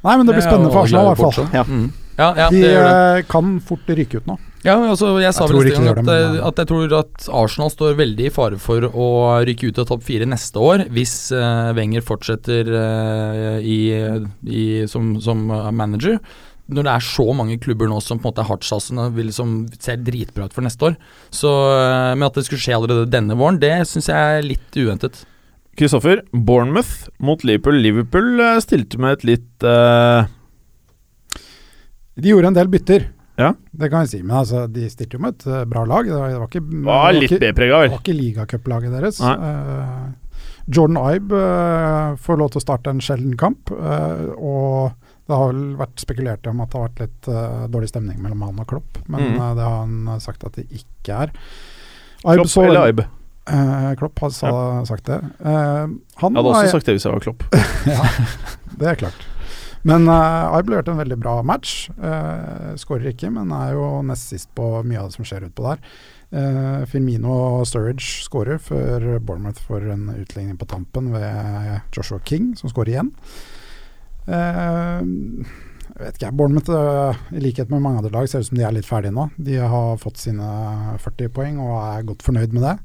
Nei, 0.05 0.13
men 0.13 0.27
det 0.27 0.35
blir 0.37 0.45
spennende 0.45 0.69
for 0.71 0.85
Arsenal, 0.85 1.07
i 1.07 1.15
hvert 1.15 1.39
fall. 1.39 1.49
Ja. 1.57 1.63
Mm. 1.65 1.87
Ja, 2.17 2.27
ja, 2.33 2.45
De 2.49 2.61
det 2.61 2.69
gjør 2.73 2.85
det. 2.87 2.93
eh, 3.17 3.25
kan 3.29 3.49
fort 3.61 3.89
ryke 3.93 4.21
ut 4.21 4.29
nå. 4.29 4.37
Ja, 4.65 4.73
altså, 4.89 5.11
jeg 5.21 5.35
sa 5.37 5.45
vel 5.45 5.59
tror 5.59 5.67
gang 5.69 5.89
at, 5.91 5.99
det, 6.07 6.15
eh, 6.17 6.47
at 6.47 6.61
jeg 6.61 6.69
tror 6.71 6.93
at 6.97 7.27
Arsenal 7.29 7.69
står 7.69 7.97
veldig 7.99 8.25
i 8.25 8.31
fare 8.33 8.57
for 8.61 8.87
å 8.89 9.07
rykke 9.45 9.69
ut 9.69 9.81
av 9.83 9.85
topp 9.91 10.05
fire 10.07 10.25
neste 10.25 10.57
år 10.57 10.87
hvis 10.93 11.13
uh, 11.31 11.69
Wenger 11.77 12.01
fortsetter 12.01 12.71
uh, 12.73 13.59
i, 13.61 13.79
i, 14.49 14.65
som, 14.89 15.13
som 15.21 15.45
manager. 15.77 16.17
Når 16.67 16.83
det 16.87 16.93
er 16.93 17.05
så 17.07 17.25
mange 17.37 17.55
klubber 17.63 17.87
nå 17.87 18.01
som 18.03 18.19
på 18.19 18.27
en 18.27 18.31
måte 18.33 18.43
er 18.43 18.49
hardtsatsende 18.49 19.05
og 19.07 19.15
vil 19.15 19.29
liksom 19.29 19.55
ser 19.79 20.01
dritbra 20.03 20.49
ut 20.49 20.55
for 20.55 20.65
neste 20.65 20.89
år. 20.89 20.97
Så 21.31 21.51
eh, 21.77 22.13
Men 22.17 22.27
at 22.27 22.35
det 22.39 22.43
skulle 22.47 22.63
skje 22.63 22.75
allerede 22.75 23.07
denne 23.13 23.37
våren, 23.39 23.59
det 23.61 23.73
syns 23.87 24.09
jeg 24.11 24.37
er 24.39 24.43
litt 24.45 24.79
uventet. 24.79 25.21
Kristoffer, 25.77 26.23
Bournemouth 26.33 27.07
mot 27.23 27.43
Liverpool. 27.45 27.77
Liverpool 27.83 28.41
eh, 28.41 28.57
stilte 28.65 28.99
med 28.99 29.19
et 29.19 29.27
litt 29.31 29.67
uh... 29.67 30.25
De 32.17 32.31
gjorde 32.33 32.49
en 32.49 32.57
del 32.57 32.69
bytter, 32.73 33.03
Ja. 33.37 33.51
det 33.77 33.91
kan 33.93 34.01
jeg 34.03 34.09
si. 34.15 34.21
Men 34.25 34.39
altså, 34.39 34.63
de 34.73 34.87
stilte 34.89 35.19
jo 35.19 35.21
med 35.21 35.35
et 35.37 35.67
bra 35.69 35.83
lag. 35.85 36.07
Det 36.09 36.15
var, 36.17 36.31
det 36.33 36.39
var 36.41 36.47
ikke, 36.49 36.63
det 36.65 36.85
Var 36.87 37.11
litt 37.13 37.35
det 37.43 37.51
var 37.69 37.99
ikke 37.99 38.15
ligacuplaget 38.17 38.95
deres. 38.97 39.19
Eh, 39.21 40.07
Jordan 40.67 40.97
Ibe 41.13 41.37
uh, 41.37 42.15
får 42.19 42.39
lov 42.41 42.49
til 42.51 42.59
å 42.59 42.65
starte 42.65 42.91
en 42.91 43.03
sjelden 43.03 43.37
kamp. 43.39 43.69
eh, 43.71 44.25
og 44.35 44.97
det 45.27 45.35
har 45.35 45.51
vel 45.51 45.63
vært 45.79 45.99
spekulert 45.99 46.47
om 46.47 46.63
at 46.63 46.71
det 46.71 46.79
har 46.79 46.87
vært 46.87 47.03
litt 47.03 47.29
uh, 47.31 47.67
dårlig 47.71 47.91
stemning 47.91 48.19
mellom 48.23 48.45
han 48.47 48.63
og 48.63 48.69
Klopp, 48.69 48.99
men 49.11 49.33
mm. 49.33 49.39
uh, 49.41 49.53
det 49.57 49.65
har 49.67 49.79
han 49.81 50.21
sagt 50.23 50.45
at 50.47 50.59
det 50.59 50.67
ikke 50.71 51.23
er. 51.27 51.33
Klopp 52.23 52.51
så- 52.51 52.67
eller 52.69 52.87
Aib? 52.87 53.05
Uh, 53.47 53.95
Klopp 53.95 54.19
har 54.19 54.29
sa, 54.35 54.51
sagt 54.85 55.05
det. 55.07 55.21
Eh, 55.39 55.87
han 56.19 56.35
Jeg 56.35 56.35
hadde 56.35 56.49
også 56.49 56.63
også 56.65 56.71
sagt 56.75 56.85
det 56.89 56.95
hvis 56.97 57.05
jeg 57.05 57.13
var 57.13 57.23
Klopp. 57.23 57.43
ja, 57.87 58.07
det 58.81 58.89
er 58.91 58.99
klart. 58.99 59.27
Men 59.87 60.09
uh, 60.11 60.51
Aib 60.57 60.67
leverte 60.67 60.91
en 60.91 60.99
veldig 60.99 61.15
bra 61.21 61.37
match. 61.47 61.87
Skårer 62.81 63.13
ikke, 63.13 63.31
men 63.31 63.53
er 63.55 63.77
jo 63.77 64.01
nest 64.03 64.33
sist 64.33 64.51
på 64.57 64.81
mye 64.83 64.99
av 64.99 65.07
det 65.07 65.15
som 65.15 65.27
skjer 65.27 65.47
utpå 65.47 65.63
der. 65.63 65.83
Uh, 66.27 66.83
Firmino 66.91 67.31
og 67.31 67.61
Sturridge 67.69 68.25
skårer 68.25 68.59
før 68.59 69.13
Bournemouth 69.23 69.63
får 69.63 69.87
en 69.93 70.09
utligning 70.17 70.59
på 70.59 70.67
tampen 70.67 71.13
ved 71.15 71.77
Joshua 71.95 72.19
King, 72.27 72.51
som 72.59 72.73
skårer 72.73 72.97
igjen. 72.97 73.13
Uh, 74.27 75.01
jeg 75.97 76.03
vet 76.03 76.19
ikke, 76.19 76.33
Bournemouth 76.37 76.69
uh, 76.69 77.17
i 77.33 77.41
likhet 77.41 77.71
med 77.73 77.81
mange 77.81 78.03
andre 78.03 78.13
lag 78.13 78.27
ser 78.29 78.43
ut 78.43 78.49
som 78.49 78.59
de 78.59 78.65
er 78.67 78.75
litt 78.75 78.87
ferdige 78.87 79.15
nå. 79.15 79.29
De 79.41 79.57
har 79.57 80.01
fått 80.01 80.21
sine 80.21 80.47
40 81.01 81.31
poeng 81.33 81.61
og 81.63 81.77
er 81.79 82.09
godt 82.09 82.25
fornøyd 82.27 82.53
med 82.53 82.67
det. 82.67 82.75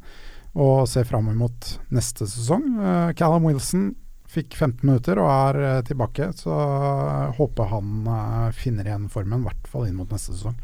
Og 0.52 0.86
ser 0.88 1.08
fram 1.08 1.30
mot 1.36 1.74
neste 1.92 2.28
sesong. 2.28 2.64
Uh, 2.78 3.10
Callum 3.18 3.50
Wilson 3.50 3.92
fikk 4.32 4.54
15 4.56 4.86
minutter 4.86 5.20
og 5.20 5.30
er 5.30 5.60
eh, 5.62 5.82
tilbake, 5.86 6.30
så 6.38 6.52
eh, 6.54 7.34
håper 7.36 7.68
han 7.72 8.06
eh, 8.08 8.48
finner 8.56 8.88
igjen 8.88 9.10
formen, 9.12 9.42
i 9.42 9.50
hvert 9.50 9.68
fall 9.68 9.88
inn 9.88 9.98
mot 9.98 10.12
neste 10.12 10.34
sesong. 10.34 10.56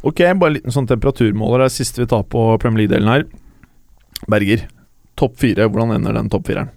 Ok, 0.00 0.20
bare 0.20 0.52
en 0.52 0.56
liten 0.56 0.74
sånn 0.74 0.88
temperaturmåler. 0.88 1.64
Det 1.64 1.70
er 1.70 1.76
siste 1.76 2.02
vi 2.02 2.08
tar 2.08 2.24
på 2.32 2.44
Premier 2.60 2.84
League-delen 2.84 3.12
her. 3.12 3.26
Berger, 4.32 4.64
topp 5.20 5.36
fire. 5.40 5.68
Hvordan 5.68 5.98
ender 5.98 6.16
den 6.16 6.30
topp 6.32 6.48
fireren? 6.48 6.72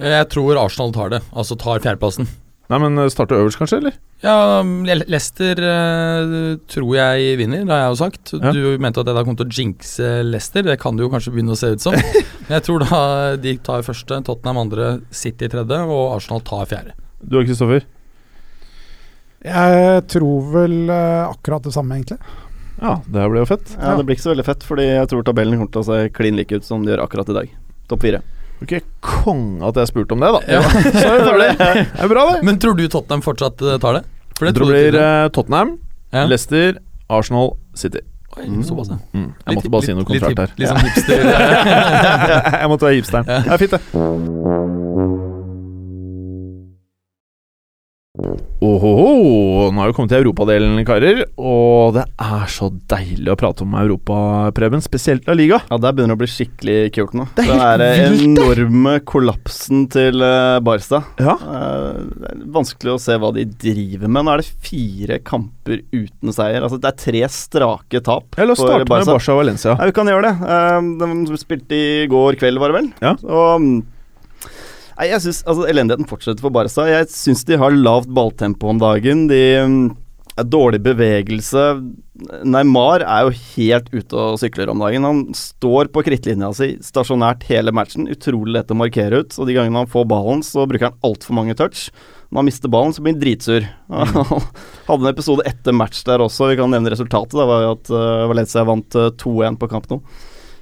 Jeg 0.00 0.28
tror 0.32 0.58
Arsenal 0.60 0.94
tar 0.96 1.12
det, 1.12 1.20
altså 1.36 1.56
tar 1.60 1.82
fjerdeplassen. 1.84 2.28
Nei, 2.70 2.78
men 2.78 3.00
eh, 3.02 3.08
starte 3.10 3.34
øverst, 3.34 3.58
kanskje, 3.58 3.80
eller? 3.80 3.96
Ja, 4.22 4.60
Leicester 4.86 5.58
eh, 5.58 6.34
tror 6.70 6.92
jeg 6.94 7.38
vinner, 7.40 7.64
det 7.66 7.74
har 7.74 7.80
jeg 7.82 7.94
jo 7.94 7.98
sagt. 7.98 8.32
Ja. 8.36 8.52
Du 8.54 8.78
mente 8.82 9.02
at 9.02 9.10
jeg 9.10 9.16
da 9.18 9.24
kom 9.26 9.38
til 9.38 9.48
å 9.48 9.56
jinxe 9.56 10.10
Leicester, 10.28 10.66
det 10.68 10.76
kan 10.82 10.94
det 10.98 11.06
jo 11.06 11.10
kanskje 11.10 11.32
begynne 11.34 11.56
å 11.56 11.58
se 11.58 11.72
ut 11.74 11.82
som. 11.82 11.96
Men 12.46 12.54
jeg 12.58 12.66
tror 12.68 12.84
da 12.86 13.00
de 13.42 13.56
tar 13.66 13.82
første, 13.86 14.20
Tottenham 14.28 14.62
andre, 14.62 14.90
City 15.10 15.50
tredje, 15.50 15.80
og 15.82 16.14
Arsenal 16.14 16.44
tar 16.46 16.68
fjerde. 16.70 16.94
Du 17.20 17.40
og 17.40 17.48
Kristoffer? 17.48 17.88
Jeg 19.44 20.02
tror 20.12 20.50
vel 20.54 20.78
eh, 20.92 21.26
akkurat 21.26 21.66
det 21.66 21.74
samme, 21.74 21.98
egentlig. 21.98 22.20
Ja, 22.80 23.00
det 23.04 23.18
her 23.18 23.32
blir 23.32 23.42
jo 23.42 23.50
fett. 23.50 23.72
Ja, 23.76 23.96
Det 23.98 24.06
blir 24.06 24.16
ikke 24.16 24.28
så 24.28 24.34
veldig 24.34 24.46
fett, 24.46 24.62
fordi 24.64 24.86
jeg 24.86 25.08
tror 25.10 25.26
tabellen 25.26 25.58
kommer 25.58 25.74
til 25.74 25.82
å 25.82 25.88
se 25.90 26.04
klin 26.16 26.38
like 26.38 26.54
ut 26.54 26.64
som 26.64 26.84
de 26.84 26.94
gjør 26.94 27.02
akkurat 27.02 27.32
i 27.32 27.40
dag. 27.42 27.56
Topp 27.90 28.06
fire. 28.06 28.22
Ok, 28.60 28.74
konge 29.00 29.64
at 29.70 29.78
jeg 29.80 29.88
spurte 29.88 30.12
om 30.12 30.20
det, 30.20 30.30
da. 30.36 30.40
Ja. 30.52 30.60
Så 31.00 31.34
er. 31.48 31.56
Det 31.56 32.04
er 32.04 32.08
bra, 32.12 32.26
det. 32.34 32.42
Men 32.44 32.58
tror 32.60 32.76
du 32.76 32.84
Tottenham 32.92 33.22
fortsatt 33.24 33.62
eh, 33.64 33.78
tar 33.80 34.00
det? 34.00 34.04
For 34.36 34.46
Jeg 34.48 34.54
det 34.54 34.60
tror 34.60 34.70
det 34.72 34.76
blir 34.76 34.92
du. 34.92 35.00
eh, 35.04 35.28
Tottenham, 35.36 35.74
Ja. 36.12 36.24
Leicester, 36.28 36.78
Arsenal, 37.08 37.54
City. 37.74 38.00
Oi, 38.38 38.44
såpass, 38.62 38.88
ja. 38.92 38.96
Mm. 39.12 39.30
Jeg 39.46 39.56
måtte 39.56 39.70
bare 39.74 39.82
si 39.88 39.94
noe 39.96 40.04
litt, 40.06 40.22
her. 40.22 40.52
Litt, 40.54 40.58
litt 40.60 40.68
sånn 40.70 40.84
hipster. 40.86 41.24
jeg 42.62 42.68
måtte 42.70 42.86
være 42.86 42.98
hipsteren. 43.00 43.26
Det 43.26 43.54
er 43.56 43.58
fint, 43.58 43.74
det. 43.74 43.80
Ohoho, 48.60 49.70
nå 49.72 49.80
har 49.80 49.88
vi 49.90 49.94
kommet 49.96 50.10
til 50.12 50.20
europadelen, 50.20 50.80
karer. 50.88 51.22
Og 51.40 51.94
det 51.96 52.04
er 52.20 52.46
så 52.52 52.68
deilig 52.90 53.30
å 53.32 53.36
prate 53.40 53.64
om 53.64 53.74
Europa, 53.80 54.16
Preben. 54.56 54.82
Spesielt 54.84 55.26
La 55.28 55.36
Liga. 55.36 55.60
Ja, 55.70 55.78
Der 55.80 55.94
begynner 55.96 56.14
det 56.14 56.18
å 56.18 56.22
bli 56.22 56.30
skikkelig 56.30 56.78
kult 56.96 57.14
nå. 57.16 57.26
Det 57.38 57.46
er 57.48 57.80
Den 57.80 57.96
helt 58.00 58.16
vilt, 58.18 58.20
det. 58.20 58.30
enorme 58.44 58.94
kollapsen 59.08 59.86
til 59.92 60.20
Barstad. 60.20 60.68
Barca. 60.70 61.00
Ja. 61.18 61.34
Eh, 61.34 62.02
det 62.20 62.28
er 62.30 62.42
vanskelig 62.54 62.92
å 62.94 63.00
se 63.02 63.16
hva 63.20 63.32
de 63.34 63.44
driver 63.50 64.08
med. 64.08 64.24
Nå 64.28 64.34
er 64.34 64.42
det 64.44 64.52
fire 64.68 65.18
kamper 65.26 65.80
uten 65.92 66.32
seier. 66.36 66.62
Altså 66.62 66.78
Det 66.80 66.90
er 66.92 66.98
tre 67.04 67.22
strake 67.32 68.02
tap 68.06 68.36
La 68.38 68.52
oss 68.52 68.60
starte 68.60 68.84
med 68.84 68.92
Barca 68.92 69.32
og 69.34 69.40
Valencia. 69.42 69.74
Ja, 69.78 69.88
vi 69.90 69.96
kan 69.96 70.06
gjøre 70.10 70.28
det. 70.28 70.34
Eh, 70.56 70.90
de 71.26 71.40
spilte 71.40 71.74
i 71.80 72.06
går 72.10 72.38
kveld, 72.40 72.60
var 72.60 72.72
det 72.72 72.78
vel? 72.80 72.92
Ja. 73.02 73.14
Mm, 73.60 73.82
Nei, 75.00 75.06
jeg 75.14 75.22
synes, 75.24 75.38
altså 75.48 75.64
Elendigheten 75.64 76.08
fortsetter 76.10 76.44
for 76.44 76.52
Barca. 76.52 76.84
Jeg 76.84 77.06
syns 77.08 77.46
de 77.48 77.56
har 77.56 77.72
lavt 77.72 78.10
balltempo 78.12 78.68
om 78.68 78.80
dagen. 78.82 79.22
De 79.30 79.38
mm, 79.64 79.78
er 80.36 80.44
dårlig 80.52 80.82
bevegelse. 80.84 81.62
Neymar 82.44 83.00
er 83.06 83.24
jo 83.24 83.32
helt 83.54 83.88
ute 83.94 84.18
og 84.20 84.36
sykler 84.42 84.68
om 84.68 84.82
dagen. 84.84 85.06
Han 85.08 85.22
står 85.32 85.88
på 85.94 86.04
krittlinja 86.04 86.50
si 86.52 86.74
stasjonært 86.84 87.46
hele 87.48 87.72
matchen. 87.72 88.10
Utrolig 88.12 88.58
lett 88.58 88.74
å 88.74 88.76
markere 88.76 89.22
ut. 89.22 89.38
Og 89.40 89.48
de 89.48 89.56
gangene 89.56 89.86
han 89.86 89.88
får 89.88 90.04
ballen, 90.12 90.44
så 90.44 90.68
bruker 90.68 90.90
han 90.90 91.00
altfor 91.08 91.38
mange 91.38 91.56
touch. 91.56 91.86
Når 92.28 92.42
han 92.42 92.50
mister 92.50 92.76
ballen, 92.76 92.92
så 92.92 93.00
blir 93.00 93.16
han 93.16 93.22
dritsur. 93.24 93.70
Han 93.88 94.12
hadde 94.90 95.00
en 95.00 95.12
episode 95.14 95.48
etter 95.48 95.80
match 95.80 96.04
der 96.10 96.20
også. 96.26 96.52
Vi 96.52 96.60
kan 96.60 96.76
nevne 96.76 96.92
resultatet. 96.92 97.40
Det 97.40 97.48
var 97.54 97.64
jo 97.64 97.72
at 97.78 97.88
eh, 97.88 98.26
Valencia 98.34 98.68
vant 98.68 99.00
eh, 99.00 99.14
2-1 99.24 99.56
på 99.64 99.72
kamp 99.72 99.88
Nou. 99.94 100.02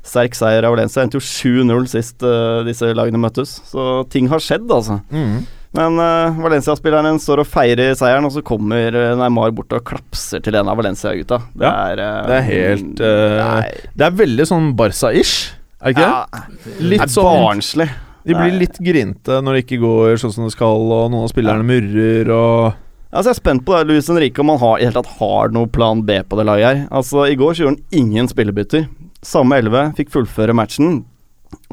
Sterk 0.09 0.37
seier 0.39 0.65
av 0.65 0.75
Valencia. 0.75 1.05
Endte 1.05 1.21
jo 1.21 1.25
7-0 1.25 1.87
sist 1.93 2.25
uh, 2.25 2.65
disse 2.67 2.91
lagene 2.97 3.21
møttes. 3.21 3.59
Så 3.69 4.03
ting 4.13 4.31
har 4.33 4.43
skjedd, 4.43 4.67
altså. 4.73 5.01
Mm. 5.13 5.45
Men 5.77 6.01
uh, 6.01 6.39
Valencia-spilleren 6.41 7.21
står 7.21 7.43
og 7.43 7.49
feirer 7.49 7.93
seieren, 7.99 8.25
og 8.25 8.33
så 8.33 8.43
kommer 8.47 8.95
uh, 8.97 9.13
Neymar 9.21 9.53
bort 9.57 9.75
og 9.77 9.85
klapser 9.91 10.41
til 10.45 10.57
en 10.57 10.71
av 10.73 10.81
Valencia-gutta. 10.81 11.43
Det, 11.53 11.67
Ja, 11.67 11.75
er, 11.93 12.01
eh, 12.03 12.19
det 12.29 12.37
er 12.39 12.47
helt, 12.49 13.03
uh, 13.05 13.89
Det 14.01 14.07
er 14.09 14.19
veldig 14.23 14.49
sånn 14.49 14.73
Barca-ish, 14.79 15.53
er 15.79 15.93
det 15.93 15.99
ikke 15.99 16.07
det? 16.07 16.43
ja, 16.43 16.83
Litt 16.95 17.05
er 17.05 17.13
sånn 17.13 17.45
barnslig. 17.45 17.89
De 18.29 18.35
blir 18.37 18.59
litt 18.61 18.77
grinte 18.85 19.39
når 19.41 19.57
det 19.57 19.61
ikke 19.65 19.79
går 19.81 20.19
sånn 20.21 20.35
som 20.35 20.49
det 20.49 20.53
skal, 20.57 20.89
og 20.89 21.13
noen 21.13 21.29
av 21.29 21.33
spillerne 21.33 21.65
murrer 21.65 22.33
og 22.35 22.85
Altså 23.09 23.31
Jeg 23.31 23.39
er 23.39 23.41
spent 23.41 23.63
på 23.65 23.73
det, 23.73 23.87
Luis 23.89 24.09
Henrique 24.11 24.43
om 24.43 24.51
han 24.53 24.59
har, 24.61 24.75
i 24.77 24.85
hele 24.85 24.99
tatt 24.99 25.15
har 25.17 25.49
noe 25.57 25.69
plan 25.73 26.03
B 26.05 26.19
på 26.29 26.37
det 26.37 26.45
laget 26.45 26.67
her. 26.67 26.81
Altså 26.93 27.23
I 27.25 27.39
går 27.41 27.55
så 27.57 27.63
gjorde 27.65 27.79
han 27.79 28.03
ingen 28.03 28.29
spillebytter. 28.29 28.85
Samme 29.25 29.59
elleve, 29.59 29.89
fikk 29.99 30.13
fullføre 30.15 30.55
matchen. 30.57 31.03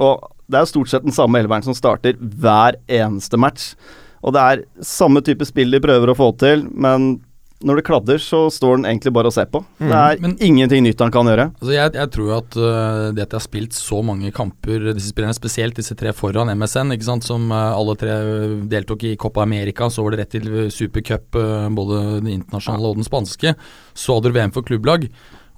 Og 0.02 0.32
det 0.50 0.62
er 0.62 0.70
stort 0.70 0.92
sett 0.92 1.06
den 1.06 1.16
samme 1.16 1.42
elveren 1.42 1.66
som 1.66 1.78
starter 1.78 2.18
hver 2.20 2.78
eneste 2.88 3.38
match. 3.42 3.74
Og 4.26 4.34
det 4.34 4.42
er 4.42 4.66
samme 4.86 5.22
type 5.26 5.46
spill 5.46 5.74
de 5.74 5.82
prøver 5.84 6.12
å 6.12 6.18
få 6.18 6.32
til, 6.42 6.66
men 6.74 7.16
når 7.66 7.80
det 7.80 7.86
kladder, 7.88 8.20
så 8.20 8.46
står 8.52 8.78
den 8.78 8.88
egentlig 8.90 9.14
bare 9.16 9.30
og 9.30 9.34
ser 9.34 9.48
på. 9.50 9.62
Mm. 9.80 9.88
Det 9.88 10.00
er 10.00 10.20
Men- 10.22 10.38
ingenting 10.44 10.84
nytt 10.84 11.00
han 11.00 11.12
kan 11.12 11.26
gjøre. 11.26 11.46
Altså 11.62 11.72
jeg, 11.74 11.94
jeg 11.94 12.12
tror 12.12 12.28
jo 12.28 12.36
at 12.38 12.58
uh, 12.58 13.12
det 13.16 13.24
at 13.24 13.32
jeg 13.32 13.40
har 13.40 13.46
spilt 13.46 13.74
så 13.74 14.02
mange 14.04 14.32
kamper, 14.36 14.92
disse 14.94 15.14
spillerne 15.14 15.34
spesielt 15.34 15.76
disse 15.76 15.96
tre 15.96 16.12
foran 16.14 16.52
MSN, 16.52 16.92
ikke 16.94 17.08
sant, 17.08 17.24
som 17.24 17.50
uh, 17.52 17.72
alle 17.72 17.96
tre 17.96 18.12
øh, 18.12 18.68
deltok 18.70 19.08
i 19.08 19.16
Copa 19.16 19.42
America, 19.42 19.88
så 19.90 20.04
var 20.04 20.12
det 20.14 20.20
rett 20.26 20.36
til 20.36 20.70
supercup, 20.70 21.34
uh, 21.40 21.70
både 21.70 22.20
den 22.20 22.34
internasjonale 22.36 22.92
og 22.92 23.00
den 23.00 23.08
spanske. 23.08 23.56
Så 23.96 24.14
hadde 24.20 24.30
du 24.30 24.38
VM 24.38 24.54
for 24.54 24.62
klubblag. 24.62 25.08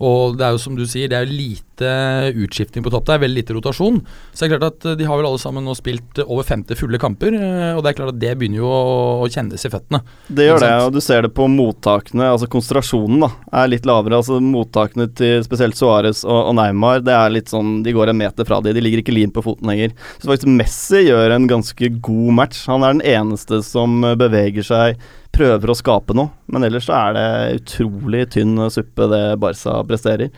Og 0.04 0.38
det 0.38 0.46
er 0.46 0.54
jo 0.54 0.62
som 0.62 0.76
du 0.78 0.84
sier, 0.86 1.10
det 1.10 1.18
er 1.18 1.30
lite 1.30 1.92
utskifting 2.38 2.86
på 2.86 2.92
topp. 2.94 3.08
Det 3.08 3.16
er 3.16 3.24
veldig 3.24 3.42
lite 3.42 3.56
rotasjon. 3.58 4.00
Så 4.32 4.44
det 4.44 4.48
er 4.48 4.52
klart 4.54 4.68
at 4.76 4.86
øh, 4.92 4.98
de 5.00 5.08
har 5.08 5.18
vel 5.18 5.28
alle 5.30 5.42
sammen 5.42 5.66
nå 5.66 5.74
spilt 5.78 6.22
øh, 6.22 6.30
over 6.30 6.46
50 6.46 6.78
fulle 6.78 7.00
kamper, 7.02 7.34
øh, 7.34 7.78
og 7.78 7.84
det 7.84 7.92
er 7.92 7.98
klart 7.98 8.14
at 8.14 8.20
det 8.22 8.34
begynner 8.38 8.62
jo 8.62 8.70
å, 8.70 9.30
kjennes 9.34 9.66
i 9.66 9.72
føttene. 9.74 10.02
Det 10.30 10.48
gjør 10.48 10.62
det, 10.64 10.72
og 10.86 10.94
du 10.96 11.02
ser 11.04 11.26
det 11.26 11.34
på 11.38 11.48
mottakene. 11.52 12.30
Altså 12.34 12.50
Konsentrasjonen 12.52 13.26
da 13.26 13.32
er 13.62 13.72
litt 13.74 13.90
lavere. 13.90 14.22
Altså 14.22 14.40
Mottakene 14.44 15.10
til 15.18 15.42
spesielt 15.46 15.78
Suárez 15.78 16.24
og, 16.28 16.54
Neymar 16.58 17.02
Det 17.06 17.14
er 17.14 17.34
litt 17.34 17.52
sånn 17.52 17.82
De 17.86 17.92
går 17.94 18.12
en 18.12 18.18
meter 18.18 18.48
fra 18.48 18.60
de. 18.64 18.74
De 18.76 18.82
ligger 18.84 19.02
ikke 19.02 19.16
lim 19.16 19.34
på 19.34 19.44
foten 19.46 19.70
lenger. 19.70 19.94
Så 20.18 20.30
faktisk 20.30 20.54
Messi 20.54 21.04
gjør 21.08 21.36
en 21.36 21.50
ganske 21.50 21.92
god 22.04 22.38
match. 22.40 22.64
Han 22.72 22.86
er 22.86 22.98
den 22.98 23.06
eneste 23.18 23.62
som 23.66 24.00
eh, 24.06 24.18
beveger 24.20 24.66
seg, 24.66 25.02
prøver 25.38 25.72
å 25.72 25.78
skape 25.78 26.16
noe. 26.18 26.34
Men 26.52 26.66
ellers 26.68 26.88
så 26.90 26.96
er 26.98 27.18
det 27.18 27.28
utrolig 27.62 28.26
tynn 28.34 28.58
suppe 28.74 29.10
det 29.12 29.24
Barca 29.42 29.80
presterer. 29.88 30.34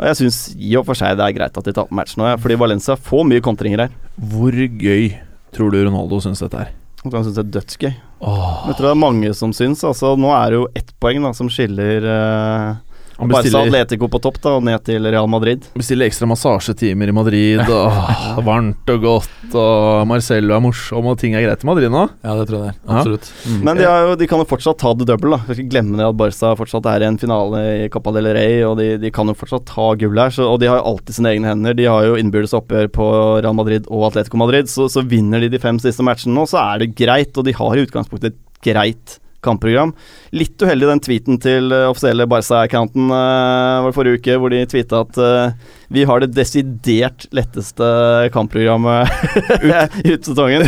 Og 0.00 0.06
jeg 0.08 0.18
syns 0.22 0.42
i 0.56 0.74
og 0.80 0.86
for 0.88 0.96
seg 0.96 1.18
det 1.18 1.26
er 1.26 1.36
greit 1.36 1.56
at 1.60 1.66
de 1.66 1.74
taper 1.76 1.96
matchen 1.96 2.24
ja, 2.24 2.36
fordi 2.40 2.56
Valencia 2.60 2.96
får 2.96 3.26
mye 3.28 3.44
kontringer 3.44 3.84
her. 3.84 3.96
Hvor 4.32 4.54
gøy 4.56 5.10
tror 5.54 5.74
du 5.74 5.82
Ronaldo 5.82 6.22
syns 6.24 6.40
dette 6.40 6.62
er? 6.64 6.70
Han 7.04 7.24
syns 7.24 7.36
det 7.36 7.42
er 7.42 7.52
dødsgøy. 7.56 7.92
Oh. 8.20 8.64
Jeg 8.68 8.76
tror 8.76 8.90
det 8.90 8.92
er 8.94 9.00
mange 9.00 9.32
som 9.36 9.52
syns. 9.56 9.84
Altså, 9.88 10.12
nå 10.20 10.32
er 10.36 10.52
det 10.52 10.58
jo 10.58 10.68
ett 10.76 10.90
poeng 11.00 11.24
da, 11.24 11.32
som 11.36 11.48
skiller 11.52 12.04
eh, 12.04 12.80
Han 13.20 13.28
Barca 13.28 13.44
bestiller, 13.44 13.68
Atletico 13.68 14.08
på 14.08 14.20
topp 14.24 14.38
da, 14.40 14.54
og 14.56 14.64
ned 14.64 14.80
til 14.86 15.04
Real 15.04 15.28
Madrid. 15.30 15.66
bestiller 15.76 16.08
ekstra 16.08 16.28
massasjetimer 16.30 17.12
i 17.12 17.14
Madrid, 17.14 17.60
og 17.60 18.40
varmt 18.48 18.92
og 18.94 19.02
godt, 19.04 19.42
og 19.52 20.06
Marcello 20.08 20.56
er 20.56 20.62
morsom, 20.64 21.10
og 21.12 21.18
ting 21.20 21.36
er 21.36 21.44
greit 21.44 21.64
i 21.64 21.68
Madrid 21.68 21.92
nå. 21.92 22.06
Ja, 22.24 22.36
det 22.38 22.48
tror 22.48 22.64
jeg 22.64 22.64
det 22.64 22.72
er. 22.72 22.78
Ja. 22.80 22.96
Absolutt. 23.02 23.30
Mm. 23.44 23.60
Men 23.68 23.80
de, 23.80 23.86
har 23.90 24.08
jo, 24.08 24.16
de 24.22 24.30
kan 24.30 24.42
jo 24.42 24.48
fortsatt 24.48 24.80
ta 24.80 24.94
det 24.96 25.08
double. 25.10 25.36
da 25.36 25.52
Jeg 25.52 25.60
skal 25.60 25.70
glemme 25.76 26.00
det 26.00 26.08
at 26.08 26.18
Barca 26.22 26.54
fortsatt 26.58 26.90
er 26.94 27.04
i 27.04 27.08
en 27.10 27.20
finale 27.20 27.62
i 27.84 27.88
Copa 27.92 28.14
del 28.16 28.30
Rey, 28.36 28.60
og 28.66 28.76
de, 28.80 28.90
de 29.02 29.12
kan 29.14 29.28
jo 29.28 29.36
fortsatt 29.36 29.68
ta 29.68 29.90
gull 30.00 30.24
her. 30.24 30.34
Så, 30.34 30.48
og 30.48 30.60
de 30.62 30.70
har 30.72 30.80
jo 30.80 30.88
alltid 30.94 31.20
sine 31.20 31.34
egne 31.34 31.52
hender. 31.52 31.76
De 31.76 31.88
har 31.90 32.08
jo 32.08 32.18
innbyrdes 32.20 32.56
oppgjør 32.56 32.92
på 32.96 33.08
Real 33.44 33.56
Madrid 33.56 33.88
og 33.92 34.08
Atletico 34.10 34.40
Madrid, 34.40 34.70
så, 34.72 34.88
så 34.92 35.04
vinner 35.04 35.44
de 35.44 35.52
de 35.52 35.60
fem 35.62 35.80
siste 35.82 36.04
matchene 36.06 36.36
nå, 36.36 36.48
så 36.48 36.62
er 36.64 36.84
det 36.84 36.94
greit. 36.96 37.36
Og 37.36 37.44
de 37.44 37.56
har 37.56 37.76
i 37.76 37.84
utgangspunktet 37.84 38.32
et 38.32 38.40
greit 38.64 39.20
kampprogram. 39.44 39.94
Litt 40.36 40.62
uheldig 40.62 40.86
den 40.92 41.02
tweeten 41.02 41.40
til 41.42 41.72
uh, 41.74 41.88
offisielle 41.90 42.26
Barca-accounten 42.30 43.10
uh, 43.10 43.82
var 43.86 43.94
forrige 43.96 44.20
uke, 44.20 44.36
hvor 44.38 44.52
de 44.52 44.62
tweeta 44.70 45.02
at 45.02 45.18
uh, 45.18 45.70
vi 45.90 46.04
har 46.06 46.20
det 46.22 46.28
desidert 46.30 47.24
letteste 47.34 47.82
kampprogrammet 48.30 49.10
ut 50.12 50.28
sesongen. 50.28 50.62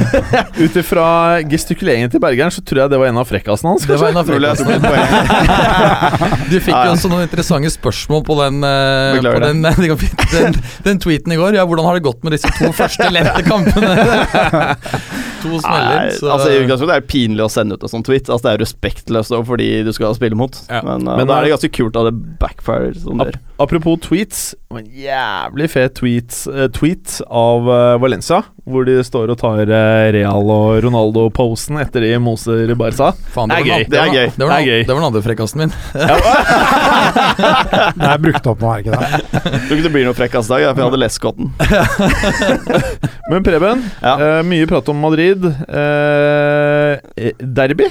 Ut 0.64 0.76
ifra 0.76 1.06
gestikuleringen 1.48 2.12
til 2.12 2.20
Bergeren, 2.20 2.52
så 2.52 2.60
tror 2.60 2.82
jeg 2.82 2.92
det 2.92 2.98
var 3.00 3.08
en 3.08 3.20
av 3.22 3.28
frekkasene 3.30 3.72
hans. 3.72 3.86
Det 3.88 3.96
var 3.96 4.12
en 4.12 4.20
av 4.20 4.28
frekkasene. 4.28 4.76
Du 6.52 6.58
fikk 6.60 6.74
jo 6.74 6.92
også 6.92 7.08
noen 7.08 7.24
interessante 7.24 7.72
spørsmål 7.72 8.24
på 8.28 8.36
den, 8.42 8.60
eh, 8.68 9.16
på 9.24 9.40
den, 9.46 9.64
det 9.80 9.98
den, 10.34 10.58
den 10.84 11.00
tweeten 11.00 11.32
i 11.32 11.40
går. 11.40 11.56
Ja, 11.56 11.64
hvordan 11.68 11.88
har 11.88 11.96
det 11.96 12.04
gått 12.04 12.20
med 12.26 12.36
disse 12.36 12.52
to 12.58 12.68
første 12.76 13.08
lette 13.14 13.40
kampene? 13.48 13.94
to 15.42 15.60
smeller. 15.62 15.96
Nei, 15.96 16.12
Så, 16.18 16.28
altså 16.34 16.50
i 16.52 16.60
utgangspunktet 16.60 16.94
er 16.96 17.02
det 17.04 17.10
pinlig 17.10 17.44
å 17.46 17.50
sende 17.52 17.78
ut 17.78 17.88
en 17.88 17.92
sånn 17.92 18.04
tweet. 18.06 18.28
Altså 18.28 18.44
Det 18.50 18.52
er 18.52 18.62
respektløst 18.98 19.30
også 19.32 19.46
fordi 19.46 19.84
du 19.86 19.92
skal 19.94 20.14
spille 20.16 20.34
mot. 20.36 20.52
Ja. 20.68 20.82
Men, 20.82 21.06
uh, 21.08 21.16
Men 21.16 21.26
da 21.26 21.34
er 21.38 21.42
det- 21.44 21.50
det 21.50 21.58
ganske 21.58 21.72
kult 21.78 21.96
at 21.96 22.04
det 22.10 22.38
backfire 22.38 22.92
sånn 22.94 23.20
ap. 23.22 23.36
Apropos 23.60 23.98
tweets. 24.00 24.54
En 24.70 24.84
jævlig 24.84 25.70
fet 25.70 25.94
tweet, 25.94 26.46
uh, 26.48 26.68
tweet 26.68 27.20
av 27.30 27.66
uh, 27.68 27.96
Valencia, 27.98 28.42
hvor 28.68 28.84
de 28.84 29.00
står 29.02 29.30
og 29.32 29.38
tar 29.40 29.60
eh, 29.64 30.12
Real 30.12 30.44
og 30.52 30.82
Ronaldo-posen 30.84 31.78
etter 31.80 32.00
de 32.04 32.18
moser 32.20 32.74
Barca. 32.76 33.12
faen, 33.32 33.48
det 33.48 33.58
er 33.58 33.64
gøy. 33.64 33.84
Det 33.88 33.98
er 33.98 34.06
gøy. 34.12 34.28
Det 34.36 34.44
var, 34.46 34.60
Det 34.60 34.86
var 34.92 35.00
den 35.00 35.04
andre 35.08 35.22
frekkasen 35.24 35.58
min. 35.62 35.72
Det 37.98 38.06
er 38.08 38.18
brukt 38.22 38.46
opp 38.50 38.60
nå, 38.62 38.68
er 38.68 38.74
det 38.82 38.84
ikke 38.84 38.98
det? 38.98 39.08
Tror 39.42 39.76
ikke 39.78 39.86
det 39.86 39.92
blir 39.94 40.04
noe 40.08 40.16
frekkas 40.18 40.48
dag, 40.50 40.60
for 40.68 40.78
jeg 40.82 40.88
hadde 40.90 41.00
lest 41.00 41.18
skotten. 41.18 41.46
Men 43.30 43.42
Preben, 43.46 43.78
Ja. 44.02 44.14
eh, 44.20 44.42
mye 44.46 44.66
prat 44.68 44.88
om 44.92 44.98
Madrid. 45.00 45.42
Eh, 45.68 46.92
eh, 47.16 47.32
derby? 47.40 47.86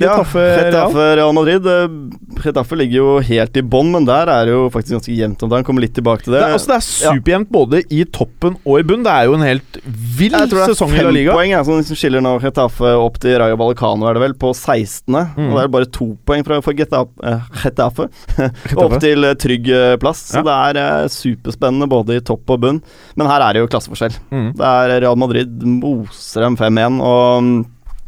Ja, 0.00 0.16
Getafe 0.16 0.40
Real? 0.40 0.64
Getafe 0.72 1.02
Real 1.18 1.32
Madrid. 1.36 1.66
eh, 1.68 2.40
Getafe 2.42 2.76
ligger 2.80 2.96
jo 2.96 3.10
helt 3.20 3.56
i 3.56 3.62
bånn, 3.62 3.90
men 3.92 4.06
der 4.08 4.26
er 4.32 4.46
det 4.48 4.54
jo 4.54 4.62
faktisk 4.72 4.96
ganske 4.96 5.14
jevnt 5.14 5.42
om 5.44 5.50
dagen. 5.52 5.64
Kommer 5.68 5.84
litt 5.84 5.92
tilbake 5.94 6.24
til 6.24 6.32
Det 6.32 6.40
det. 6.40 6.46
er, 6.48 6.54
altså, 6.56 6.66
det 6.72 6.78
er 6.78 6.86
superjevnt 7.12 7.50
både 7.52 7.82
i 7.92 8.04
toppen 8.10 8.56
og 8.64 8.80
i 8.80 8.86
bunn. 8.88 9.04
Det 9.04 9.12
er 9.12 9.28
jo 9.28 9.34
en 9.36 9.44
helt 9.46 9.78
vill 10.18 10.32
jeg 10.32 10.48
tror 10.50 10.62
det 10.66 10.74
sesong 10.76 10.94
er 10.96 11.02
i 11.02 11.04
La 11.04 11.10
Liga. 11.14 11.32
poeng 11.36 11.50
ja, 11.52 11.60
som 11.62 11.76
liksom 11.78 11.96
skiller 12.00 12.24
nå 12.24 12.32
Getafe 12.42 12.94
opp 12.98 13.18
til 13.22 13.36
Rayo 13.38 13.56
Balcano, 13.60 14.08
er 14.08 14.14
det 14.18 14.22
vel, 14.24 14.34
på 14.34 14.50
16. 14.56 15.12
Mm. 15.36 15.50
Og 15.50 15.54
det 15.58 15.62
er 15.66 15.68
bare 15.76 15.90
to 15.98 16.08
poeng 16.26 16.42
fra, 16.48 16.60
for 16.64 16.72
Getafe, 16.72 17.12
eh, 17.22 17.44
Getafe 17.62 18.08
Getafe. 18.08 18.78
opp 18.86 18.96
til 19.04 19.24
eh, 19.28 19.34
trygg 19.34 19.70
plass. 20.00 20.24
Så 20.32 20.40
Ja. 20.40 20.48
det 20.48 20.80
er 20.80 21.02
eh, 21.04 21.08
superspennende 21.12 21.88
både 21.92 22.16
i 22.16 22.24
topp 22.24 22.48
og 22.50 22.60
bunn. 22.64 22.82
Men 23.14 23.26
her 23.30 23.40
er 23.44 23.52
det 23.52 23.62
jo 23.62 23.68
klasseforskjell. 23.68 24.16
Mm. 24.32 24.50
Det 24.56 24.66
er 24.66 25.00
Real 25.04 25.16
Madrid 25.20 25.62
moser 25.62 26.40
dem 26.48 26.56
5-1, 26.56 26.98
og 27.02 27.42
mm, 27.42 27.64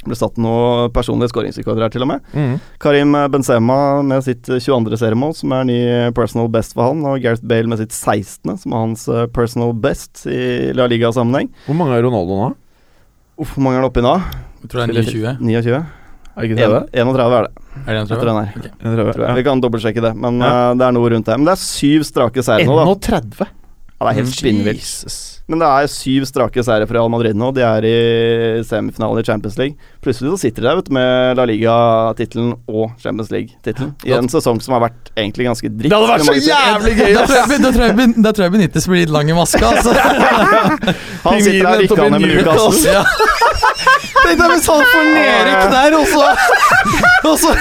ble 0.07 0.17
satt 0.19 0.39
noe 0.43 0.89
personlige 0.95 1.33
skåringsrekorder 1.33 1.87
her, 1.87 1.93
til 1.95 2.05
og 2.07 2.11
med. 2.13 2.29
Mm. 2.35 2.55
Karim 2.83 3.17
Benzema 3.33 3.79
med 4.07 4.25
sitt 4.27 4.49
eh, 4.49 4.61
22. 4.63 4.99
seriemål, 5.01 5.35
som 5.39 5.55
er 5.57 5.67
ny 5.69 5.79
personal 6.17 6.51
best 6.55 6.77
for 6.77 6.91
han, 6.91 7.03
og 7.09 7.21
Gareth 7.25 7.45
Bale 7.47 7.71
med 7.71 7.81
sitt 7.83 7.95
16., 7.97 8.59
som 8.65 8.73
er 8.77 8.85
hans 8.87 9.09
eh, 9.09 9.27
personal 9.35 9.75
best 9.75 10.27
i 10.31 10.73
La 10.77 10.87
Liga-sammenheng. 10.91 11.51
Hvor 11.67 11.79
mange 11.79 11.99
er 11.99 12.07
Ronaldo 12.07 12.41
nå? 12.41 12.53
Uff, 13.41 13.57
hvor 13.57 13.65
mange 13.67 13.81
er 13.81 13.83
han 13.83 13.91
oppi 13.91 14.05
nå? 14.05 14.15
Jeg 14.65 14.71
tror 14.73 14.85
det 14.87 14.95
er 14.95 15.11
29. 15.11 15.37
29? 15.43 15.83
Er 16.35 16.43
det 16.43 16.51
ikke 16.51 16.59
30? 16.59 16.79
31 16.99 17.35
er 17.35 17.45
det, 17.47 17.51
Er 17.75 17.91
det 17.91 17.99
en 17.99 18.09
etter 18.09 18.29
den 18.31 18.39
her. 18.41 18.55
Jeg 18.55 18.71
tror 18.83 19.13
Tror 19.15 19.25
jeg. 19.29 19.35
Vi 19.39 19.45
kan 19.47 19.61
dobbeltsjekke 19.63 20.03
det, 20.03 20.15
men 20.19 20.41
Ja. 20.43 20.53
uh, 20.71 20.79
det 20.79 20.87
er 20.87 20.95
noe 20.97 21.11
rundt 21.13 21.27
det. 21.27 21.37
Men 21.39 21.47
det 21.47 21.53
er 21.55 21.63
syv 21.63 22.03
strake 22.09 22.43
seire 22.43 22.67
nå, 22.67 22.75
da. 22.81 22.87
31? 22.91 23.47
Ja, 23.95 24.09
det 24.09 24.11
er 24.11 24.19
helt 24.25 24.35
spinnvilt. 24.35 25.31
Men 25.47 25.61
det 25.61 25.67
er 25.69 25.89
syv 25.93 26.25
strake 26.27 26.63
seire 26.65 26.87
for 26.89 26.97
Real 26.97 27.11
Madrid 27.13 27.37
nå. 27.37 27.51
De 27.55 27.61
er 27.65 27.85
i 27.85 27.97
semifinalen 28.65 29.21
i 29.21 29.25
Champions 29.27 29.59
League. 29.61 29.77
Plutselig 30.05 30.33
så 30.33 30.39
sitter 30.47 30.65
de 30.65 30.69
der 30.71 30.79
vet 30.81 30.89
med 30.97 31.37
La 31.39 31.45
Liga-tittelen 31.49 32.55
og 32.67 32.95
Champions 33.03 33.31
League-tittelen 33.33 33.93
i 34.09 34.15
en 34.17 34.31
sesong 34.33 34.59
som 34.65 34.77
har 34.77 34.87
vært 34.87 35.13
egentlig 35.15 35.47
ganske 35.51 35.69
dritt. 35.69 35.93
Det 35.93 35.99
hadde 36.01 36.13
vært 36.15 36.29
så 36.31 36.37
jævlig 36.41 36.95
gøy! 37.01 37.13
Da 37.19 37.27
tror 37.29 37.85
jeg, 37.87 38.15
da 38.25 38.33
tror 38.33 38.45
jeg 38.47 38.55
Benitez 38.57 38.89
blir 38.91 39.05
litt 39.05 39.13
lang 39.15 39.31
i 39.31 39.37
maska. 39.37 39.69
Altså. 39.69 39.93
Han 41.29 41.45
sitter 41.45 41.69
der 41.69 41.85
ikke 41.87 42.01
han 42.03 42.17
med 42.19 42.27
Newcastle. 42.29 43.05
Ja. 44.25 44.31
Tenk 44.31 44.41
deg 44.41 44.53
hvis 44.55 44.69
han 44.71 44.85
får 44.89 45.09
nedrykk 45.13 45.65
der, 45.75 45.97
og 45.99 46.07
så, 46.09 46.25
og 47.29 47.37
så 47.43 47.53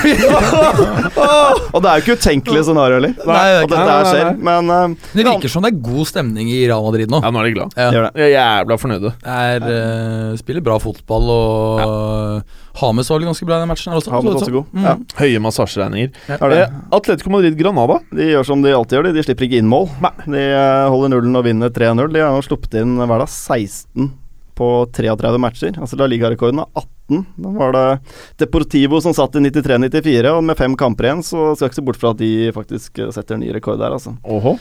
Og 1.74 1.78
det 1.84 1.89
er 1.89 1.99
jo 1.99 2.03
ikke 2.05 2.18
utenkelig 2.20 2.64
scenario 2.68 2.99
heller. 2.99 3.14
Nei, 3.20 3.43
det 3.43 3.57
er 3.57 3.68
At 3.68 3.74
dette 3.74 3.91
her 3.91 4.09
skjer. 4.09 4.32
Men 4.49 4.72
uh, 4.72 5.11
Det 5.11 5.28
virker 5.28 5.51
som 5.51 5.66
det 5.66 5.74
er 5.74 5.82
god 5.84 6.09
stemning 6.09 6.51
i 6.53 6.64
Real 6.64 6.84
Madrid 6.88 7.11
nå. 7.11 7.22
Ja, 7.24 7.34
nå 7.34 7.43
er 7.43 7.49
de 7.49 7.55
glad. 7.57 7.78
Ja. 7.78 8.09
De 8.16 8.26
er 8.28 8.34
jævla 8.34 8.80
fornøyde. 8.80 9.14
Er, 9.24 9.68
uh, 9.68 10.38
spiller 10.39 10.64
bra 10.66 10.80
fotball 10.84 11.34
og 11.34 12.59
Hames 12.82 13.09
var 13.09 13.20
vel 13.20 13.30
ganske 13.30 13.45
bra 13.45 13.59
i 13.59 13.61
den 13.61 13.70
matchen 13.70 13.93
her 13.93 13.99
også. 13.99 14.14
Hames 14.14 14.34
så 14.34 14.39
også 14.41 14.55
god. 14.55 14.72
Mm. 14.74 14.88
Ja. 14.88 14.95
Høye 15.20 15.43
massasjeregninger. 15.45 16.16
Ja. 16.32 16.39
Eh, 16.47 16.80
Atletico 16.97 17.30
Madrid-Granada. 17.36 17.99
De 18.09 18.32
gjør 18.32 18.47
som 18.49 18.66
de 18.66 18.74
alltid 18.74 18.97
gjør, 18.97 19.09
de. 19.09 19.14
De 19.20 19.26
slipper 19.28 19.45
ikke 19.47 19.61
inn 19.61 19.70
mål. 19.70 19.91
Nei. 20.01 20.14
De 20.26 20.41
eh, 20.47 20.88
holder 20.89 21.14
nullen 21.14 21.38
og 21.38 21.45
vinner 21.45 21.74
3-0. 21.74 22.09
De 22.16 22.26
har 22.26 22.47
sluppet 22.47 22.80
inn 22.82 22.97
hver 22.97 23.22
dag 23.22 23.30
16 23.30 24.09
på 24.56 24.70
33 24.95 25.41
matcher. 25.41 25.76
Altså 25.82 25.99
La 25.99 26.08
Liga-rekorden 26.10 26.64
er 26.64 26.70
18. 26.72 27.26
Da 27.43 27.51
var 27.58 27.76
det 27.76 27.86
Deportivo 28.41 29.01
som 29.04 29.14
satt 29.16 29.36
i 29.38 29.43
93-94, 29.43 30.32
og 30.32 30.41
med 30.47 30.58
fem 30.58 30.78
kamper 30.80 31.10
igjen 31.10 31.26
så 31.26 31.51
skal 31.51 31.68
jeg 31.68 31.74
ikke 31.74 31.82
se 31.82 31.86
bort 31.89 32.01
fra 32.01 32.14
at 32.16 32.22
de 32.22 32.34
faktisk 32.56 33.04
setter 33.14 33.38
en 33.38 33.43
ny 33.43 33.51
rekord 33.56 33.82
der, 33.82 33.95
altså. 33.97 34.16
Oho. 34.24 34.58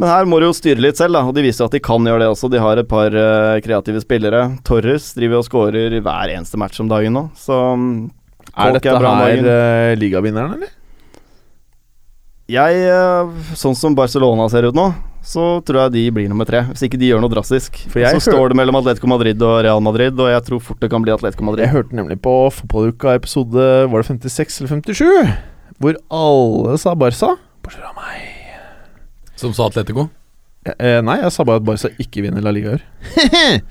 Men 0.00 0.10
her 0.10 0.26
må 0.26 0.40
de 0.42 0.48
jo 0.48 0.56
styre 0.56 0.82
litt 0.82 0.98
selv, 0.98 1.14
da, 1.14 1.22
og 1.28 1.36
de 1.36 1.44
viser 1.44 1.68
at 1.68 1.74
de 1.74 1.80
kan 1.82 2.02
gjøre 2.02 2.24
det 2.24 2.30
også. 2.32 2.50
De 2.50 2.62
har 2.62 2.80
et 2.80 2.90
par 2.90 3.14
uh, 3.14 3.60
kreative 3.62 4.02
spillere. 4.02 4.42
Torres 4.66 5.12
driver 5.14 5.40
og 5.40 5.46
skårer 5.46 5.94
hver 6.02 6.32
eneste 6.34 6.58
match 6.58 6.82
om 6.82 6.90
dagen 6.90 7.14
nå, 7.14 7.28
så 7.38 7.60
um, 7.78 8.08
Er 8.58 8.74
dette 8.74 8.90
er 8.90 9.06
her 9.06 9.46
uh, 9.46 9.92
ligavinneren, 10.00 10.58
eller? 10.58 10.74
Jeg, 12.50 12.82
uh, 12.90 13.54
sånn 13.56 13.78
som 13.78 13.94
Barcelona 13.96 14.48
ser 14.52 14.66
ut 14.68 14.76
nå, 14.76 14.90
så 15.24 15.44
tror 15.64 15.86
jeg 15.86 15.94
de 15.94 16.02
blir 16.14 16.28
nummer 16.28 16.46
tre. 16.48 16.60
Hvis 16.68 16.84
ikke 16.84 17.00
de 17.00 17.08
gjør 17.08 17.22
noe 17.24 17.32
drastisk. 17.32 17.78
For 17.88 18.02
jeg 18.02 18.20
så 18.20 18.34
står 18.34 18.52
det 18.52 18.58
mellom 18.60 18.76
Atletico 18.80 19.08
Madrid 19.08 19.40
og 19.44 19.62
Real 19.64 19.80
Madrid, 19.84 20.18
og 20.20 20.28
jeg 20.28 20.44
tror 20.48 20.60
fort 20.66 20.82
det 20.84 20.90
kan 20.92 21.04
bli 21.04 21.14
Atletico 21.14 21.46
Madrid. 21.48 21.64
Jeg 21.64 21.74
hørte 21.74 21.96
nemlig 21.96 22.18
på 22.24 22.34
fotballuka 22.52 23.16
episode 23.16 23.68
Var 23.88 24.04
det 24.04 24.10
56 24.10 24.60
eller 24.60 24.74
57? 24.76 25.32
Hvor 25.80 25.96
alle 26.20 26.76
sa 26.82 26.92
Barca. 26.98 27.32
Bortsett 27.64 27.86
fra 27.86 27.94
meg. 27.96 28.28
Som 29.40 29.56
sa 29.56 29.70
Atletico. 29.70 30.10
Eh, 30.76 31.00
nei, 31.04 31.18
jeg 31.20 31.32
sa 31.34 31.44
bare 31.48 31.60
at 31.60 31.66
Barca 31.66 31.90
ikke 32.00 32.24
vinner 32.24 32.44
La 32.44 32.52
Liga 32.54 32.72
i 32.72 32.76
år. 32.78 32.84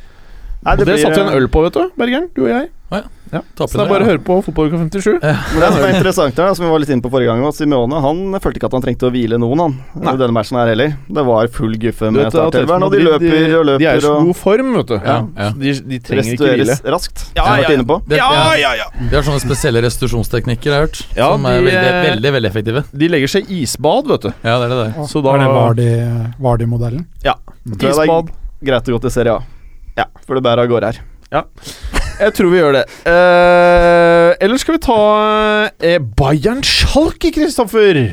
Nei, 0.64 0.78
det 0.80 0.86
blir, 0.88 0.95
satte 1.01 1.18
vi 1.18 1.24
en 1.26 1.34
eh, 1.34 1.38
øl 1.41 1.49
på, 1.51 1.60
vet 1.66 1.76
du. 1.76 1.89
Bergeren, 1.99 2.30
du 2.36 2.45
og 2.45 2.51
jeg. 2.54 2.68
Å 2.94 3.02
ja. 3.02 3.06
Ja. 3.34 3.39
Så 3.58 3.66
det 3.66 3.82
er 3.82 3.88
bare 3.89 4.04
å 4.04 4.06
ja. 4.06 4.10
høre 4.12 4.22
på 4.22 4.36
fotballuka 4.46 4.78
57. 4.78 5.16
Men 5.24 5.62
det 5.64 5.70
som 5.74 5.80
er 5.82 5.94
interessant 5.96 6.38
her, 6.38 6.52
som 6.54 6.66
vi 6.68 6.70
var 6.70 6.82
litt 6.84 6.91
inne 6.94 7.02
på 7.02 7.10
forrige 7.10 7.32
gang, 7.32 7.39
var 7.41 7.50
at 7.50 7.58
Simeone 7.58 8.02
han 8.04 8.20
følte 8.44 8.60
ikke 8.60 8.68
at 8.70 8.76
han 8.78 8.84
trengte 8.84 9.08
å 9.08 9.14
hvile 9.16 9.39
noen, 9.41 9.62
han. 9.64 9.74
Nei. 10.04 10.12
I 10.14 10.20
denne 10.22 10.36
matchen 10.36 10.60
her 10.60 10.70
heller. 10.70 10.91
Det 11.18 11.24
var 11.26 11.50
full 11.56 11.74
guffe 11.82 12.12
med 12.14 12.30
startelveren, 12.30 12.86
og 12.86 12.94
de 12.94 13.00
løper 13.02 13.56
og 13.58 13.66
løper 13.72 13.82
De 13.82 13.88
er 13.89 13.98
i 13.98 14.04
så 14.06 14.12
god 14.28 14.38
form, 14.38 14.70
vet 14.78 14.91
du. 14.91 14.96
Ja, 15.00 15.16
ja. 15.39 15.48
De, 15.64 15.74
de 15.89 16.00
trenger 16.06 16.36
ikke 16.38 16.52
hvile. 16.60 16.76
raskt, 16.94 17.24
Ja, 17.34 17.48
som 17.48 17.50
vi 17.50 17.50
har 17.50 17.58
ja, 17.58 17.64
vært 17.66 17.78
inne 17.80 17.88
på. 17.89 17.98
Det, 18.12 18.20
Ja, 18.22 18.28
ja. 18.38 18.54
ja, 18.62 18.74
ja! 18.84 18.86
De 19.02 19.10
har 19.18 19.26
sånne 19.26 19.41
spesielle 19.48 19.82
restitusjonsteknikker, 19.88 20.70
jeg 20.70 20.78
har 20.78 20.86
hørt. 20.86 21.02
Ja, 21.18 21.32
som 21.34 21.50
er 21.50 21.58
de, 21.58 21.66
veldig, 21.72 21.89
eh, 21.89 22.00
veldig 22.12 22.34
veldig 22.38 22.52
effektive. 22.54 22.86
De 22.94 23.10
legger 23.16 23.34
seg 23.34 23.50
isbad, 23.58 24.14
vet 24.14 24.30
du. 24.30 24.32
Ja, 24.46 24.60
det 24.62 24.70
er 24.70 24.76
det 24.76 24.80
der. 24.84 25.10
Så 25.10 25.26
da- 25.26 25.34
var 25.34 25.41
det 25.41 25.50
Vardy- 25.58 26.38
Vardy-modellen? 26.38 27.08
Ja. 27.26 27.34
Er 27.66 27.89
Isbad. 27.89 28.30
greit 28.62 28.94
å 28.94 28.98
gå 29.00 29.02
til 29.08 29.18
Serie 29.18 29.39
A. 29.39 29.41
Ja, 29.98 30.06
for 30.22 30.38
det 30.38 30.46
bærer 30.46 30.68
av 30.68 30.70
gårde 30.70 30.94
her. 30.94 31.04
Jeg 32.20 32.36
tror 32.38 32.51
vi 32.51 32.59
gjør 32.59 32.76
det. 32.78 32.84
Uh, 33.07 34.30
eller 34.43 34.61
skal 34.61 34.78
vi 34.78 34.84
ta 34.86 34.99
uh, 35.72 35.97
Bayern 36.20 36.61
Schalke, 36.66 37.34
Kristoffer? 37.34 38.03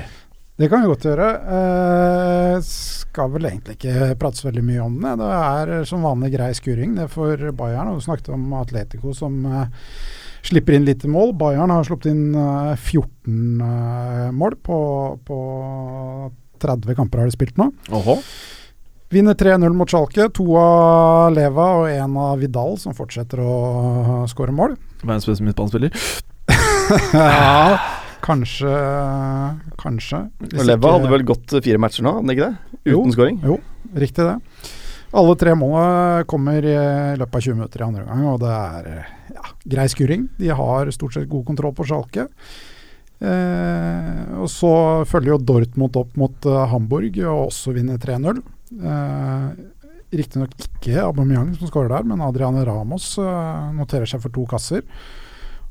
Det 0.60 0.68
kan 0.68 0.82
vi 0.82 0.90
godt 0.92 1.04
gjøre. 1.08 1.28
Uh, 1.50 2.56
skal 2.64 3.30
vel 3.34 3.50
egentlig 3.50 3.76
ikke 3.76 4.14
prate 4.20 4.40
så 4.40 4.48
veldig 4.48 4.64
mye 4.64 4.86
om 4.86 4.96
det. 5.02 5.18
Det 5.20 5.34
er 5.36 5.76
som 5.88 6.06
vanlig 6.06 6.32
grei 6.36 6.50
skuring 6.56 6.96
det 6.98 7.10
for 7.12 7.50
Bayern. 7.58 7.92
Og 7.92 8.00
du 8.00 8.08
snakket 8.08 8.32
om 8.36 8.50
Atletico 8.60 9.14
som 9.16 9.44
slipper 10.46 10.76
inn 10.76 10.86
lite 10.88 11.08
mål. 11.10 11.34
Bayern 11.38 11.72
har 11.72 11.86
sluppet 11.86 12.12
inn 12.12 12.34
eh, 12.34 12.72
14 12.76 13.66
eh, 13.66 14.30
mål 14.36 14.56
på, 14.64 14.78
på 15.26 15.40
30 16.60 16.96
kamper 16.98 17.22
har 17.22 17.30
de 17.30 17.36
spilt 17.36 17.60
nå. 17.60 17.70
Oho. 17.96 18.20
Vinner 19.10 19.34
3-0 19.34 19.72
mot 19.74 19.90
Schalke. 19.90 20.28
To 20.38 20.44
av 20.60 21.32
Leva 21.34 21.64
og 21.80 21.88
én 21.90 22.12
av 22.20 22.36
Vidal 22.38 22.76
som 22.78 22.94
fortsetter 22.94 23.40
å 23.42 24.20
skåre 24.30 24.54
mål. 24.54 24.76
Verdens 25.02 25.26
beste 25.26 25.42
midtbanespiller. 25.46 25.90
ja, 27.14 27.78
Kanskje 28.22 28.70
Kanskje. 29.80 30.20
Hvis 30.44 30.60
Og 30.60 30.68
Leva 30.68 30.78
ikke- 30.78 30.92
hadde 31.00 31.10
vel 31.14 31.24
gått 31.26 31.56
fire 31.64 31.80
matcher 31.82 32.06
nå, 32.06 32.12
hadde 32.20 32.36
ikke 32.36 32.50
det? 32.52 32.78
Uten 32.92 33.14
skåring? 33.16 33.40
Jo, 33.42 33.56
riktig 33.98 34.26
det. 34.28 34.36
Alle 35.10 35.34
tre 35.34 35.56
målene 35.58 36.22
kommer 36.30 36.62
i 36.62 36.76
løpet 37.18 37.34
av 37.34 37.42
20 37.48 37.56
minutter 37.58 37.80
i 37.82 37.86
andre 37.88 38.04
omgang, 38.06 38.26
og 38.30 38.38
det 38.44 38.52
er 38.54 39.08
ja, 39.34 39.48
grei 39.74 39.88
skuring. 39.90 40.28
De 40.38 40.52
har 40.54 40.92
stort 40.94 41.16
sett 41.16 41.26
god 41.32 41.48
kontroll 41.48 41.74
på 41.74 41.82
Schalke. 41.88 42.28
Eh, 43.20 44.20
og 44.38 44.46
så 44.48 44.70
følger 45.10 45.34
jo 45.34 45.40
Dortmund 45.50 45.98
opp 45.98 46.14
mot 46.16 46.46
eh, 46.46 46.62
Hamburg 46.70 47.18
og 47.26 47.48
også 47.50 47.74
vinner 47.74 47.98
3-0. 48.00 48.38
Eh, 48.70 49.50
Riktignok 50.10 50.54
ikke 50.58 50.98
Aubameyang 51.04 51.52
som 51.54 51.70
skårer 51.70 51.92
der, 51.92 52.06
men 52.10 52.22
Adriane 52.24 52.64
Ramos 52.66 53.12
eh, 53.22 53.66
noterer 53.76 54.10
seg 54.10 54.22
for 54.24 54.34
to 54.34 54.46
kasser. 54.50 54.82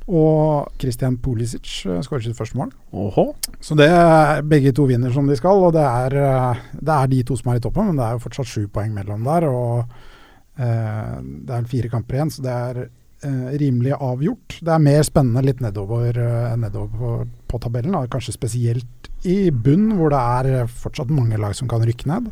Og 0.10 0.70
Christian 0.82 1.18
Pulisic 1.22 1.84
eh, 1.86 2.00
skårer 2.06 2.24
sitt 2.26 2.38
første 2.38 2.58
mål. 2.58 2.72
Oho. 2.96 3.34
Så 3.62 3.76
det 3.78 3.90
er 3.92 4.40
begge 4.48 4.72
to 4.76 4.88
vinner 4.90 5.12
som 5.14 5.28
de 5.30 5.36
skal, 5.38 5.60
og 5.68 5.76
det 5.76 5.84
er, 5.84 6.16
eh, 6.24 6.62
det 6.80 6.96
er 6.96 7.12
de 7.12 7.20
to 7.28 7.38
som 7.40 7.52
er 7.52 7.60
i 7.60 7.66
toppen, 7.66 7.92
men 7.92 8.00
det 8.00 8.06
er 8.06 8.16
jo 8.16 8.24
fortsatt 8.24 8.50
sju 8.50 8.64
poeng 8.72 8.96
mellom 8.96 9.28
der. 9.28 9.50
Og 9.50 9.84
eh, 10.56 11.20
det 11.20 11.58
er 11.58 11.70
fire 11.76 11.92
kamper 11.92 12.18
igjen, 12.22 12.34
så 12.34 12.48
det 12.48 12.56
er 12.56 12.82
eh, 12.86 13.52
rimelig 13.60 14.00
avgjort. 14.00 14.62
Det 14.64 14.74
er 14.78 14.88
mer 14.88 15.04
spennende 15.06 15.44
litt 15.46 15.60
nedover, 15.66 16.24
nedover 16.64 16.96
på, 17.04 17.14
på 17.52 17.62
tabellen, 17.68 18.00
da. 18.00 18.08
kanskje 18.08 18.38
spesielt 18.40 19.12
i 19.28 19.52
bunn, 19.52 19.92
hvor 20.00 20.16
det 20.16 20.24
er 20.40 20.74
fortsatt 20.80 21.12
mange 21.12 21.38
lag 21.38 21.60
som 21.60 21.68
kan 21.68 21.84
rykke 21.84 22.08
ned. 22.08 22.32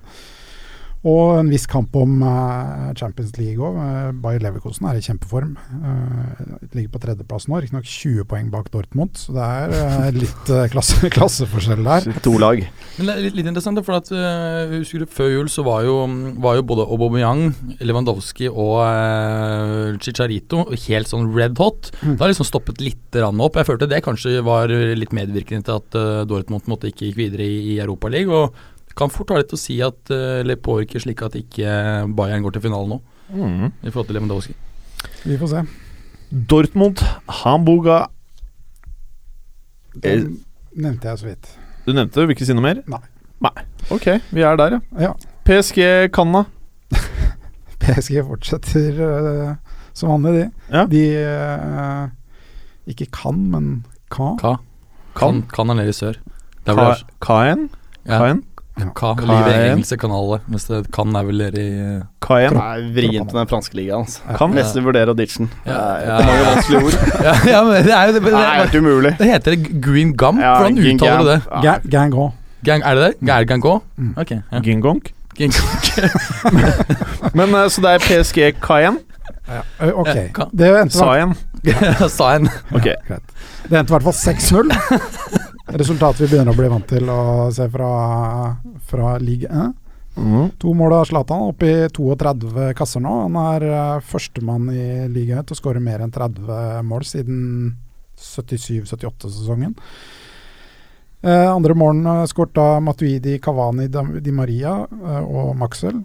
Og 1.05 1.37
en 1.37 1.51
viss 1.51 1.67
kamp 1.69 1.93
om 1.99 2.21
eh, 2.25 2.87
Champions 2.97 3.35
League 3.37 3.61
òg. 3.61 3.77
Bayer 4.23 4.41
Leverkosen 4.43 4.87
er 4.89 4.97
i 4.97 5.03
kjempeform. 5.05 5.53
Uh, 5.83 6.57
ligger 6.77 6.93
på 6.93 7.01
tredjeplass 7.03 7.47
nå, 7.49 7.59
riktignok 7.61 7.87
20 7.87 8.27
poeng 8.29 8.49
bak 8.53 8.69
Dortmund, 8.73 9.17
så 9.19 9.35
det 9.35 9.45
er 9.45 9.75
eh, 9.77 10.07
litt 10.17 10.51
eh, 10.53 10.67
klasse, 10.71 11.09
klasseforskjell 11.15 11.83
der. 11.85 12.07
To 12.25 12.35
lag. 12.41 12.61
Men 12.97 13.09
det 13.09 13.15
er 13.15 13.23
litt, 13.27 13.37
litt 13.39 13.49
interessant, 13.49 13.81
for 13.87 13.99
at 13.99 14.11
uh, 14.13 14.77
husker 14.77 15.03
du 15.03 15.11
Før 15.17 15.31
jul 15.31 15.51
så 15.51 15.63
var 15.65 15.85
jo, 15.87 15.99
var 16.43 16.59
jo 16.59 16.65
både 16.67 16.85
Aubameyang, 16.85 17.43
Lewandowski 17.81 18.49
og 18.51 18.79
uh, 18.83 19.97
Chicharito 20.03 20.65
helt 20.87 21.11
sånn 21.11 21.29
red 21.35 21.57
hot. 21.61 21.91
Mm. 22.01 22.15
Det 22.15 22.21
har 22.23 22.33
liksom 22.33 22.49
stoppet 22.49 22.81
litt 22.83 23.17
rann 23.17 23.41
opp. 23.43 23.59
Jeg 23.59 23.69
følte 23.69 23.89
det 23.89 24.03
kanskje 24.05 24.39
var 24.45 24.71
litt 24.71 25.15
medvirkende 25.15 25.67
til 25.67 25.79
at 25.79 25.99
uh, 25.99 26.25
Dortmund 26.29 26.67
måtte 26.71 26.91
ikke 26.91 27.09
gikk 27.09 27.21
videre 27.21 27.47
i, 27.47 27.61
i 27.75 27.77
Europaligaen. 27.83 28.51
Kan 28.97 29.11
fort 29.13 29.29
ha 29.33 29.37
litt 29.41 29.53
å 29.53 29.59
si 29.59 29.77
at 29.85 30.09
uh, 30.13 30.39
eller 30.41 30.57
påvirker 30.57 31.03
slik 31.03 31.21
at 31.25 31.35
ikke 31.37 31.69
Bayern 32.17 32.45
går 32.45 32.57
til 32.57 32.65
finalen 32.69 32.95
nå, 32.97 33.01
Mm. 33.27 33.71
i 33.83 33.91
forhold 33.91 34.07
til 34.07 34.15
Lewandowski. 34.15 34.53
Vi 35.27 35.35
får 35.37 35.49
se. 35.51 35.61
Dortmund, 36.47 37.01
Hamburga 37.41 38.05
Den 40.03 40.37
nevnte 40.75 41.09
jeg 41.09 41.19
så 41.19 41.27
vidt. 41.27 41.49
Du 41.85 41.91
nevnte 41.93 42.19
det, 42.19 42.27
vil 42.27 42.35
ikke 42.37 42.47
si 42.47 42.55
noe 42.55 42.63
mer? 42.65 42.81
Nei. 42.87 43.01
Nei. 43.43 43.65
Ok, 43.93 44.07
vi 44.33 44.43
er 44.47 44.57
der, 44.59 44.77
ja. 44.77 45.09
Ja. 45.09 45.11
PSG 45.47 46.09
Canna. 46.15 46.45
PSG 47.83 48.21
fortsetter 48.27 49.01
uh, 49.03 49.77
som 49.95 50.11
vanlig, 50.15 50.33
de. 50.37 50.47
Ja. 50.73 50.85
De 50.91 51.03
uh, 51.21 52.09
ikke 52.91 53.09
kan, 53.15 53.39
men 53.51 53.69
ka. 54.13 54.33
Ka. 54.41 54.55
Kan, 55.17 55.43
kan 55.51 55.71
er 55.73 55.81
nede 55.81 55.93
i 55.93 55.97
sør. 55.97 56.19
Kaen? 56.67 57.67
ja. 58.05 58.19
Kaen? 58.19 58.43
Ka. 58.95 59.13
Ka- 59.17 59.25
Livet 59.25 59.55
i 59.55 59.57
engelske 59.71 59.97
kanaler. 60.01 60.39
Mens 60.47 60.65
det 60.69 60.77
kan 60.93 61.15
er 61.17 61.23
vel 61.27 61.37
dere 61.41 61.59
i 61.61 61.63
Kaen? 62.21 62.53
Det 62.53 62.61
er 62.63 62.67
vrient 62.97 63.29
med 63.33 63.39
den 63.41 63.47
franske 63.51 63.75
ligaen. 63.79 64.01
Altså. 64.05 64.19
Kan? 64.37 64.49
nesten 64.57 64.83
vurdere 64.85 65.09
å 65.13 65.15
ditche 65.17 65.37
den. 65.43 65.49
Det 65.65 65.71
Ja, 65.73 65.77
er 65.77 65.81
ja. 65.97 66.01
det 66.05 66.11
er 66.17 66.19
mange 66.29 66.45
vanskelige 66.49 66.81
ord. 66.85 66.95
ja, 67.27 67.33
ja, 67.51 67.59
men 67.63 67.71
det 67.87 67.93
er 67.97 68.03
jo 68.07 68.11
det, 68.17 68.21
Det 68.27 68.33
er 68.33 68.37
helt 68.61 68.75
umulig. 68.81 69.11
det 69.17 69.25
heter 69.31 69.49
det 69.55 69.61
green 69.81 70.11
gum. 70.17 70.35
Ja, 70.39 70.43
Hvordan 70.61 70.77
uttaler 70.77 71.23
du 71.23 71.27
det? 71.31 71.41
Ja. 71.51 71.57
Ga 71.61 71.73
Gango. 71.97 72.23
Gang, 72.65 72.81
er 72.83 72.93
det 72.95 73.03
det? 73.07 73.13
Gang, 73.27 73.47
gang 73.47 73.61
gå? 73.61 73.81
Mm. 73.97 74.13
Ok. 74.17 74.31
Ja. 74.51 74.59
Gingonk? 74.65 75.05
Men 77.37 77.53
eh, 77.55 77.67
Så 77.69 77.81
det 77.85 77.89
er 77.91 77.97
PSG 78.01 78.39
Kaen? 78.61 78.97
Ja, 79.47 79.61
ok. 79.93 80.07
Det 80.57 80.67
endte, 80.81 80.97
Saen? 80.97 81.35
Sa 82.09 82.33
en. 82.35 82.49
Ok. 82.75 82.83
det 83.69 83.77
endte 83.79 83.91
i 83.91 83.93
hvert 83.97 84.03
fall 84.03 84.13
6-0. 84.17 84.71
Resultat 85.67 86.21
vi 86.21 86.29
begynner 86.29 86.53
å 86.53 86.57
bli 86.57 86.69
vant 86.71 86.87
til 86.87 87.09
å 87.11 87.49
se 87.51 87.65
fra, 87.71 87.89
fra 88.87 89.17
Ligue 89.19 89.51
1. 89.51 89.73
Mm. 90.17 90.45
To 90.61 90.71
mål 90.73 90.95
av 90.97 91.05
Zlatan, 91.09 91.43
opp 91.51 91.63
i 91.67 91.73
32 91.93 92.71
kasser 92.77 93.03
nå. 93.03 93.13
Han 93.25 93.35
er 93.41 93.65
uh, 93.67 94.05
førstemann 94.05 94.71
i 94.73 94.85
ligaen 95.11 95.45
til 95.45 95.57
å 95.57 95.59
skåre 95.59 95.83
mer 95.83 96.01
enn 96.01 96.13
30 96.13 96.87
mål 96.87 97.05
siden 97.05 97.41
77-78-sesongen. 98.17 99.75
Uh, 101.25 101.49
andre 101.51 101.75
målene 101.77 102.21
uh, 102.23 102.29
skåret 102.29 102.57
av 102.63 102.79
Matuidi, 102.85 103.35
Cavani, 103.43 103.89
Di 103.91 104.33
Maria 104.33 104.79
eh, 104.87 105.23
og 105.25 105.51
Maxel. 105.59 105.99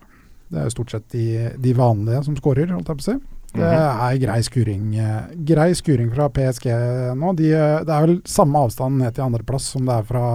Det 0.52 0.60
er 0.60 0.66
jo 0.68 0.74
stort 0.74 0.92
sett 0.92 1.06
de, 1.14 1.52
de 1.56 1.76
vanlige 1.76 2.24
som 2.26 2.36
skårer, 2.36 2.74
holdt 2.74 2.90
jeg 2.90 2.98
på 2.98 3.06
å 3.06 3.10
si. 3.12 3.16
Det 3.52 3.68
er 3.68 4.18
grei 4.22 4.40
skuring, 4.46 4.84
eh, 4.96 5.32
grei 5.44 5.70
skuring 5.76 6.08
fra 6.14 6.28
PSG 6.32 6.70
nå. 7.18 7.32
De, 7.36 7.52
eh, 7.52 7.78
det 7.84 7.92
er 7.92 8.06
vel 8.06 8.18
samme 8.24 8.64
avstand 8.64 8.96
ned 9.02 9.14
til 9.16 9.26
andreplass 9.26 9.72
som 9.74 9.88
det 9.88 9.98
er 9.98 10.06
fra 10.08 10.26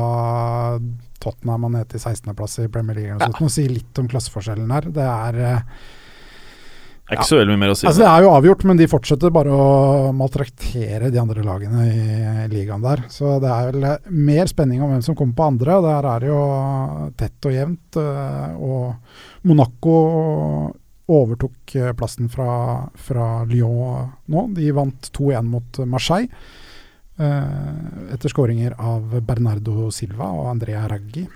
Tottenham 1.24 1.65
og 1.65 1.74
ned 1.74 1.89
til 1.89 1.99
16.-plass 2.03 2.59
i 2.61 2.68
Premier 2.70 2.99
League. 2.99 3.18
Ja. 3.18 3.32
Nå 3.41 3.49
sier 3.49 3.74
litt 3.74 3.97
om 3.97 4.09
klasseforskjellen 4.11 4.70
her. 4.76 4.89
Det 4.93 5.07
er, 5.07 5.39
eh, 5.41 5.59
Det 7.07 7.15
er 7.15 7.22
ikke 7.22 7.30
så 7.32 7.39
veldig 7.39 7.53
mye 7.55 7.63
mer 7.65 7.72
å 7.72 7.76
si. 7.80 7.88
altså 7.88 8.03
det 8.03 8.07
er 8.11 8.22
jo 8.22 8.32
avgjort, 8.36 8.63
men 8.68 8.78
de 8.78 8.88
fortsetter 8.91 9.32
bare 9.32 9.47
å 9.47 10.13
maltraktere 10.13 11.09
de 11.09 11.20
andre 11.22 11.41
lagene 11.41 11.86
i 11.88 12.47
ligaen 12.51 12.84
der. 12.84 13.05
Så 13.09 13.39
det 13.39 13.49
er 13.49 13.72
vel 13.72 14.11
mer 14.11 14.45
spenning 14.45 14.84
om 14.84 14.91
hvem 14.91 15.03
som 15.03 15.15
kommer 15.15 15.34
på 15.34 15.47
andre. 15.47 15.82
Der 15.82 16.05
er 16.05 16.20
det 16.20 16.28
jo 16.28 17.13
tett 17.18 17.47
og 17.47 17.55
jevnt. 17.55 17.97
Og 18.59 18.95
Monaco 19.47 20.76
overtok 21.08 21.76
eh, 21.80 21.91
plassen 21.97 22.28
fra, 22.32 22.88
fra 22.99 23.28
Lyon 23.47 24.10
nå. 24.34 24.47
De 24.58 24.72
vant 24.76 25.12
2-1 25.16 25.47
mot 25.53 25.80
Marseille. 25.88 26.28
eh, 27.20 28.14
Etter 28.14 28.30
skåringer 28.34 28.76
av 28.80 29.16
Bernardo 29.26 29.89
Silva 29.95 30.30
og 30.36 30.49
Andrea 30.51 30.86
Raggi. 30.91 31.28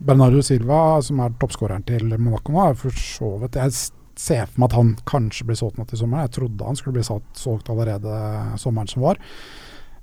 Bernardo 0.00 0.40
Silva, 0.42 1.00
som 1.04 1.20
er 1.20 1.34
toppskåreren 1.40 1.84
til 1.84 2.06
Monaco 2.18 2.54
nå, 2.54 2.62
er 2.70 2.76
for 2.80 2.90
så 2.96 3.34
vidt 3.42 3.58
Jeg 3.60 3.74
ser 4.20 4.46
for 4.48 4.60
meg 4.62 4.70
at 4.70 4.76
han 4.78 4.94
kanskje 5.08 5.46
blir 5.48 5.58
solgt 5.60 5.78
nå 5.80 5.84
til 5.88 6.00
sommeren. 6.00 6.26
Jeg 6.28 6.34
trodde 6.38 6.66
han 6.66 6.76
skulle 6.78 6.96
bli 6.98 7.04
solgt, 7.06 7.68
allerede 7.72 8.14
sommeren 8.60 8.88
som 8.90 9.04
var. 9.04 9.20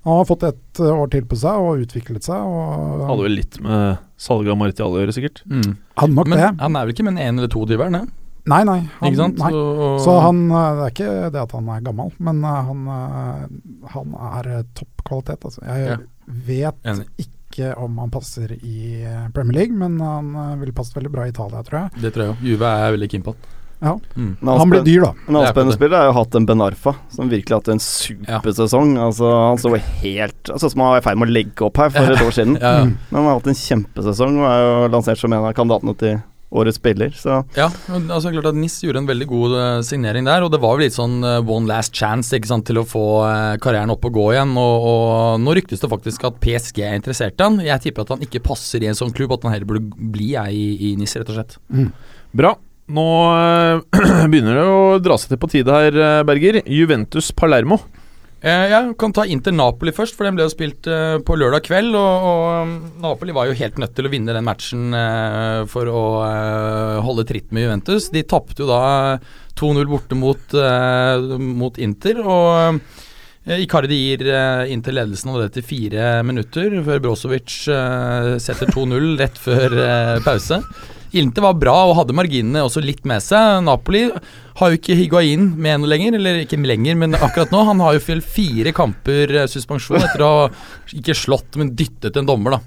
Han 0.07 0.21
har 0.21 0.27
fått 0.29 0.45
et 0.47 0.79
eh, 0.79 0.93
år 1.01 1.09
til 1.11 1.25
på 1.27 1.35
seg 1.41 1.57
og 1.65 1.81
utviklet 1.83 2.23
seg. 2.29 2.39
Og 2.47 3.03
Hadde 3.09 3.25
vel 3.27 3.35
litt 3.41 3.57
med 3.65 3.97
salget 4.21 4.53
av 4.53 4.61
Martial 4.61 4.93
å 4.95 5.01
gjøre, 5.01 5.17
sikkert. 5.17 5.41
Mm. 5.49 5.73
hadde 5.99 6.13
nok 6.15 6.29
Men 6.31 6.39
det. 6.45 6.51
han 6.63 6.77
er 6.79 6.85
vel 6.87 6.95
ikke 6.95 7.05
med 7.09 7.19
en 7.25 7.41
eller 7.41 7.51
to 7.51 7.65
driveren, 7.67 7.97
det? 7.99 8.05
Nei, 8.47 8.61
nei. 8.63 8.77
Han, 8.99 9.07
Ikke 9.11 9.19
sant? 9.19 9.39
nei. 9.41 9.51
Så 10.03 10.17
han, 10.23 10.43
eh, 10.51 10.67
det 10.77 10.85
er 10.85 10.93
ikke 10.95 11.31
det 11.35 11.41
at 11.41 11.55
han 11.57 11.71
er 11.73 11.81
gammel, 11.87 12.11
men 12.19 12.43
eh, 12.43 12.61
han, 12.69 12.85
eh, 12.97 13.89
han 13.95 14.13
er 14.33 14.51
topp 14.73 14.87
toppkvalitet. 15.07 15.43
Altså. 15.47 15.61
Jeg 15.67 15.87
Ja. 15.89 15.97
vet 16.27 16.75
Enig. 16.83 17.07
ikke 17.23 17.77
om 17.79 17.97
han 17.97 18.09
passer 18.11 18.51
i 18.59 19.05
Premier 19.33 19.53
League, 19.61 19.75
men 19.75 19.99
han 20.03 20.33
ville 20.59 20.65
vil 20.67 20.73
passe 20.73 20.93
veldig 20.95 21.11
bra 21.11 21.23
i 21.25 21.29
Italia, 21.31 21.63
tror 21.63 21.79
jeg. 21.85 22.01
Det 22.01 22.13
tror 22.13 22.23
jeg 22.25 22.33
òg. 22.35 22.41
Juve 22.43 22.65
er 22.67 22.91
veldig 22.97 23.09
keen 23.11 23.23
på 23.23 23.33
han. 23.35 23.53
Ja. 23.79 23.93
Mm. 24.17 24.37
Han 24.41 24.69
blir 24.71 24.81
dyr, 24.83 25.03
da. 25.05 25.11
En 25.27 25.35
annen 25.35 25.47
er 25.47 25.53
spennende 25.53 25.75
spiller 25.77 25.99
er 26.01 26.07
jo 26.09 26.15
hatt 26.17 26.35
en 26.35 26.45
Ben 26.49 26.61
Arfa, 26.65 26.95
som 27.13 27.29
virkelig 27.29 27.53
har 27.53 27.59
hatt 27.61 27.67
en 27.75 27.79
supersesong. 27.83 28.95
Altså, 28.97 29.27
han 29.49 29.57
så 29.61 29.71
helt 30.01 30.49
Altså 30.49 30.71
som 30.71 30.81
han 30.81 30.95
var 30.95 31.01
i 31.01 31.05
ferd 31.05 31.19
med 31.21 31.29
å 31.29 31.35
legge 31.37 31.67
opp 31.67 31.77
her 31.77 31.89
for 31.93 32.09
et 32.15 32.23
år 32.27 32.33
siden. 32.33 32.57
Ja, 32.59 32.71
ja. 32.79 32.85
Men 32.85 33.19
han 33.19 33.27
har 33.29 33.37
hatt 33.37 33.51
en 33.51 33.59
kjempesesong 33.61 34.39
og 34.41 34.47
er 34.49 34.63
jo 34.65 34.87
lansert 34.95 35.21
som 35.21 35.33
en 35.33 35.45
av 35.45 35.53
kandidatene 35.57 35.97
til 36.01 36.17
årets 36.49 36.77
spiller. 36.79 37.11
Så 37.11 37.41
Ja, 37.57 37.67
altså 37.89 38.31
klart 38.31 38.49
at 38.51 38.57
NIS 38.57 38.79
gjorde 38.83 39.01
en 39.03 39.09
veldig 39.09 39.27
god 39.27 39.55
eh, 39.59 39.79
signering 39.87 40.27
der, 40.27 40.45
og 40.45 40.51
det 40.53 40.61
var 40.63 40.77
vel 40.77 40.87
litt 40.87 40.95
sånn 40.95 41.19
eh, 41.25 41.41
one 41.43 41.67
last 41.69 41.95
chance 41.95 42.35
ikke 42.35 42.51
sant, 42.51 42.67
til 42.69 42.79
å 42.79 42.85
få 42.87 43.05
eh, 43.27 43.55
karrieren 43.63 43.91
opp 43.93 44.07
og 44.07 44.15
gå 44.15 44.27
igjen. 44.35 44.53
Og, 44.59 44.87
og 44.91 45.41
Nå 45.43 45.57
ryktes 45.57 45.83
det 45.83 45.91
faktisk 45.91 46.27
at 46.29 46.39
PSG 46.43 46.83
er 46.85 46.95
interessert 46.99 47.35
i 47.39 47.47
han. 47.47 47.59
Jeg 47.65 47.83
tipper 47.83 48.05
at 48.07 48.15
han 48.15 48.23
ikke 48.23 48.43
passer 48.45 48.83
i 48.83 48.91
en 48.91 48.97
sånn 48.97 49.13
klubb, 49.15 49.35
at 49.35 49.47
han 49.47 49.57
heller 49.57 49.69
burde 49.69 50.07
bli 50.15 50.33
i, 50.37 50.63
i 50.91 50.95
NIS, 50.99 51.17
rett 51.19 51.33
og 51.33 51.39
slett. 51.39 51.59
Bra. 52.37 52.55
Nå 52.87 53.05
begynner 54.31 54.61
det 54.61 54.67
å 54.71 54.81
dra 55.03 55.17
seg 55.19 55.33
til 55.33 55.41
på 55.41 55.51
tide 55.51 55.75
her, 55.75 56.23
Berger. 56.27 56.61
Juventus 56.63 57.33
Palermo. 57.35 57.81
Eh, 58.47 58.69
jeg 58.71 58.93
kan 59.01 59.11
ta 59.11 59.25
Inter 59.27 59.51
Napoli 59.51 59.91
først, 59.95 60.15
for 60.15 60.27
den 60.27 60.37
ble 60.37 60.45
jo 60.45 60.53
spilt 60.53 60.87
eh, 60.87 61.17
på 61.25 61.35
lørdag 61.35 61.65
kveld. 61.67 61.95
Og, 61.99 62.27
og 62.29 62.43
um, 62.63 62.75
Napoli 63.03 63.35
var 63.35 63.49
jo 63.49 63.57
helt 63.59 63.81
nødt 63.81 63.95
til 63.97 64.07
å 64.07 64.11
vinne 64.13 64.35
den 64.35 64.47
matchen 64.47 64.95
eh, 64.95 65.65
for 65.71 65.89
å 65.91 66.03
holde 67.03 67.27
tritt 67.27 67.51
med 67.51 67.67
Juventus. 67.67 68.07
De 68.13 68.23
tapte 68.23 68.63
jo 68.63 68.69
da 68.69 69.17
2-0 69.57 69.89
borte 69.89 70.15
mot, 70.15 70.55
mot 71.41 71.79
Inter. 71.81 72.21
og 72.21 72.79
Icardi 73.57 73.97
gir 73.97 74.27
Inter 74.69 74.93
ledelsen 74.93 75.31
av 75.33 75.39
det 75.41 75.47
til 75.55 75.65
fire 75.65 76.19
minutter, 76.27 76.75
før 76.85 77.01
Brozovic 77.01 77.55
setter 78.43 78.69
2-0 78.69 79.15
rett 79.17 79.39
før 79.41 79.75
pause. 80.27 80.61
Inter 81.15 81.45
var 81.45 81.57
bra 81.59 81.75
og 81.87 81.95
hadde 82.01 82.15
marginene 82.17 82.65
også 82.65 82.83
litt 82.83 83.05
med 83.07 83.23
seg. 83.23 83.61
Napoli 83.63 84.07
har 84.59 84.71
jo 84.71 84.79
ikke 84.79 84.97
Higuain 84.97 85.51
med 85.55 85.81
noe 85.81 85.91
lenger, 85.91 86.17
eller 86.17 86.41
ikke 86.43 86.59
lenger, 86.59 86.97
men 86.99 87.15
akkurat 87.15 87.53
nå. 87.53 87.63
Han 87.69 87.83
har 87.85 87.97
jo 87.97 88.21
fire 88.25 88.73
kamper 88.75 89.35
eh, 89.43 89.51
suspensjon 89.51 90.01
etter 90.01 90.25
å 90.25 90.31
ha 90.33 90.49
ikke 90.97 91.15
slått, 91.15 91.55
men 91.59 91.75
dyttet 91.77 92.17
en 92.19 92.27
dommer, 92.27 92.57
da. 92.57 92.63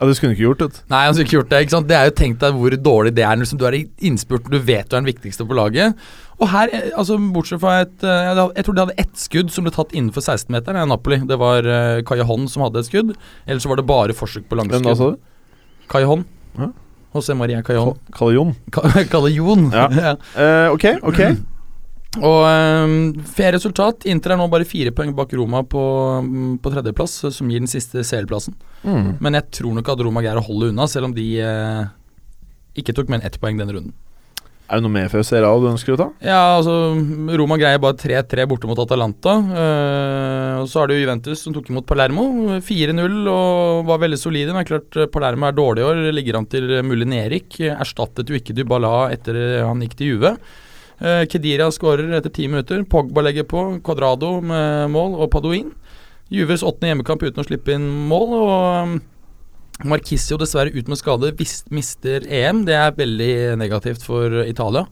Ja, 0.00 0.08
det 0.08 0.16
skulle 0.16 0.32
hun 0.32 0.38
ikke 0.38 0.48
gjort, 0.48 0.62
Det. 0.64 0.82
Nei, 0.90 1.04
han 1.04 1.14
skulle 1.14 1.28
ikke 1.28 1.36
gjort 1.36 1.50
det. 1.52 1.58
ikke 1.62 1.74
sant? 1.76 1.88
Det 1.88 1.96
er 1.96 2.08
jo 2.08 2.14
Tenk 2.18 2.38
deg 2.40 2.56
hvor 2.58 2.74
dårlig 2.88 3.12
det 3.14 3.22
er. 3.22 3.36
Liksom, 3.38 3.58
du 3.60 3.66
er 3.68 3.76
i 3.76 3.82
innspurten, 4.08 4.50
du 4.50 4.58
vet 4.58 4.88
du 4.88 4.96
er 4.96 5.02
den 5.02 5.10
viktigste 5.10 5.46
på 5.46 5.54
laget. 5.54 5.98
Og 6.40 6.48
her, 6.50 6.72
eh, 6.72 6.88
altså 6.98 7.18
bortsett 7.20 7.60
fra 7.62 7.82
et 7.84 8.02
eh, 8.02 8.30
Jeg 8.56 8.64
tror 8.66 8.74
de 8.74 8.84
hadde 8.86 8.98
ett 8.98 9.14
skudd 9.20 9.52
som 9.54 9.68
ble 9.68 9.74
tatt 9.74 9.92
innenfor 9.94 10.24
16-meteren 10.24 10.80
i 10.80 10.90
Napoli. 10.90 11.20
Det 11.28 11.38
var 11.38 11.62
uh, 11.62 12.48
som 12.48 12.64
hadde 12.66 12.80
et 12.80 12.88
skudd. 12.88 13.12
Ellers 13.46 13.62
så 13.62 13.70
var 13.70 13.78
det 13.78 13.86
bare 13.86 14.16
forsøk 14.16 14.48
på 14.48 14.56
Hvem 14.56 14.72
da, 14.72 14.80
sa 14.80 14.88
langskudd. 14.88 15.20
du? 15.20 15.86
Kajahan. 15.92 16.24
Ja. 16.58 16.72
José 17.12 17.36
Maria. 17.36 17.62
Kalle 17.62 18.34
Jon. 18.34 18.54
Kalle 19.12 19.32
Ja. 19.72 19.88
Uh, 20.32 20.72
ok, 20.72 20.86
ok. 21.02 21.20
Og 22.20 22.42
um, 22.44 22.96
fair 23.24 23.54
resultat. 23.56 24.04
Inter 24.10 24.34
er 24.34 24.40
nå 24.40 24.46
bare 24.52 24.68
fire 24.68 24.92
poeng 24.92 25.14
bak 25.16 25.32
Roma 25.38 25.62
på, 25.64 25.82
um, 26.20 26.58
på 26.60 26.72
tredjeplass, 26.74 27.14
som 27.32 27.48
gir 27.48 27.62
den 27.62 27.70
siste 27.70 28.04
CL-plassen. 28.04 28.56
Mm. 28.84 29.14
Men 29.24 29.38
jeg 29.38 29.48
tror 29.60 29.78
nok 29.78 29.88
at 29.94 30.02
Roma 30.04 30.24
greier 30.24 30.40
å 30.40 30.44
holde 30.44 30.72
unna, 30.72 30.88
selv 30.90 31.08
om 31.08 31.14
de 31.16 31.26
uh, 31.40 31.86
ikke 32.76 32.92
tok 32.96 33.08
mer 33.08 33.22
enn 33.22 33.28
ett 33.30 33.40
poeng 33.40 33.60
denne 33.60 33.76
runden. 33.76 33.96
Er 34.72 34.80
det 34.80 34.86
noe 34.86 34.94
mer 34.94 35.10
fra 35.12 35.20
Serie 35.20 35.44
A 35.44 35.56
du 35.60 35.66
ønsker 35.68 35.92
å 35.92 35.98
ta? 36.00 36.04
Ja, 36.24 36.56
altså 36.56 36.72
Roma 37.36 37.58
greier 37.60 37.80
bare 37.82 37.98
3-3 38.00 38.46
borte 38.48 38.70
mot 38.70 38.78
Atalanta. 38.80 39.34
Eh, 39.52 40.60
og 40.62 40.70
Så 40.72 40.86
det 40.88 40.96
jo 40.96 41.02
Juventus 41.02 41.42
som 41.44 41.52
tok 41.52 41.68
imot 41.68 41.84
Palermo. 41.84 42.24
4-0 42.64 43.18
og 43.28 43.82
var 43.90 44.00
veldig 44.00 44.16
solide. 44.16 44.54
Men 44.56 44.64
klart 44.64 44.96
eh, 44.96 45.10
Palermo 45.12 45.50
er 45.50 45.58
dårlig 45.58 45.84
i 45.84 45.88
år. 45.90 46.00
Ligger 46.16 46.40
an 46.40 46.48
til 46.48 46.72
mulig 46.88 47.10
nedrykk. 47.12 47.60
Erstattet 47.74 48.32
jo 48.32 48.40
ikke 48.40 48.56
Dybala 48.56 49.10
etter 49.12 49.60
han 49.68 49.84
gikk 49.84 49.98
til 50.00 50.14
Juve. 50.14 50.32
Eh, 51.04 51.26
Kedira 51.28 51.68
skårer 51.68 52.16
etter 52.16 52.32
ti 52.32 52.48
minutter. 52.48 52.80
Pogba 52.88 53.28
legger 53.28 53.44
på. 53.52 53.66
Cuadrado 53.84 54.38
med 54.40 54.88
mål 54.96 55.20
og 55.20 55.34
Padoin. 55.36 55.68
Juves 56.32 56.64
åttende 56.64 56.94
hjemmekamp 56.94 57.28
uten 57.28 57.44
å 57.44 57.48
slippe 57.50 57.76
inn 57.76 57.90
mål. 58.08 58.38
Og 58.40 59.00
Marquisio 59.88 60.38
dessverre 60.40 60.74
ut 60.74 60.90
med 60.90 61.00
skade, 61.00 61.32
vis- 61.38 61.64
mister 61.70 62.26
EM. 62.28 62.64
Det 62.68 62.76
er 62.78 62.94
veldig 62.98 63.32
negativt 63.60 64.06
for 64.06 64.42
Italia. 64.44 64.86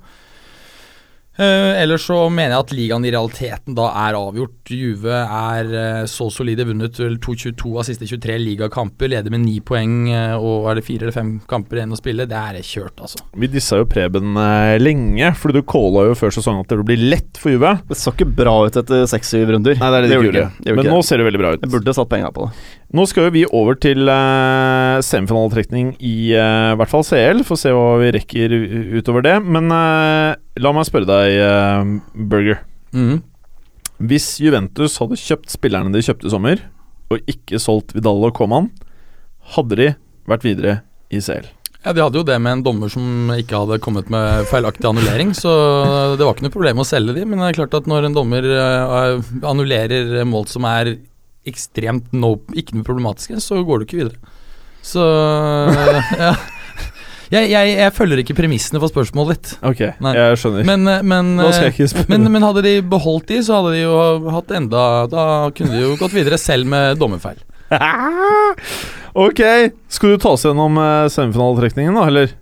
Uh, 1.41 1.73
ellers 1.81 2.03
så 2.05 2.17
mener 2.29 2.53
jeg 2.53 2.65
at 2.65 2.73
ligaen 2.75 3.05
i 3.07 3.13
realiteten 3.15 3.77
da 3.79 3.87
er 4.03 4.17
avgjort. 4.19 4.73
Juve 4.75 5.15
er 5.15 5.71
uh, 5.73 6.09
så 6.11 6.27
solide, 6.33 6.67
vunnet 6.69 6.99
vel 7.01 7.17
2-22 7.23 7.71
av 7.81 7.87
siste 7.87 8.09
23 8.11 8.37
ligakamper, 8.43 9.09
leder 9.09 9.33
med 9.33 9.47
ni 9.47 9.57
poeng 9.65 10.11
uh, 10.11 10.35
og 10.37 10.69
er 10.69 10.81
det 10.81 10.85
fire 10.85 11.07
eller 11.07 11.17
fem 11.17 11.31
kamper 11.49 11.81
igjen 11.81 11.97
å 11.97 12.01
spille. 12.01 12.27
Det 12.29 12.37
er 12.37 12.59
kjørt, 12.67 12.99
altså. 13.01 13.23
Vi 13.41 13.49
dissa 13.49 13.81
jo 13.81 13.89
Preben 13.91 14.37
lenge, 14.83 15.33
fordi 15.39 15.61
du 15.61 15.67
calla 15.71 16.05
jo 16.11 16.19
før 16.19 16.35
sesongen 16.35 16.67
at 16.67 16.75
det 16.75 16.85
blir 16.91 17.09
lett 17.09 17.41
for 17.41 17.55
Juve. 17.55 17.73
Det 17.89 17.97
så 17.99 18.13
ikke 18.13 18.29
bra 18.43 18.59
ut 18.67 18.77
etter 18.83 19.09
seks-syv 19.11 19.55
runder. 19.55 19.81
Nei, 19.81 19.89
det 19.95 19.97
er 19.97 20.05
det 20.05 20.11
det, 20.11 20.19
gjorde 20.19 20.31
gjorde. 20.31 20.45
Det 20.59 20.69
gjorde 20.69 20.77
Men 20.83 20.91
ikke 20.91 20.99
nå 20.99 21.09
ser 21.09 21.23
det 21.23 21.31
veldig 21.31 21.43
bra 21.43 21.55
ut. 21.55 21.65
Jeg 21.65 21.75
burde 21.79 21.97
satt 21.97 22.13
penga 22.13 22.35
på 22.37 22.51
det. 22.51 22.69
Nå 22.91 23.05
skal 23.07 23.29
jo 23.29 23.35
vi 23.37 23.45
over 23.55 23.77
til 23.79 24.09
uh, 24.11 24.99
semifinaletrekning 25.07 25.93
i 26.03 26.33
uh, 26.35 26.75
hvert 26.79 26.91
fall 26.91 27.05
CL, 27.07 27.45
for 27.47 27.55
å 27.55 27.61
se 27.61 27.71
hva 27.75 28.01
vi 28.01 28.11
rekker 28.17 28.55
utover 28.99 29.23
det. 29.27 29.37
Men 29.47 29.71
uh, 29.71 30.35
la 30.59 30.73
meg 30.75 30.89
spørre 30.89 31.07
deg, 31.07 31.37
eh, 31.45 31.93
Burger. 32.15 32.65
Mhm. 32.97 33.21
Hvis 34.11 34.27
Juventus 34.41 34.97
hadde 34.97 35.19
kjøpt 35.21 35.53
spillerne 35.53 35.93
de 35.93 36.03
kjøpte 36.03 36.27
i 36.27 36.33
sommer, 36.33 36.63
og 37.13 37.31
ikke 37.31 37.61
solgt 37.61 37.93
Vidal 37.93 38.25
og 38.27 38.33
Coman, 38.35 38.71
hadde 39.55 39.77
de 39.77 39.89
vært 40.31 40.47
videre 40.47 40.79
i 41.13 41.21
CL? 41.21 41.47
Ja, 41.85 41.93
De 41.97 42.03
hadde 42.03 42.19
jo 42.19 42.25
det 42.27 42.37
med 42.41 42.59
en 42.59 42.65
dommer 42.65 42.91
som 42.93 43.31
ikke 43.33 43.61
hadde 43.63 43.79
kommet 43.85 44.11
med 44.13 44.49
feilaktig 44.51 44.89
annullering, 44.89 45.31
så 45.37 45.53
det 46.17 46.25
var 46.25 46.35
ikke 46.35 46.49
noe 46.49 46.57
problem 46.57 46.83
å 46.83 46.89
selge 46.89 47.15
de, 47.17 47.27
men 47.29 47.41
det 47.41 47.53
er 47.53 47.59
klart 47.61 47.77
at 47.79 47.89
når 47.89 48.09
en 48.09 48.17
dommer 48.17 48.49
eh, 48.53 49.31
annullerer 49.49 50.25
mål 50.29 50.49
som 50.51 50.67
er 50.69 50.95
ekstremt 51.49 52.11
no, 52.13 52.37
ikke 52.53 52.77
noe 52.77 52.87
problematiske, 52.87 53.39
så 53.43 53.63
går 53.67 53.81
du 53.81 53.89
ikke 53.89 54.01
videre. 54.03 54.37
Så 54.85 55.05
ja. 56.21 56.35
Jeg, 57.31 57.47
jeg, 57.53 57.75
jeg 57.79 57.95
følger 57.95 58.21
ikke 58.25 58.35
premissene 58.35 58.81
for 58.83 58.91
spørsmålet 58.91 59.37
ditt. 59.37 59.51
Ok, 59.63 59.85
Nei. 60.03 60.15
jeg 60.19 60.39
skjønner. 60.43 60.65
Men, 60.67 60.89
eh, 60.91 61.05
men, 61.07 61.37
Nå 61.39 61.53
skal 61.53 61.69
jeg 61.69 61.71
eh, 61.71 61.77
ikke 61.77 61.93
spørre. 61.93 62.11
men, 62.11 62.27
men 62.35 62.43
hadde 62.43 62.65
de 62.67 62.73
beholdt 62.83 63.31
de, 63.31 63.39
så 63.47 63.61
hadde 63.61 63.77
de 63.77 63.85
jo 63.85 64.01
hatt 64.35 64.51
enda 64.59 64.83
Da 65.13 65.25
kunne 65.55 65.77
de 65.77 65.85
jo 65.85 65.93
gått 66.01 66.17
videre 66.17 66.41
selv 66.43 66.67
med 66.71 66.99
dommerfeil. 66.99 67.39
ok, 69.27 69.43
skal 69.95 70.17
du 70.17 70.19
ta 70.19 70.35
oss 70.35 70.43
gjennom 70.43 70.75
uh, 70.75 71.07
semifinaletrekningen, 71.07 71.95
da, 71.95 72.09
eller? 72.11 72.35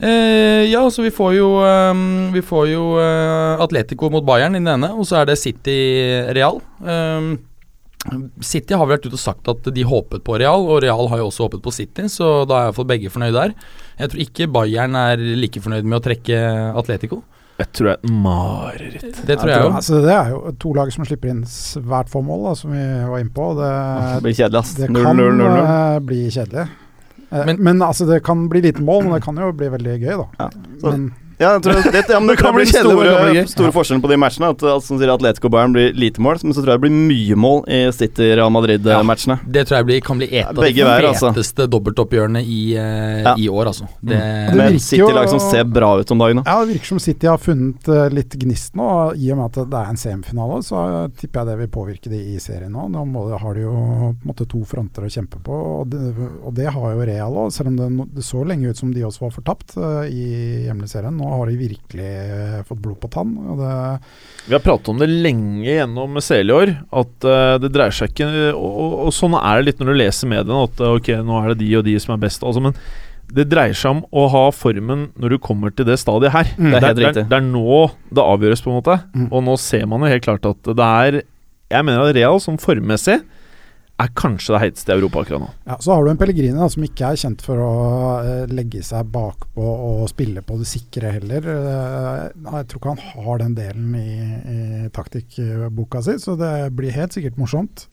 Eh, 0.00 0.64
ja, 0.70 0.86
så 0.88 1.04
vi 1.04 1.12
får 1.14 1.34
jo 1.36 1.48
um, 1.60 2.32
Vi 2.32 2.40
får 2.42 2.70
jo 2.72 2.86
uh, 2.96 3.60
Atletico 3.62 4.08
mot 4.10 4.24
Bayern 4.24 4.56
i 4.56 4.62
den 4.62 4.72
ene, 4.78 4.94
og 4.96 5.04
så 5.06 5.20
er 5.20 5.28
det 5.28 5.36
City 5.38 5.76
Real. 6.32 6.56
Ehm, 6.80 7.34
City 8.42 8.74
har 8.74 8.86
vel 8.86 8.96
vært 8.96 9.06
ute 9.06 9.14
og 9.18 9.22
sagt 9.22 9.48
at 9.52 9.68
de 9.74 9.84
håpet 9.86 10.24
på 10.26 10.38
Real, 10.40 10.64
og 10.68 10.80
Real 10.82 11.06
har 11.12 11.18
jo 11.22 11.28
også 11.30 11.46
håpet 11.46 11.62
på 11.62 11.72
City, 11.74 12.08
så 12.10 12.42
da 12.50 12.58
er 12.58 12.66
iallfall 12.70 12.88
begge 12.90 13.10
fornøyd 13.14 13.36
der. 13.36 13.52
Jeg 14.00 14.10
tror 14.10 14.24
ikke 14.24 14.48
Bayern 14.52 14.96
er 14.98 15.22
like 15.38 15.60
fornøyd 15.62 15.86
med 15.86 16.00
å 16.00 16.02
trekke 16.02 16.40
Atletico. 16.80 17.22
Jeg 17.60 17.68
tror 17.76 17.86
det 17.86 17.92
er 17.92 18.00
et 18.00 18.10
mareritt. 18.24 19.18
Det 19.28 19.36
tror 19.38 19.50
jeg 19.52 19.62
jo. 19.62 19.72
Altså, 19.78 20.00
det 20.02 20.14
er 20.16 20.30
jo 20.32 20.38
to 20.58 20.72
lag 20.74 20.90
som 20.94 21.04
slipper 21.06 21.30
inn 21.30 21.42
svært 21.46 22.10
få 22.10 22.22
mål, 22.26 22.46
da, 22.48 22.54
som 22.58 22.72
vi 22.74 22.82
var 23.12 23.22
inne 23.22 23.34
på. 23.36 23.50
Det, 23.60 23.70
Det 24.16 24.22
blir 24.26 24.38
kjedelig, 24.40 24.62
ass. 24.64 24.74
det 24.80 24.88
0-0-0-0. 24.90 25.42
kan 25.46 25.60
eh, 25.62 25.98
bli 26.08 26.20
kjedelig. 26.32 26.64
Eh, 27.30 27.44
Men- 27.46 27.62
men, 27.62 27.82
altså, 27.86 28.06
det 28.08 28.22
kan 28.24 28.48
bli 28.48 28.60
lite 28.66 28.82
mål, 28.82 29.04
men 29.04 29.12
det 29.14 29.22
kan 29.22 29.36
jo 29.36 29.52
bli 29.52 29.68
veldig 29.68 29.94
gøy, 30.02 30.16
da. 30.16 30.26
Ja, 30.40 30.48
så- 30.80 30.90
Men 30.90 31.12
Ja, 31.42 31.56
jeg 31.56 31.64
tror 31.64 31.92
det, 31.92 32.02
ja, 32.08 32.20
men 32.20 32.28
det, 32.32 32.36
kan 32.38 32.54
bli 32.54 32.66
store, 32.70 33.44
store 33.50 33.72
forskjellen 33.74 34.02
på 34.04 34.10
de 34.12 34.18
matchene. 34.20 34.52
At, 34.54 34.62
at 34.76 34.86
som 34.86 35.00
sier 35.00 35.10
Atletico 35.12 35.50
Bayern 35.52 35.74
blir 35.74 35.96
lite 35.98 36.22
mål, 36.22 36.40
men 36.46 36.54
så 36.54 36.62
tror 36.62 36.74
jeg 36.74 36.80
det 36.80 36.84
blir 36.86 36.94
mye 37.10 37.38
mål 37.38 37.62
i 37.66 37.80
City-Real 37.96 38.52
Madrid-matchene. 38.54 39.38
Det 39.44 39.66
tror 39.68 39.80
jeg 39.80 39.88
blir, 39.90 40.02
kan 40.06 40.20
bli 40.20 40.28
et 40.30 40.48
av 40.48 40.62
de 40.62 40.86
altså. 40.86 41.32
feteste 41.32 41.66
dobbeltoppgjørene 41.72 42.42
i, 42.42 42.60
eh, 42.78 43.22
Ja. 43.22 43.34
i 43.38 43.48
år, 43.48 43.72
altså. 43.72 43.88
Det, 44.00 44.18
mm. 44.18 44.56
Med 44.56 44.80
City-lag 44.82 45.28
som 45.30 45.40
ser 45.42 45.64
bra 45.64 45.94
ut 46.00 46.10
om 46.10 46.22
dagen. 46.22 46.42
da. 46.42 46.44
ja, 46.46 46.64
det 46.64 46.74
virker 46.74 46.94
som 46.94 47.00
City 47.02 47.26
har 47.26 47.38
funnet 47.38 47.88
eh, 47.88 48.08
litt 48.14 48.34
gnist 48.38 48.76
nå. 48.78 48.88
I 49.16 49.32
og 49.32 49.40
med 49.40 49.50
at 49.50 49.70
det 49.72 49.80
er 49.82 49.92
en 49.92 50.00
semifinale, 50.00 50.62
så 50.66 50.84
tipper 51.18 51.42
jeg 51.42 51.50
det 51.50 51.58
vil 51.62 51.72
påvirke 51.72 52.12
de 52.12 52.22
i 52.34 52.38
serien 52.42 52.72
nå. 52.72 52.86
Nå 52.92 53.04
må, 53.08 53.26
har 53.38 53.58
de 53.58 53.66
jo 53.66 53.74
på 53.74 54.10
en 54.12 54.30
måte 54.30 54.46
to 54.50 54.62
fronter 54.68 55.06
å 55.06 55.12
kjempe 55.12 55.40
på, 55.42 55.58
og 55.82 55.92
det, 55.92 56.12
og 56.42 56.54
det 56.56 56.70
har 56.72 56.94
jo 56.94 57.06
Real 57.08 57.38
òg. 57.44 57.52
Selv 57.54 57.72
om 57.72 57.78
det, 57.78 57.90
det 58.16 58.26
så 58.26 58.44
lenge 58.46 58.70
ut 58.70 58.78
som 58.78 58.92
de 58.94 59.04
også 59.06 59.26
var 59.26 59.34
fortapt 59.34 59.76
uh, 59.80 60.04
i 60.06 60.66
hjemlige 60.66 60.94
serien. 60.94 61.16
Nå 61.18 61.31
har 61.38 61.50
de 61.50 61.58
virkelig 61.60 62.08
eh, 62.08 62.58
fått 62.68 62.80
blod 62.82 62.98
på 63.02 63.10
tann. 63.12 63.30
Og 63.52 63.60
det, 63.60 63.70
Vi 64.48 64.56
har 64.56 64.64
pratet 64.64 64.90
om 64.92 65.00
det 65.00 65.08
lenge 65.10 65.68
gjennom 65.68 66.20
CL 66.22 66.52
i 66.52 66.56
år, 66.56 66.74
at 67.02 67.28
uh, 67.28 67.54
det 67.62 67.72
dreier 67.74 67.94
seg 67.96 68.12
ikke 68.12 68.28
og, 68.52 68.68
og, 68.68 68.98
og 69.06 69.14
sånn 69.16 69.38
er 69.38 69.60
det 69.60 69.70
litt 69.70 69.82
når 69.82 69.92
du 69.92 69.98
leser 70.00 70.30
mediene, 70.32 70.66
at 70.68 70.82
eh, 70.82 70.98
ok, 71.00 71.10
nå 71.26 71.40
er 71.40 71.52
det 71.52 71.58
de 71.64 71.72
og 71.80 71.86
de 71.88 71.96
som 72.02 72.14
er 72.16 72.22
best, 72.22 72.46
altså, 72.46 72.62
men 72.64 72.76
det 73.32 73.46
dreier 73.48 73.76
seg 73.76 73.94
om 73.94 74.02
å 74.12 74.26
ha 74.32 74.46
formen 74.52 75.06
når 75.16 75.34
du 75.34 75.42
kommer 75.42 75.72
til 75.72 75.86
det 75.88 75.96
stadiet 76.02 76.34
her. 76.34 76.50
Mm. 76.58 76.68
Det 76.68 76.76
er 76.76 76.86
helt 76.86 76.98
det, 76.98 77.04
riktig. 77.06 77.28
det 77.30 77.38
er 77.38 77.46
nå 77.46 77.78
det 78.12 78.24
avgjøres, 78.24 78.64
på 78.64 78.72
en 78.72 78.80
måte. 78.80 78.98
Mm. 79.14 79.28
Og 79.30 79.46
nå 79.46 79.54
ser 79.62 79.86
man 79.88 80.04
jo 80.04 80.10
helt 80.12 80.26
klart 80.26 80.48
at 80.50 80.68
det 80.68 80.88
er 80.88 81.22
Jeg 81.72 81.86
mener 81.88 82.04
at 82.04 82.16
Real 82.18 82.36
som 82.44 82.58
formmessig 82.60 83.22
er 84.02 84.14
kanskje 84.18 84.54
det 84.54 84.60
heiteste 84.62 84.92
i 84.92 84.96
Europa 84.96 85.22
akkurat 85.22 85.42
nå. 85.44 85.50
Ja, 85.68 85.76
Så 85.80 85.92
har 85.94 86.04
du 86.04 86.10
en 86.12 86.20
Pellegrini 86.20 86.58
da, 86.58 86.68
som 86.72 86.84
ikke 86.86 87.12
er 87.12 87.20
kjent 87.20 87.44
for 87.44 87.60
å 87.62 87.74
eh, 88.22 88.50
legge 88.52 88.82
seg 88.86 89.10
bakpå 89.12 89.62
og 89.62 90.02
spille 90.10 90.44
på 90.46 90.58
det 90.60 90.68
sikre 90.70 91.14
heller. 91.16 91.46
Eh, 91.52 92.24
jeg 92.46 92.68
tror 92.70 92.80
ikke 92.80 92.96
han 92.96 93.22
har 93.26 93.44
den 93.44 93.54
delen 93.58 93.94
i, 93.98 94.16
i 94.54 94.90
taktikkboka 94.94 96.02
si, 96.06 96.18
så 96.22 96.36
det 96.40 96.52
blir 96.76 96.94
helt 96.94 97.16
sikkert 97.16 97.40
morsomt. 97.40 97.86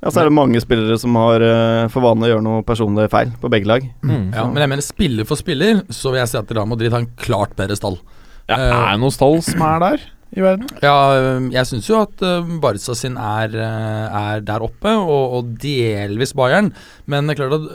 Ja, 0.00 0.08
så 0.08 0.22
er 0.22 0.30
det 0.30 0.36
mange 0.36 0.60
spillere 0.64 0.96
som 1.00 1.16
har 1.20 1.42
eh, 1.44 1.88
for 1.92 2.04
vane 2.04 2.24
å 2.24 2.30
gjøre 2.30 2.44
noe 2.46 2.62
personlig 2.64 3.10
feil 3.12 3.34
på 3.40 3.50
begge 3.52 3.68
lag. 3.68 3.84
Mm. 4.00 4.30
ja, 4.32 4.46
men 4.48 4.64
jeg 4.64 4.72
mener 4.72 4.86
spiller 4.86 5.28
for 5.28 5.40
spiller, 5.40 5.84
så 5.92 6.14
vil 6.14 6.22
jeg 6.22 6.32
si 6.32 6.40
at 6.40 6.56
Real 6.56 6.70
Madrid 6.70 6.94
har 6.94 7.04
en 7.04 7.12
klart 7.20 7.52
bedre 7.58 7.76
stall. 7.76 8.00
Ja, 8.48 8.56
er 8.56 8.94
det 8.94 9.02
noen 9.02 9.14
stall 9.14 9.38
som 9.46 9.60
er 9.62 9.84
der 9.84 10.08
i 10.36 10.40
verden? 10.44 10.68
Ja, 10.82 10.94
øh, 11.18 11.48
jeg 11.52 11.66
syns 11.66 11.88
jo 11.90 12.00
at 12.04 12.22
øh, 12.22 12.44
Barca 12.62 12.94
sin 12.94 13.16
er, 13.16 13.50
øh, 13.50 14.20
er 14.34 14.40
der 14.46 14.62
oppe, 14.62 14.92
og, 14.92 15.32
og 15.40 15.48
delvis 15.62 16.32
Bayern, 16.38 16.72
men 17.10 17.26
det 17.28 17.34
er 17.38 17.40
klart 17.48 17.56
at 17.56 17.66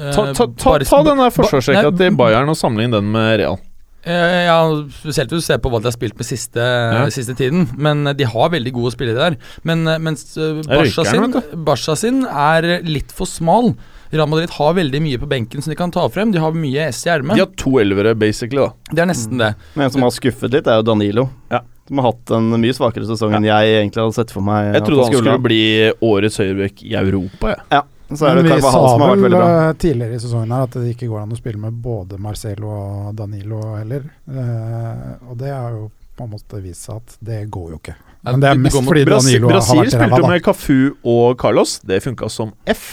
øh, 0.00 0.12
Ta, 0.12 0.24
ta, 0.32 0.46
ta, 0.58 0.72
Barca- 0.78 0.88
ta 0.90 1.02
den 1.06 1.18
der 1.22 1.28
Ba- 1.30 1.36
forsvarsrekka 1.38 1.90
til 2.00 2.16
Bayern 2.18 2.48
og 2.50 2.56
sammenlign 2.58 2.92
den 2.98 3.12
med 3.14 3.38
Real. 3.44 3.58
Eh, 4.04 4.44
Ja, 4.44 4.58
spesielt 4.92 5.30
hvis 5.32 5.40
du 5.40 5.46
ser 5.46 5.56
på 5.64 5.70
hva 5.72 5.78
de 5.80 5.88
har 5.88 5.94
spilt 5.96 6.18
med 6.18 6.26
siste, 6.28 6.60
Ja. 6.60 7.06
siste 7.14 7.32
tiden. 7.38 7.68
Men 7.78 8.06
eh, 8.06 8.12
de 8.12 8.26
har 8.28 8.50
veldig 8.52 8.72
gode 8.76 8.92
spillere 8.92 9.30
der. 9.30 9.36
Men 9.64 9.86
eh, 9.88 9.96
mens 9.98 10.36
eh, 10.36 10.58
Barca 10.66 11.04
sin, 11.08 11.32
Barca 11.64 11.94
sin 11.96 12.24
er 12.28 12.82
litt 12.84 13.12
for 13.16 13.24
smal. 13.24 13.72
Real 14.12 14.28
Madrid 14.28 14.50
har 14.58 14.74
veldig 14.76 15.00
mye 15.02 15.18
på 15.18 15.26
benken 15.30 15.62
som 15.64 15.72
de 15.72 15.76
kan 15.80 15.90
ta 15.90 16.04
frem. 16.12 16.30
De 16.34 16.38
har 16.38 16.52
mye 16.52 16.84
S 16.92 17.00
i 17.08 17.16
De 17.22 17.38
har 17.40 17.48
to 17.56 17.78
elvere, 17.80 18.12
basically, 18.14 18.60
da. 18.60 18.74
Det 18.92 19.00
er 19.02 19.08
nesten 19.08 19.40
det. 19.40 19.54
Men 19.74 19.86
en 19.88 19.90
som 19.96 20.02
har 20.04 20.12
skuffet 20.14 20.52
litt, 20.52 20.68
er 20.68 20.82
jo 20.82 20.84
Danilo. 20.92 21.30
Ja. 21.50 21.62
Som 21.88 22.00
har 22.00 22.12
hatt 22.12 22.30
en 22.32 22.46
mye 22.60 22.76
svakere 22.76 23.08
sesong 23.08 23.34
enn 23.36 23.44
jeg 23.44 23.74
egentlig 23.78 24.00
hadde 24.00 24.16
sett 24.16 24.30
for 24.32 24.44
meg. 24.46 24.70
Jeg 24.72 24.86
trodde 24.86 25.08
han 25.08 25.18
skulle 25.18 25.40
bli 25.44 25.64
årets 26.08 26.40
høyrebekk 26.40 26.86
i 26.86 26.94
Europa, 27.00 27.58
jeg. 27.72 27.90
Så 28.14 28.26
er 28.28 28.34
Men 28.36 28.44
det 28.44 28.56
vi 28.60 28.62
sa 28.62 28.80
vel 29.00 29.34
eh, 29.34 29.72
tidligere 29.80 30.14
i 30.14 30.20
sesongen 30.20 30.52
her 30.52 30.66
at 30.66 30.74
det 30.76 30.90
ikke 30.92 31.08
går 31.08 31.22
an 31.22 31.32
å 31.32 31.38
spille 31.38 31.60
med 31.60 31.76
både 31.84 32.18
Marcelo 32.20 32.68
og 32.68 33.14
Danilo 33.16 33.60
heller. 33.78 34.04
Eh, 34.28 35.30
og 35.30 35.38
det 35.40 35.52
har 35.54 35.72
jo 35.72 35.86
på 36.14 36.26
en 36.28 36.34
måte 36.36 36.60
vist 36.62 36.84
seg 36.86 37.00
at 37.00 37.16
det 37.24 37.40
går 37.50 37.72
jo 37.72 37.80
ikke. 37.80 37.96
Men 38.28 38.44
det 38.44 38.52
er 38.52 38.60
mest 38.60 38.76
fordi 38.76 39.06
Danilo 39.08 39.08
Brasil, 39.08 39.40
har 39.40 39.48
vært 39.48 39.50
ræva, 39.50 39.80
Brasil 39.80 39.96
spilte 39.96 40.30
med 40.30 40.44
Cafu 40.44 41.10
og 41.14 41.40
Carlos. 41.40 41.78
Det 41.84 42.00
funka 42.04 42.30
som 42.32 42.52
F. 42.70 42.84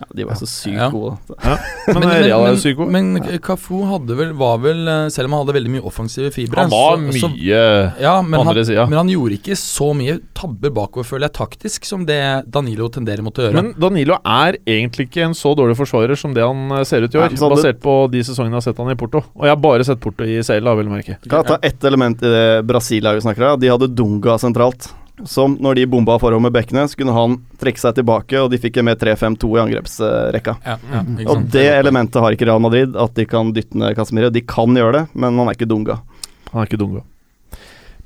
Ja, 0.00 0.06
de 0.16 0.24
var 0.24 0.34
så 0.40 0.46
sykt 0.48 0.76
Ja. 0.78 0.86
gode. 0.90 1.18
Men, 1.90 2.00
men, 2.06 2.22
men, 2.30 2.56
sykt 2.56 2.76
god. 2.78 2.88
men 2.94 3.06
Cafu 3.42 3.80
hadde 3.84 4.14
vel, 4.16 4.30
var 4.38 4.58
vel 4.62 4.86
eh, 4.88 5.08
Selv 5.12 5.26
om 5.28 5.34
han 5.34 5.42
hadde 5.42 5.54
veldig 5.58 5.72
mye 5.74 5.82
offensive 5.88 6.30
fibre 6.32 6.62
Han 6.62 6.70
var 6.72 6.96
så- 6.96 7.20
så- 7.24 7.30
mye 7.34 7.62
ja, 8.00 8.14
men 8.22 8.40
andre 8.40 8.64
sida. 8.64 8.86
men 8.88 8.96
han 9.00 9.08
gjorde 9.12 9.36
ikke 9.40 9.56
så 9.58 9.90
mye 9.96 10.18
tabber 10.34 10.70
bakover, 10.70 11.04
føler 11.04 11.26
jeg, 11.28 11.34
taktisk, 11.36 11.84
som 11.84 12.06
det 12.06 12.20
Danilo 12.50 12.88
tenderer 12.88 13.22
mot 13.26 13.34
å 13.36 13.42
gjøre. 13.48 13.54
Men 13.58 13.72
Danilo 13.78 14.16
er 14.24 14.56
egentlig 14.66 15.08
ikke 15.10 15.24
en 15.26 15.34
så 15.36 15.52
dårlig 15.58 15.76
forsvarer 15.76 16.16
som 16.16 16.32
det 16.36 16.44
han 16.46 16.70
eh, 16.78 16.84
ser 16.88 17.02
ut 17.04 17.12
i 17.14 17.18
år, 17.18 17.28
Nei, 17.28 17.36
hadde- 17.36 17.56
basert 17.56 17.80
på 17.84 17.96
de 18.10 18.22
sesongene 18.24 18.54
jeg 18.56 18.62
har 18.62 18.66
sett 18.70 18.78
han 18.78 18.90
i 18.94 18.94
Porto. 19.00 19.24
Og 19.36 19.44
jeg 19.44 19.52
har 19.56 19.60
bare 19.60 19.84
sett 19.84 20.00
Porto 20.00 20.24
i 20.24 20.40
CL, 20.46 20.64
da, 20.64 20.74
vel 20.78 20.88
merke. 20.88 21.18
Kan 21.28 21.42
jeg 21.42 21.50
ta 21.52 21.58
ett 21.62 21.84
element 21.84 22.22
i 22.22 22.30
det 22.32 22.46
Brasil-laget 22.70 23.22
snakker 23.26 23.52
om? 23.54 23.60
De 23.60 23.68
hadde 23.68 23.90
Dunga 23.94 24.38
sentralt. 24.40 24.88
Som 25.28 25.56
når 25.60 25.80
de 25.80 25.86
bomba 25.90 26.18
forover 26.22 26.44
med 26.46 26.54
bekkene, 26.54 26.86
så 26.88 26.96
kunne 26.96 27.14
han 27.16 27.38
trekke 27.60 27.82
seg 27.82 27.98
tilbake, 27.98 28.40
og 28.40 28.50
de 28.52 28.60
fikk 28.62 28.78
en 28.80 28.88
med 28.88 29.00
3-5-2 29.00 29.50
i 29.56 29.62
angrepsrekka. 29.64 30.56
ja, 30.64 30.76
ja, 30.92 31.04
Og 31.28 31.46
det 31.52 31.66
elementet 31.74 32.22
har 32.22 32.36
ikke 32.36 32.48
Real 32.48 32.62
Madrid, 32.62 32.96
at 32.96 33.14
de 33.18 33.26
kan 33.28 33.52
dytte 33.56 33.76
ned 33.78 33.96
Casemiro. 33.98 34.30
De 34.32 34.40
kan 34.40 34.74
gjøre 34.76 34.92
det, 35.00 35.06
men 35.14 35.36
han 35.38 35.48
er 35.50 35.58
ikke 35.58 35.68
Dunga. 35.70 36.00
Han 36.52 36.62
er 36.62 36.70
ikke 36.70 36.80
dunga. 36.80 37.02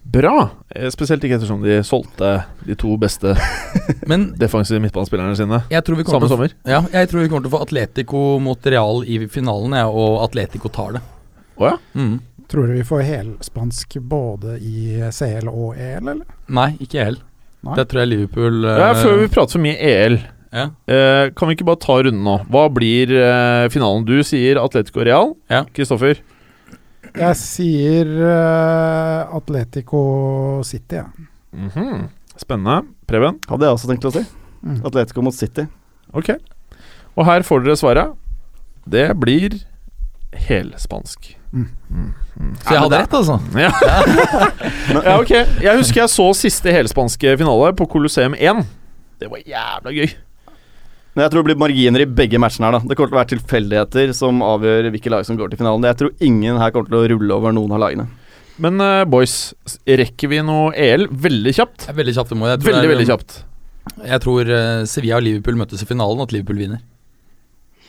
Bra! 0.05 0.51
Eh, 0.69 0.91
Spesielt 0.93 1.25
ikke 1.25 1.39
ettersom 1.39 1.63
de 1.65 1.79
solgte 1.87 2.35
de 2.67 2.77
to 2.79 2.93
beste 3.01 3.33
Men 4.11 4.29
defensive 4.39 4.83
midtbanespillerne 4.85 5.37
sine 5.39 5.63
samme 5.73 6.29
sommer. 6.29 6.53
ja, 6.69 6.83
jeg 6.93 7.09
tror 7.09 7.25
vi 7.25 7.31
kommer 7.33 7.47
til 7.47 7.53
å 7.53 7.57
få 7.57 7.63
Atletico 7.65 8.23
mot 8.45 8.69
Real 8.69 9.01
i 9.09 9.23
finalen, 9.33 9.73
ja, 9.81 9.89
og 9.89 10.21
Atletico 10.27 10.69
tar 10.69 10.99
det. 10.99 11.03
Å 11.57 11.71
ja? 11.71 11.75
Mm. 11.97 12.19
Tror 12.55 12.69
du 12.71 12.77
vi 12.77 12.85
får 12.87 13.01
helspansk 13.09 13.97
både 14.07 14.61
i 14.63 15.01
CL 15.11 15.49
og 15.51 15.75
EL, 15.75 16.07
eller? 16.13 16.37
Nei, 16.55 16.69
ikke 16.85 17.01
EL. 17.03 17.17
Nei. 17.65 17.75
Det 17.81 17.89
tror 17.91 18.05
jeg 18.05 18.11
Liverpool 18.13 18.67
uh, 18.69 18.77
ja 18.79 18.93
før 18.95 19.19
vi 19.23 19.31
prater 19.33 19.57
for 19.57 19.65
mye 19.65 19.75
EL, 19.81 20.19
ja. 20.55 20.69
uh, 20.71 21.25
kan 21.35 21.51
vi 21.51 21.57
ikke 21.57 21.67
bare 21.67 21.81
ta 21.83 21.97
runden 22.05 22.23
nå? 22.23 22.37
Hva 22.53 22.69
blir 22.71 23.11
uh, 23.17 23.65
finalen? 23.75 24.07
Du 24.07 24.15
sier 24.27 24.61
Atletico 24.63 25.03
Real. 25.03 25.35
Ja. 25.51 25.65
Kristoffer? 25.75 26.21
Jeg 27.15 27.39
sier 27.39 28.09
eh, 28.27 29.35
Atletico 29.37 30.01
City, 30.67 30.99
jeg. 30.99 31.29
Mhm. 31.55 32.09
Spennende. 32.41 32.81
Preben? 33.07 33.37
Hadde 33.47 33.69
jeg 33.69 33.77
også 33.77 33.91
tenkt 33.91 34.07
å 34.09 34.11
si. 34.15 34.25
Mm. 34.65 34.81
Atletico 34.89 35.23
mot 35.23 35.37
City. 35.37 35.69
Ok. 36.11 36.33
Og 37.15 37.29
her 37.29 37.45
får 37.47 37.63
dere 37.63 37.79
svaret. 37.79 38.17
Det 38.91 39.05
blir 39.21 39.61
helspansk. 40.49 41.31
Mm. 41.55 41.69
Mm. 41.91 42.09
Mm. 42.41 42.53
Så 42.65 42.75
jeg 42.75 42.83
hadde 42.83 42.99
rett, 42.99 43.15
altså. 43.15 43.37
Ja. 43.55 43.71
ja, 45.07 45.15
ok. 45.21 45.33
Jeg 45.63 45.79
husker 45.79 46.03
jeg 46.03 46.13
så 46.13 46.27
siste 46.37 46.73
helspanske 46.75 47.37
finale 47.41 47.71
på 47.79 47.87
Colosseum 47.93 48.35
1. 48.35 48.65
Det 49.23 49.31
var 49.31 49.45
jævla 49.47 49.95
gøy. 49.95 50.15
Men 51.15 51.23
jeg 51.23 51.31
tror 51.31 51.45
det 51.45 51.47
blir 51.53 51.61
marginer 51.63 52.03
i 52.03 52.09
begge 52.11 52.41
matchene 52.43 52.67
her. 52.67 52.75
da 52.81 52.91
Det 52.91 52.97
kommer 52.99 53.13
til 53.13 53.17
å 53.17 53.21
være 53.21 53.33
tilfeldigheter 53.37 54.13
som 54.19 54.43
avgjør 54.43 54.91
hvilke 54.91 55.13
lag 55.15 55.23
som 55.29 55.39
går 55.39 55.53
til 55.53 55.61
finalen. 55.63 55.87
Jeg 55.87 56.01
tror 56.01 56.27
ingen 56.27 56.59
her 56.59 56.75
kommer 56.75 56.91
til 56.91 56.99
å 56.99 57.09
rulle 57.15 57.37
over 57.39 57.55
noen 57.55 57.77
av 57.77 57.85
lagene. 57.85 58.09
Men 58.59 58.79
uh, 58.83 59.05
boys, 59.11 59.53
rekker 59.87 60.31
vi 60.31 60.43
noe 60.47 60.73
EL 60.79 61.07
veldig 61.11 61.55
kjapt? 61.55 61.87
Veldig 61.95 62.15
kjapt. 62.19 62.35
det 62.35 62.39
må 62.39 62.51
jeg. 62.51 62.59
Jeg 62.59 62.65
tror 62.65 62.73
Veldig, 62.75 62.89
er- 62.89 62.95
veldig 62.97 63.09
kjapt. 63.13 63.37
Jeg 64.01 64.21
tror 64.25 64.49
eh, 64.49 64.83
Sevilla 64.89 65.19
og 65.21 65.25
Liverpool 65.27 65.59
møtes 65.61 65.83
i 65.85 65.87
finalen, 65.87 66.17
og 66.19 66.25
at 66.27 66.33
Liverpool 66.33 66.57
vinner. 66.63 66.81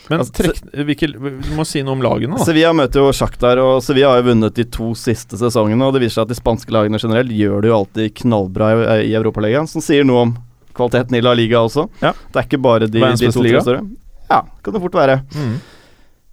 Men 0.09 0.21
Altså, 0.21 0.33
trekk, 0.37 0.59
hvilke, 0.85 1.09
du 1.15 1.51
må 1.57 1.65
si 1.67 1.81
noe 1.85 1.95
om 1.97 2.03
lagene, 2.05 2.37
da. 2.37 2.45
Sevilla 2.45 2.73
møter 2.77 3.01
jo 3.01 3.13
Shakhtar, 3.15 3.61
og 3.61 3.79
Sevilla 3.85 4.11
har 4.13 4.21
jo 4.21 4.27
vunnet 4.29 4.57
de 4.57 4.65
to 4.69 4.91
siste 4.99 5.39
sesongene. 5.39 5.87
Og 5.87 5.95
det 5.95 6.03
viser 6.03 6.19
seg 6.19 6.27
at 6.27 6.33
de 6.33 6.39
spanske 6.39 6.75
lagene 6.75 7.01
generelt 7.01 7.33
gjør 7.33 7.63
det 7.65 7.71
jo 7.71 7.77
alltid 7.79 8.15
knallbra 8.21 8.71
i, 8.75 8.97
i 9.09 9.15
Europaligaen, 9.17 9.69
som 9.71 9.83
sier 9.83 10.05
noe 10.07 10.27
om 10.27 10.35
kvaliteten 10.75 11.17
i 11.17 11.23
La 11.23 11.33
Liga 11.37 11.63
også. 11.65 11.87
Ja. 12.03 12.11
Det 12.13 12.41
er 12.41 12.49
ikke 12.49 12.61
bare 12.65 12.89
de, 12.91 12.99
de 13.01 13.31
to 13.31 13.45
liga. 13.45 13.61
tre 13.61 13.65
store. 13.65 13.85
Ja, 14.29 14.43
kan 14.61 14.75
det 14.75 14.83
fort 14.83 14.97
være. 14.97 15.21
Mm. 15.37 15.55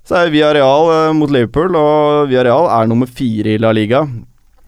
Så 0.09 0.19
er 0.19 0.33
Villarreal 0.35 0.89
Real 0.91 1.15
mot 1.15 1.31
Liverpool, 1.31 1.77
og 1.79 2.29
Villarreal 2.31 2.67
er 2.75 2.89
nummer 2.91 3.07
fire 3.07 3.55
i 3.55 3.61
La 3.63 3.71
Liga. 3.77 4.03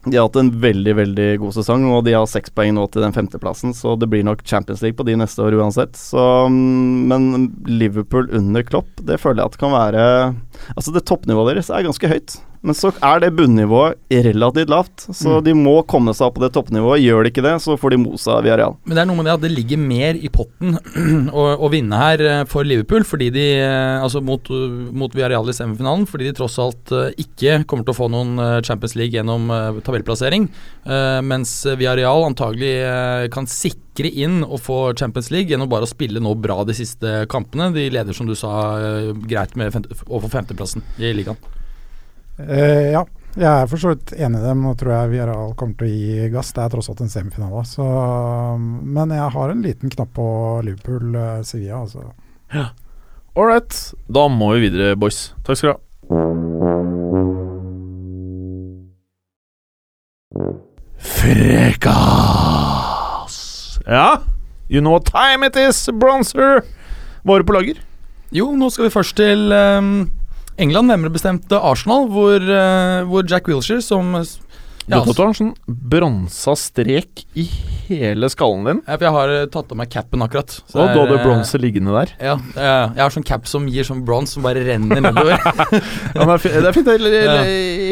De 0.05 0.17
har 0.19 0.27
hatt 0.27 0.37
en 0.37 0.51
veldig 0.61 0.95
veldig 0.99 1.29
god 1.41 1.55
sesong, 1.57 1.87
og 1.89 2.05
de 2.07 2.15
har 2.17 2.27
seks 2.29 2.53
poeng 2.55 2.75
nå 2.77 2.87
til 2.93 3.05
den 3.05 3.15
femteplassen, 3.17 3.73
så 3.77 3.95
det 3.97 4.11
blir 4.13 4.25
nok 4.27 4.45
Champions 4.47 4.83
League 4.85 4.99
på 4.99 5.07
de 5.09 5.17
neste 5.17 5.41
år 5.45 5.57
uansett. 5.57 5.97
Så, 5.97 6.21
mm, 6.53 7.07
men 7.11 7.49
Liverpool 7.69 8.29
under 8.37 8.67
Klopp, 8.67 8.91
det 9.01 9.21
føler 9.23 9.43
jeg 9.43 9.55
at 9.55 9.61
kan 9.61 9.73
være 9.75 10.03
Altså, 10.75 10.93
det 10.95 11.05
toppnivået 11.09 11.55
deres 11.55 11.71
er 11.73 11.87
ganske 11.87 12.09
høyt, 12.11 12.37
men 12.65 12.75
så 12.75 12.89
er 13.05 13.21
det 13.21 13.29
bunnivået 13.37 13.99
relativt 14.25 14.71
lavt. 14.73 15.05
Så 15.13 15.35
Mm. 15.39 15.45
de 15.45 15.53
må 15.59 15.75
komme 15.87 16.15
seg 16.17 16.27
opp 16.31 16.39
på 16.39 16.43
det 16.45 16.53
toppnivået. 16.55 17.03
Gjør 17.05 17.23
de 17.27 17.31
ikke 17.31 17.43
det, 17.45 17.53
så 17.61 17.77
får 17.77 17.91
de 17.93 17.99
mosa 18.01 18.39
via 18.41 18.57
real. 18.57 18.77
Men 18.87 18.97
det 18.97 19.03
er 19.03 19.09
noe 19.11 19.17
med 19.21 19.27
det 19.29 19.35
at 19.35 19.43
det 19.45 19.51
ligger 19.53 19.79
mer 19.83 20.15
i 20.17 20.31
potten 20.33 20.79
å, 21.35 21.45
å 21.61 21.69
vinne 21.71 21.99
her 22.01 22.25
eh, 22.25 22.45
for 22.49 22.65
Liverpool, 22.65 23.05
fordi 23.05 23.29
de 23.35 23.45
eh, 23.61 24.01
Altså 24.05 24.23
mot, 24.25 24.49
uh, 24.51 24.91
mot 24.97 25.13
Villarreal 25.15 25.49
i 25.49 25.55
semifinalen, 25.57 26.07
fordi 26.09 26.31
de 26.31 26.35
tross 26.41 26.57
alt 26.59 26.91
eh, 26.93 27.13
ikke 27.21 27.65
kommer 27.69 27.85
til 27.85 27.95
å 27.95 27.99
få 28.01 28.09
noen 28.13 28.39
eh, 28.41 28.61
Champions 28.67 28.97
League 28.97 29.13
gjennom 29.15 29.51
eh, 29.53 29.81
tabellplassering. 29.85 30.49
eh, 30.87 31.21
mens 31.25 31.53
Villarreal 31.77 32.25
antagelig 32.31 32.73
eh, 32.85 33.27
kan 33.35 33.47
sikre 33.51 34.09
inn 34.11 34.41
å 34.45 34.57
få 34.59 34.95
Champions 34.99 35.31
League 35.31 35.53
gjennom 35.53 35.69
bare 35.71 35.85
å 35.87 35.91
spille 35.93 36.21
nå 36.23 36.33
bra 36.41 36.63
de 36.65 36.75
siste 36.75 37.27
kampene. 37.31 37.71
De 37.77 37.89
leder, 37.93 38.13
som 38.17 38.27
du 38.27 38.35
sa, 38.35 38.55
eh, 38.81 39.13
greit 39.29 39.55
med 39.57 39.75
å 40.09 40.21
få 40.25 40.33
femteplassen 40.33 40.83
i 40.99 41.13
ligaen. 41.15 41.37
Eh, 42.39 42.91
ja, 42.95 43.05
jeg 43.35 43.47
er 43.47 43.69
for 43.71 43.79
så 43.83 43.93
vidt 43.93 44.13
enig 44.19 44.41
i 44.41 44.47
dem 44.49 44.65
og 44.67 44.77
tror 44.81 44.93
jeg 44.95 45.11
Villarreal 45.13 45.55
kommer 45.59 45.75
til 45.79 45.87
å 45.87 45.91
gi 45.95 46.29
gass. 46.35 46.53
Det 46.55 46.63
er 46.65 46.73
tross 46.75 46.91
alt 46.91 47.03
en 47.05 47.13
semifinale. 47.13 47.63
Så, 47.69 47.85
men 48.59 49.15
jeg 49.15 49.35
har 49.37 49.53
en 49.53 49.65
liten 49.65 49.93
knapp 49.95 50.13
på 50.17 50.27
Liverpool-Sevilla. 50.67 51.83
Altså. 51.85 52.01
All 53.35 53.49
right. 53.51 53.73
Da 54.07 54.29
må 54.31 54.53
vi 54.55 54.69
videre, 54.69 54.95
boys. 54.99 55.33
Takk 55.47 55.59
skal 55.59 55.75
du 55.75 55.75
ha. 55.75 55.81
Frekas. 62.05 63.35
Ja, 63.87 64.23
you 64.69 64.81
know 64.81 64.93
what 64.93 65.07
time 65.07 65.47
it 65.47 65.57
is, 65.57 65.89
bronzer. 65.93 66.63
Var 67.23 67.39
du 67.39 67.45
på 67.45 67.53
lager? 67.53 67.81
Jo, 68.35 68.53
nå 68.57 68.71
skal 68.73 68.85
vi 68.89 68.95
først 68.95 69.17
til 69.19 69.53
ehm, 69.55 70.11
England, 70.59 70.87
nærmere 70.87 71.11
bestemt 71.11 71.51
Arsenal, 71.53 72.07
hvor, 72.07 72.39
eh, 72.39 73.07
hvor 73.09 73.25
Jack 73.27 73.49
Wilshere, 73.49 73.83
som 73.83 74.15
eh, 74.85 75.01
Du 75.01 75.09
vet 75.09 75.17
du 75.17 75.23
har 75.23 75.31
en 75.33 75.37
sånn 75.39 75.55
bronsa 75.67 76.55
strek 76.59 77.25
i 77.41 77.45
hele 77.89 78.29
skallen 78.33 78.65
din. 78.69 78.81
Ja, 78.87 78.97
for 78.97 79.05
jeg 79.07 79.15
har 79.17 79.33
eh, 79.35 79.47
tatt 79.53 79.73
av 79.73 79.79
meg 79.81 79.91
capen 79.93 80.23
akkurat. 80.25 80.55
Så 80.69 80.79
Og 80.81 80.89
du 80.93 81.01
hadde 81.01 81.17
jeg- 81.19 81.25
bronse 81.27 81.61
liggende 81.61 81.93
der. 81.97 82.13
Ja, 82.21 82.35
jeg, 82.55 82.95
jeg 82.97 83.03
har 83.05 83.15
sånn 83.15 83.27
cap 83.27 83.47
som 83.51 83.67
gir 83.69 83.85
sånn 83.89 84.05
bronse 84.05 84.37
som 84.39 84.43
bare 84.47 84.63
renner 84.67 85.01
nedover. 85.05 85.37
Ja, 86.15 86.23
det 86.25 86.35
er 86.35 86.39
fi- 86.39 86.53
det 86.55 86.69
er 86.71 86.77
fint. 86.77 86.89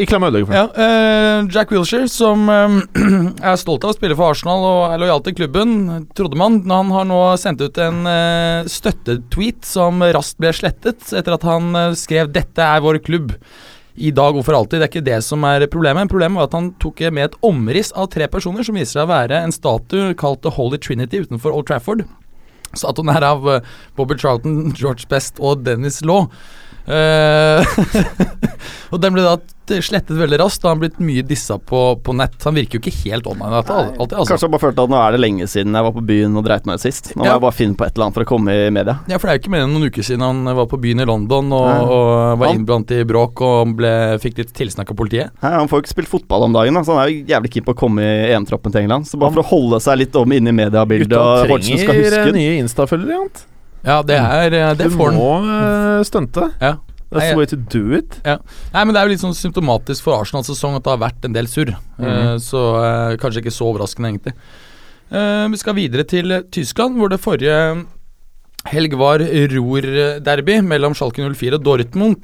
Ikke 0.03 0.15
la 0.15 0.19
meg 0.23 0.31
ødelegge 0.31 0.47
for 0.47 0.55
ja, 0.55 0.65
uh, 0.77 1.47
Jack 1.51 1.71
Wilshere, 1.73 2.07
som 2.11 2.47
uh, 2.49 2.77
er 3.51 3.57
stolt 3.59 3.83
av 3.83 3.91
å 3.91 3.97
spille 3.97 4.15
for 4.17 4.31
Arsenal 4.31 4.63
og 4.63 4.93
er 4.93 5.01
lojal 5.03 5.21
til 5.25 5.35
klubben, 5.37 5.75
trodde 6.15 6.39
man. 6.39 6.61
Han 6.71 6.93
har 6.95 7.05
nå 7.09 7.19
sendt 7.41 7.61
ut 7.65 7.77
en 7.83 8.01
uh, 8.07 8.63
støttetweet 8.69 9.65
som 9.67 9.99
raskt 10.15 10.39
ble 10.41 10.53
slettet 10.55 11.11
etter 11.13 11.35
at 11.35 11.43
han 11.47 11.73
eh, 11.75 11.93
skrev 11.99 12.31
'Dette 12.33 12.63
er 12.63 12.81
vår 12.83 12.99
klubb'. 13.03 13.35
I 13.93 14.09
dag 14.15 14.33
og 14.33 14.45
for 14.47 14.57
alltid. 14.57 14.79
Det 14.79 14.87
er 14.87 14.91
ikke 14.91 15.05
det 15.05 15.19
som 15.25 15.43
er 15.45 15.67
problemet. 15.69 16.09
Problemet 16.09 16.39
var 16.39 16.49
at 16.49 16.57
han 16.57 16.71
tok 16.81 17.03
med 17.13 17.27
et 17.27 17.37
omriss 17.45 17.93
av 17.93 18.09
tre 18.13 18.27
personer 18.31 18.65
som 18.65 18.77
viser 18.77 18.97
seg 18.97 19.05
å 19.05 19.11
være 19.11 19.43
en 19.45 19.53
statue 19.53 20.15
kalt 20.17 20.41
The 20.41 20.53
Holy 20.55 20.79
Trinity 20.81 21.21
utenfor 21.21 21.53
Old 21.53 21.69
Trafford. 21.69 22.05
Statuen 22.73 23.11
er 23.13 23.25
av 23.27 23.45
eh, 23.49 23.71
Bobby 23.97 24.17
Charlton, 24.17 24.71
George 24.79 25.05
Best 25.11 25.37
og 25.39 25.61
Dennis 25.67 26.01
Law. 26.05 26.29
Uh, 26.83 27.63
og 28.91 28.99
den 28.99 29.13
ble 29.15 29.23
da 29.23 29.37
slettet 29.67 30.17
veldig 30.19 30.39
raskt, 30.41 30.63
og 30.65 30.69
han 30.69 30.77
har 30.77 30.81
blitt 30.89 30.99
mye 30.99 31.23
dissa 31.23 31.55
på, 31.57 31.79
på 32.03 32.13
nett. 32.15 32.35
Han 32.43 32.55
virker 32.57 32.79
jo 32.79 32.81
ikke 32.83 32.93
helt 33.05 33.27
online. 33.27 33.51
Dette, 33.61 33.73
alltid, 33.73 34.17
altså. 34.17 34.29
Kanskje 34.33 34.47
jeg 34.47 34.51
bare 34.55 34.63
følte 34.65 34.83
at 34.83 34.89
nå 34.91 34.97
er 34.99 35.11
det 35.15 35.21
lenge 35.23 35.47
siden 35.47 35.73
jeg 35.77 35.83
var 35.87 35.93
på 35.95 36.03
byen 36.09 36.35
og 36.37 36.43
dreit 36.47 36.65
meg 36.67 36.75
ut 36.75 36.83
sist. 36.83 37.11
Nå 37.15 37.21
må 37.23 37.25
Ja. 37.25 37.33
jeg 37.37 37.41
bare 37.45 37.55
finne 37.55 37.75
på 37.79 37.85
et 37.87 37.93
eller 37.95 38.05
annet 38.09 38.17
for 38.19 38.23
å 38.25 38.29
komme 38.33 38.51
i 38.51 38.69
media. 38.75 38.97
Ja, 39.07 39.17
for 39.17 39.27
det 39.27 39.31
er 39.33 39.37
jo 39.39 39.43
ikke 39.43 39.53
mer 39.55 39.63
enn 39.63 39.73
noen 39.73 39.87
uker 39.89 40.03
siden 40.03 40.21
han 40.25 40.43
var 40.59 40.67
på 40.67 40.79
byen 40.83 40.99
i 40.99 41.05
London 41.07 41.53
og, 41.53 41.69
og 41.93 42.37
var 42.41 42.47
Han- 42.47 42.57
innblandet 42.59 42.91
i 42.99 43.07
bråk 43.07 43.41
og 43.41 43.75
ble, 43.79 43.93
fikk 44.19 44.37
litt 44.43 44.53
tilsnakk 44.53 44.91
av 44.91 44.95
politiet. 44.99 45.31
Nei, 45.41 45.51
han 45.55 45.67
får 45.71 45.79
jo 45.79 45.85
ikke 45.85 45.93
spilt 45.95 46.11
fotball 46.11 46.43
om 46.49 46.53
dagen, 46.53 46.73
da, 46.73 46.81
så 46.83 46.97
han 46.97 47.05
er 47.07 47.13
jo 47.13 47.23
jævlig 47.33 47.53
keen 47.55 47.63
på 47.65 47.73
å 47.73 47.79
komme 47.85 48.01
i 48.03 48.33
EM-troppen 48.35 48.71
til 48.71 48.81
England. 48.83 49.07
Så 49.07 49.17
bare 49.19 49.31
for 49.31 49.43
å 49.43 49.49
holde 49.53 49.79
seg 49.81 49.97
litt 50.03 50.15
om 50.15 50.31
inne 50.31 50.49
i 50.51 50.57
mediebildet 50.59 51.17
og 51.17 51.47
folk 51.47 51.63
som 51.63 51.77
skal 51.77 51.95
huske 51.95 52.13
Trenger 52.13 52.33
nye 52.37 52.59
Insta-følgere. 52.63 53.17
Jant. 53.23 53.45
Ja, 53.83 54.01
det 54.01 54.15
er 54.15 54.53
eh, 54.55 54.73
Det 54.79 54.85
Du 54.87 54.93
får 54.95 55.11
han. 55.11 55.17
må 55.19 55.31
eh, 55.43 56.03
stunte. 56.07 56.51
Ja. 56.61 56.75
That's 57.13 57.31
the 57.31 57.39
way 57.39 57.49
to 57.49 57.57
do 57.57 57.93
it. 57.97 58.19
Nei, 58.25 58.83
men 58.83 58.93
Det 58.93 59.01
er 59.01 59.07
jo 59.07 59.13
litt 59.13 59.23
sånn 59.23 59.37
symptomatisk 59.37 60.05
for 60.05 60.17
Arsenals 60.17 60.51
sesong 60.51 60.77
at 60.79 60.85
det 60.85 60.93
har 60.93 61.01
vært 61.05 61.27
en 61.27 61.35
del 61.35 61.49
surr. 61.49 61.73
Mm 61.97 62.05
-hmm. 62.05 62.33
uh, 62.33 62.37
så 62.37 62.61
uh, 62.77 63.17
kanskje 63.17 63.43
ikke 63.43 63.57
så 63.57 63.69
overraskende, 63.71 64.09
egentlig. 64.09 64.33
Uh, 65.11 65.51
vi 65.51 65.57
skal 65.57 65.75
videre 65.75 66.03
til 66.03 66.43
Tyskland, 66.51 66.97
hvor 66.97 67.09
det 67.09 67.19
forrige 67.19 67.85
helg 68.71 68.95
var 68.95 69.19
Ruhr-derby 69.19 70.61
mellom 70.63 70.93
Schalke 70.95 71.21
04 71.35 71.57
og 71.59 71.65
Dortmund. 71.65 72.23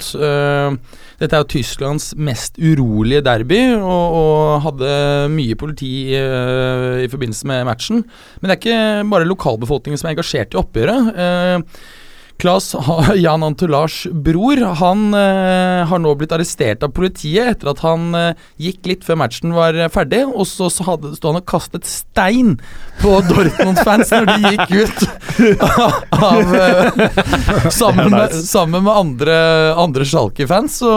Dette 1.20 1.36
er 1.36 1.44
jo 1.44 1.50
Tysklands 1.52 2.14
mest 2.16 2.56
urolige 2.56 3.22
derby, 3.22 3.76
og, 3.76 4.16
og 4.16 4.62
hadde 4.64 4.94
mye 5.34 5.58
politi 5.60 6.16
eh, 6.16 7.04
i 7.04 7.10
forbindelse 7.12 7.48
med 7.50 7.66
matchen. 7.68 8.06
Men 8.40 8.48
det 8.48 8.56
er 8.56 8.62
ikke 8.62 9.10
bare 9.12 9.28
lokalbefolkningen 9.28 10.00
som 10.00 10.08
er 10.08 10.16
engasjert 10.16 10.56
i 10.56 10.62
oppgjøret. 10.62 11.12
Klas 12.40 12.70
Jan 13.20 13.44
Antolars 13.44 14.06
bror 14.12 14.62
han 14.80 15.02
eh, 15.14 15.82
har 15.90 16.00
nå 16.00 16.14
blitt 16.16 16.32
arrestert 16.32 16.84
av 16.88 16.94
politiet 16.96 17.50
etter 17.56 17.72
at 17.74 17.82
han 17.84 18.06
eh, 18.16 18.46
gikk 18.64 18.86
litt 18.88 19.04
før 19.04 19.20
matchen 19.20 19.52
var 19.58 19.76
eh, 19.76 19.90
ferdig, 19.92 20.22
og 20.30 20.48
så, 20.48 20.70
så 20.72 20.86
hadde, 20.88 21.12
stod 21.18 21.34
han 21.34 21.42
og 21.42 21.48
kastet 21.52 21.88
stein 21.90 22.54
på 23.02 23.18
Dortmund-fans 23.28 24.14
når 24.16 24.30
de 24.32 24.54
gikk 24.54 24.72
ut. 24.86 25.04
av, 26.30 26.54
eh, 26.56 27.02
sammen, 27.76 28.14
med, 28.16 28.38
sammen 28.48 28.86
med 28.88 28.94
andre, 28.94 29.36
andre 29.80 30.08
Schalke-fans. 30.08 30.78
Så 30.80 30.94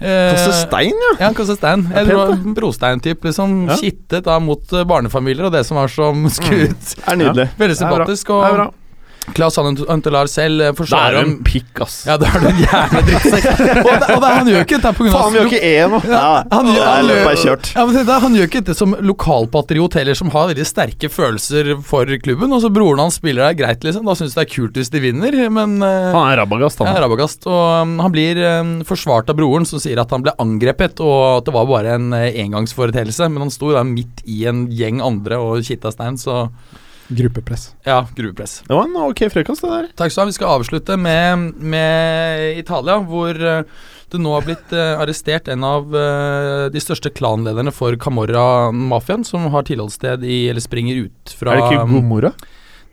eh, 0.00 0.34
Kaste 0.34 0.52
stein, 0.66 0.92
ja. 0.92 1.12
ja, 1.18 1.22
han 1.30 1.38
kastet 1.38 1.60
stein. 1.62 1.86
Jeg 1.94 2.10
tror 2.10 2.20
pent, 2.26 2.34
det 2.42 2.50
var 2.50 2.58
Brostein-typ. 2.60 3.24
Liksom 3.30 3.56
Ja. 3.70 3.76
kittet 3.80 4.28
da 4.28 4.36
mot 4.42 4.72
eh, 4.76 4.84
barnefamilier 4.88 5.48
og 5.48 5.56
det 5.56 5.64
som 5.68 5.80
var 5.80 5.88
som 5.92 6.28
skutt. 6.32 6.92
Mm. 6.98 7.08
er 7.14 7.18
nydelig. 7.24 7.48
Veldig 7.56 7.78
Det 7.80 7.80
er 7.80 7.88
bra. 7.88 8.04
sympatisk. 8.04 8.34
Det 8.36 8.50
er 8.52 8.60
bra. 8.60 8.68
Og 8.68 8.84
Claes 9.36 9.58
Antelar 9.58 10.30
selv 10.30 10.64
forsvarer 10.78 11.18
Da 11.18 11.20
er 11.20 11.26
du 11.26 11.30
en 11.32 11.36
pikk, 11.46 11.82
ass. 11.84 12.00
Ja, 12.08 12.16
da 12.20 12.30
er 12.30 12.42
du 12.44 12.48
en 12.50 12.60
jævla 12.62 13.02
drittsekk. 13.08 13.48
og, 13.58 13.92
det, 13.92 14.08
og 14.14 14.22
det, 14.24 14.32
han 14.32 14.50
gjør 14.52 14.66
ikke 14.66 14.78
dette 14.78 14.92
av 14.92 14.98
Faen, 14.98 15.34
vi 15.34 15.40
har 15.40 15.50
ikke 15.50 15.72
én 15.72 15.94
nå. 15.94 16.00
Ja, 16.08 16.22
han, 16.52 16.70
gjør, 16.72 16.84
han, 16.84 17.10
han, 17.10 17.36
gjør, 17.44 17.60
ja, 17.74 17.84
men 17.88 17.98
det, 17.98 18.18
han 18.24 18.38
gjør 18.38 18.50
ikke 18.50 18.62
dette 18.62 18.76
som 18.78 18.96
lokalpatriot 19.10 19.98
heller, 19.98 20.18
som 20.18 20.32
har 20.34 20.50
veldig 20.52 20.66
sterke 20.68 21.10
følelser 21.12 21.72
for 21.86 22.10
klubben. 22.24 22.54
Og 22.54 22.64
så 22.64 22.72
broren 22.72 23.02
hans 23.02 23.18
spiller 23.20 23.48
der 23.48 23.58
greit, 23.58 23.86
liksom. 23.86 24.06
Da 24.08 24.16
syns 24.18 24.36
det 24.36 24.44
er 24.46 24.50
kult 24.52 24.78
hvis 24.78 24.92
de 24.94 25.02
vinner, 25.02 25.38
men 25.54 25.78
eh, 25.84 26.10
Han 26.14 26.32
er 26.32 26.40
rabagast, 26.42 26.82
ja. 26.84 26.96
Rabagast. 27.04 27.46
Og 27.50 27.62
um, 27.84 27.96
han 28.04 28.14
blir 28.14 28.42
um, 28.62 28.74
forsvart 28.88 29.30
av 29.32 29.38
broren, 29.38 29.68
som 29.68 29.82
sier 29.82 30.00
at 30.02 30.12
han 30.14 30.24
ble 30.24 30.34
angrepet, 30.42 31.02
og 31.04 31.22
at 31.38 31.48
det 31.48 31.56
var 31.56 31.70
bare 31.70 31.96
en 31.98 32.12
uh, 32.16 32.26
engangsforeteelse. 32.28 33.30
Men 33.32 33.46
han 33.46 33.54
sto 33.54 33.72
da 33.74 33.84
midt 33.86 34.24
i 34.28 34.44
en 34.50 34.66
gjeng 34.74 35.02
andre 35.04 35.40
og 35.42 35.64
kitta 35.66 35.92
stein, 35.94 36.20
så 36.20 36.46
Gruppepress. 37.08 37.74
ja, 37.84 38.06
gruppepress. 38.16 38.62
Det 38.66 38.74
var 38.74 38.84
en 38.84 38.96
ok 38.96 39.22
frekast, 39.32 39.64
det 39.64 39.70
der. 39.70 39.86
Takk 39.96 40.12
skal 40.12 40.20
du 40.20 40.26
ha. 40.26 40.32
Vi 40.32 40.36
skal 40.36 40.50
avslutte 40.58 40.96
med, 41.00 41.54
med 41.56 42.58
Italia, 42.60 42.98
hvor 43.00 43.32
eh, 43.32 43.62
det 44.12 44.20
nå 44.20 44.34
har 44.34 44.44
blitt 44.44 44.74
eh, 44.76 45.00
arrestert 45.00 45.48
en 45.52 45.64
av 45.64 45.96
eh, 45.96 46.66
de 46.72 46.82
største 46.84 47.12
klanlederne 47.16 47.72
for 47.72 47.96
Camorra-mafiaen, 48.00 49.24
som 49.24 49.48
har 49.52 49.66
tilholdssted 49.68 50.24
i, 50.24 50.46
eller 50.52 50.64
springer 50.64 51.06
ut 51.08 51.34
fra 51.38 51.54
er 51.54 51.60
det 51.60 51.66
ikke 51.72 51.90
Gomorra? 51.94 52.32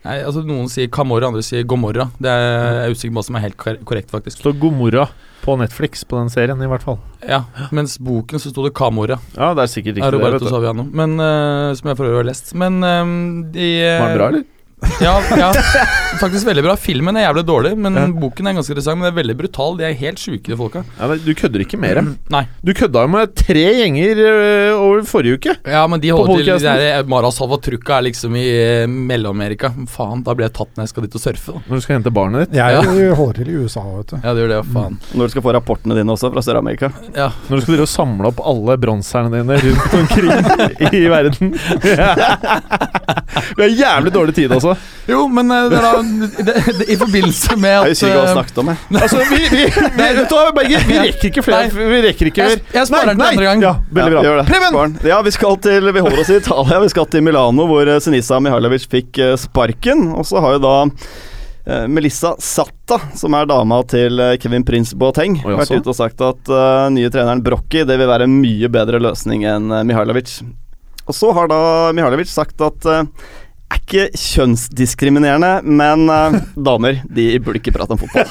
Nei, 0.06 0.20
altså 0.22 0.44
Noen 0.46 0.68
sier 0.70 0.92
Camorra, 0.94 1.32
andre 1.32 1.44
sier 1.44 1.64
Gomorra. 1.68 2.10
Det 2.22 2.30
er 2.30 2.44
jeg 2.46 2.82
er 2.82 2.96
usikker 2.96 3.14
på 3.14 3.20
hva 3.20 3.28
som 3.28 3.40
er 3.40 3.48
helt 3.48 3.58
korrekt, 3.60 4.12
faktisk. 4.14 4.44
Så 4.44 4.54
Gomorra 4.60 5.08
på 5.46 5.56
Netflix 5.62 6.02
på 6.10 6.18
den 6.18 6.32
serien, 6.34 6.62
i 6.62 6.70
hvert 6.70 6.84
fall. 6.86 6.98
Ja, 7.26 7.44
Mens 7.76 8.00
boken 8.02 8.42
så 8.42 8.50
sto 8.50 8.66
det 8.66 8.74
Kamora. 8.78 9.20
Ja, 9.36 9.54
det 9.58 9.68
er 9.68 9.72
sikkert 9.72 10.00
riktig. 10.00 10.10
det, 10.10 10.18
Roberto 10.18 10.40
vet 10.40 10.48
du. 10.48 10.54
Saviano. 10.54 10.88
Men, 10.90 11.16
uh, 11.22 11.70
som 11.78 11.92
jeg 11.92 12.00
for 12.00 12.10
øvrig 12.10 12.24
har 12.24 12.30
lest. 12.32 12.54
Men 12.58 12.82
um, 12.82 13.16
de 13.54 13.70
eh, 13.84 14.00
Var 14.02 14.10
den 14.10 14.18
bra, 14.18 14.30
eller? 14.34 14.46
Ja, 15.02 15.16
ja, 15.38 15.50
faktisk 16.22 16.46
veldig 16.48 16.64
bra. 16.64 16.76
Filmen 16.80 17.18
er 17.20 17.26
jævlig 17.28 17.44
dårlig, 17.48 17.72
men 17.78 17.96
Ja. 18.00 18.06
boken 18.08 18.48
er 18.48 18.54
ganske 18.58 18.72
interessant. 18.72 19.00
Men 19.00 19.08
det 19.08 19.12
er 19.14 19.18
veldig 19.24 19.36
brutal. 19.40 19.76
De 19.78 19.84
er 19.90 19.94
helt 20.00 20.18
sjuke, 20.22 20.46
de 20.48 20.56
folka. 20.60 20.84
Ja, 21.00 21.08
men 21.12 21.20
du 21.26 21.34
kødder 21.36 21.60
ikke 21.66 21.78
mer? 21.82 22.00
Mm, 22.02 22.14
Nei. 22.32 22.44
Du 22.64 22.72
kødda 22.74 23.02
jo 23.04 23.08
med 23.12 23.34
tre 23.36 23.66
gjenger 23.82 24.22
øh, 24.24 24.80
over 24.80 25.04
forrige 25.10 25.34
uke. 25.40 25.56
Ja, 25.68 25.86
men 25.92 26.00
de 26.04 26.10
holder 26.16 26.44
til 26.46 26.64
der 26.64 27.04
Mara 27.12 27.32
Salvatrucca 27.32 27.98
er 28.00 28.06
liksom 28.08 28.36
i 28.40 28.46
eh, 28.48 28.86
Mellom-Amerika. 28.88 29.74
Faen, 29.92 30.24
da 30.24 30.34
blir 30.34 30.48
jeg 30.48 30.56
tatt 30.56 30.72
når 30.78 30.86
jeg 30.88 30.94
skal 30.94 31.04
dit 31.08 31.16
og 31.20 31.22
surfe. 31.26 31.52
Da. 31.58 31.64
Når 31.68 31.76
du 31.76 31.82
skal 31.86 31.96
hente 32.00 32.14
barnet 32.16 32.46
ditt. 32.48 32.56
Jeg 32.62 33.16
holder 33.20 33.34
til 33.42 33.52
i 33.52 33.58
USA, 33.66 33.84
vet 33.98 34.14
du. 34.14 34.18
Ja, 34.24 34.34
det 34.34 34.46
gjør 34.46 34.54
det, 34.56 34.62
faen. 34.74 35.00
Når 35.14 35.24
du 35.30 35.36
skal 35.36 35.46
få 35.50 35.54
rapportene 35.58 36.00
dine 36.00 36.16
også 36.16 36.32
fra 36.34 36.42
Sør-Amerika. 36.46 36.92
Ja. 37.16 37.30
Når 37.50 37.58
du 37.60 37.62
skal 37.66 37.74
drive 37.76 37.88
og 37.90 37.94
samle 37.96 38.32
opp 38.32 38.40
alle 38.46 38.78
bronserne 38.82 39.30
dine 39.36 39.60
rundt 39.66 39.94
omkring 40.00 40.94
i 41.02 41.06
verden. 41.12 41.54
Vi 43.56 43.62
har 43.64 43.72
jævlig 43.72 44.12
dårlig 44.16 44.36
tid, 44.36 44.52
Jo, 45.06 45.28
men 45.30 45.52
eh, 45.54 45.68
det 45.70 45.78
er 45.78 45.84
da 45.86 45.92
det, 46.02 46.54
det, 46.80 46.86
I 46.90 46.96
forbindelse 46.98 47.58
med 47.62 47.76
at 47.78 47.86
Jeg 47.86 47.94
husker 47.94 48.10
ikke 48.10 48.18
hva 48.18 48.24
vi 48.24 48.30
eh, 48.30 48.38
snakket 48.38 48.62
om. 48.62 48.72
Jeg. 48.72 48.80
Altså, 49.06 49.20
vi, 49.30 49.42
vi, 49.52 49.68
vi, 49.70 50.08
vet 50.18 50.32
du 50.32 50.40
begge, 50.58 50.82
Vi 50.88 50.98
rekker 51.02 51.30
ikke 51.30 51.44
flere. 51.46 51.68
Nei. 51.70 51.90
Vi 51.92 52.00
rekker 52.08 52.32
ikke 52.32 52.48
Jeg, 52.48 52.62
mer. 52.64 52.74
jeg 52.80 52.90
sparer 52.90 53.12
den 53.12 53.22
til 53.22 53.28
andre 53.30 53.46
gang. 53.50 53.66
Ja, 53.66 53.74
veldig 54.00 54.16
bra. 54.16 54.24
Ja, 54.24 54.26
gjør 54.26 54.42
det. 54.42 54.48
Preben! 54.50 54.98
Ja, 55.12 55.22
vi 55.28 55.36
skal 55.36 55.62
til 55.68 55.92
Vi 55.92 56.04
holder 56.08 56.24
oss 56.24 56.34
i 56.34 56.40
Italia. 56.42 56.82
Vi 56.82 56.92
skal 56.96 57.08
til 57.14 57.26
Milano, 57.28 57.70
hvor 57.70 57.94
eh, 57.94 58.02
Sinisa 58.02 58.42
Mihailovic 58.42 58.90
fikk 58.90 59.22
sparken. 59.46 60.10
Og 60.18 60.26
så 60.28 60.42
har 60.42 60.58
jo 60.58 60.66
da 60.66 60.76
Melissa 61.90 62.36
Satta, 62.46 63.00
som 63.18 63.34
er 63.34 63.48
dama 63.50 63.80
til 63.90 64.22
Kevin 64.38 64.62
Prince 64.68 64.94
Boateng, 65.02 65.40
har 65.42 65.56
vært 65.58 65.72
ute 65.74 65.90
og 65.90 65.98
sagt 65.98 66.22
at 66.22 66.52
uh, 66.54 66.92
nye 66.94 67.10
treneren 67.10 67.42
Brocchi 67.42 67.82
det 67.90 67.96
vil 67.98 68.12
være 68.12 68.28
en 68.28 68.36
mye 68.38 68.70
bedre 68.70 69.00
løsning 69.02 69.48
enn 69.50 69.74
uh, 69.74 69.82
Mihailovic. 69.82 70.36
Og 71.10 71.18
så 71.18 71.32
har 71.34 71.50
da 71.50 71.58
Mihailovic 71.98 72.30
sagt 72.30 72.62
at 72.62 72.86
uh, 72.86 73.02
er 73.72 73.82
ikke 73.82 74.08
kjønnsdiskriminerende, 74.20 75.52
men 75.66 76.10
uh, 76.10 76.40
damer 76.56 77.02
de 77.10 77.28
burde 77.42 77.62
ikke 77.62 77.74
prate 77.76 77.96
om 77.96 78.02
fotball. 78.02 78.26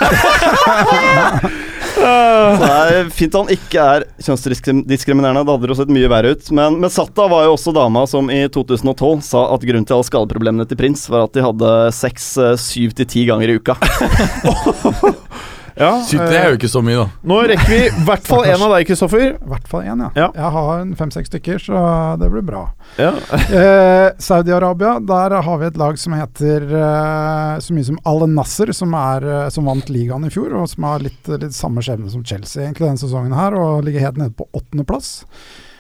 Så 1.94 2.58
det 2.60 2.70
er 2.74 3.10
fint 3.14 3.36
han 3.38 3.50
ikke 3.54 3.80
er 3.80 4.04
kjønnsdiskriminerende. 4.22 5.44
Det 5.46 5.54
hadde 5.54 5.70
jo 5.70 5.76
sett 5.78 5.92
mye 5.94 6.10
verre 6.10 6.34
ut. 6.34 6.50
Men, 6.54 6.78
men 6.82 6.92
Satta 6.92 7.28
var 7.30 7.46
jo 7.46 7.54
også 7.54 7.72
dama 7.76 8.04
som 8.10 8.28
i 8.32 8.42
2012 8.52 9.22
sa 9.24 9.46
at 9.54 9.64
grunnen 9.64 9.86
til 9.88 9.96
alle 9.96 10.08
skadeproblemene 10.08 10.66
til 10.68 10.80
Prins 10.80 11.06
var 11.12 11.28
at 11.28 11.36
de 11.36 11.44
hadde 11.44 11.72
sex 11.96 12.34
eh, 12.42 12.56
syv 12.60 12.96
til 12.98 13.08
ti 13.08 13.24
ganger 13.30 13.54
i 13.54 13.58
uka. 13.60 13.78
Ja, 15.74 15.90
det 16.06 16.36
er 16.38 16.52
jo 16.52 16.58
ikke 16.58 16.70
så 16.70 16.80
mye, 16.84 17.02
da. 17.02 17.22
Nå 17.26 17.38
rekker 17.50 17.70
vi 17.70 17.80
i 17.88 18.04
hvert 18.06 18.28
fall 18.28 18.46
én 18.46 18.62
av 18.62 18.74
deg, 18.76 18.86
Kristoffer. 18.88 19.24
I 19.34 19.50
hvert 19.50 19.66
fall 19.70 19.88
én, 19.88 20.04
ja. 20.06 20.10
Ja. 20.18 20.28
Jeg 20.36 20.52
har 20.56 20.70
en 20.78 20.92
fem-seks 20.98 21.32
stykker, 21.32 21.58
så 21.66 21.82
det 22.20 22.30
blir 22.34 22.46
bra. 22.46 22.66
Ja. 23.00 23.12
Eh, 23.54 24.08
Saudi-Arabia, 24.18 24.96
der 25.04 25.34
har 25.46 25.58
vi 25.60 25.66
et 25.68 25.76
lag 25.78 25.98
som 26.00 26.14
heter 26.16 26.64
eh, 26.66 27.60
så 27.62 27.74
mye 27.76 27.86
som 27.86 27.98
Al 28.08 28.24
Nasser, 28.30 28.72
som, 28.74 28.94
er, 28.98 29.26
eh, 29.30 29.50
som 29.54 29.68
vant 29.68 29.92
ligaen 29.92 30.26
i 30.26 30.32
fjor, 30.32 30.52
og 30.58 30.66
som 30.70 30.86
har 30.88 31.04
litt, 31.04 31.28
litt 31.28 31.54
samme 31.54 31.84
skjebne 31.84 32.10
som 32.10 32.24
Chelsea 32.26 32.64
egentlig 32.64 32.88
denne 32.88 33.00
sesongen 33.00 33.36
her, 33.36 33.54
og 33.58 33.84
ligger 33.86 34.06
helt 34.08 34.18
nede 34.20 34.34
på 34.36 34.48
åttendeplass. 34.56 35.12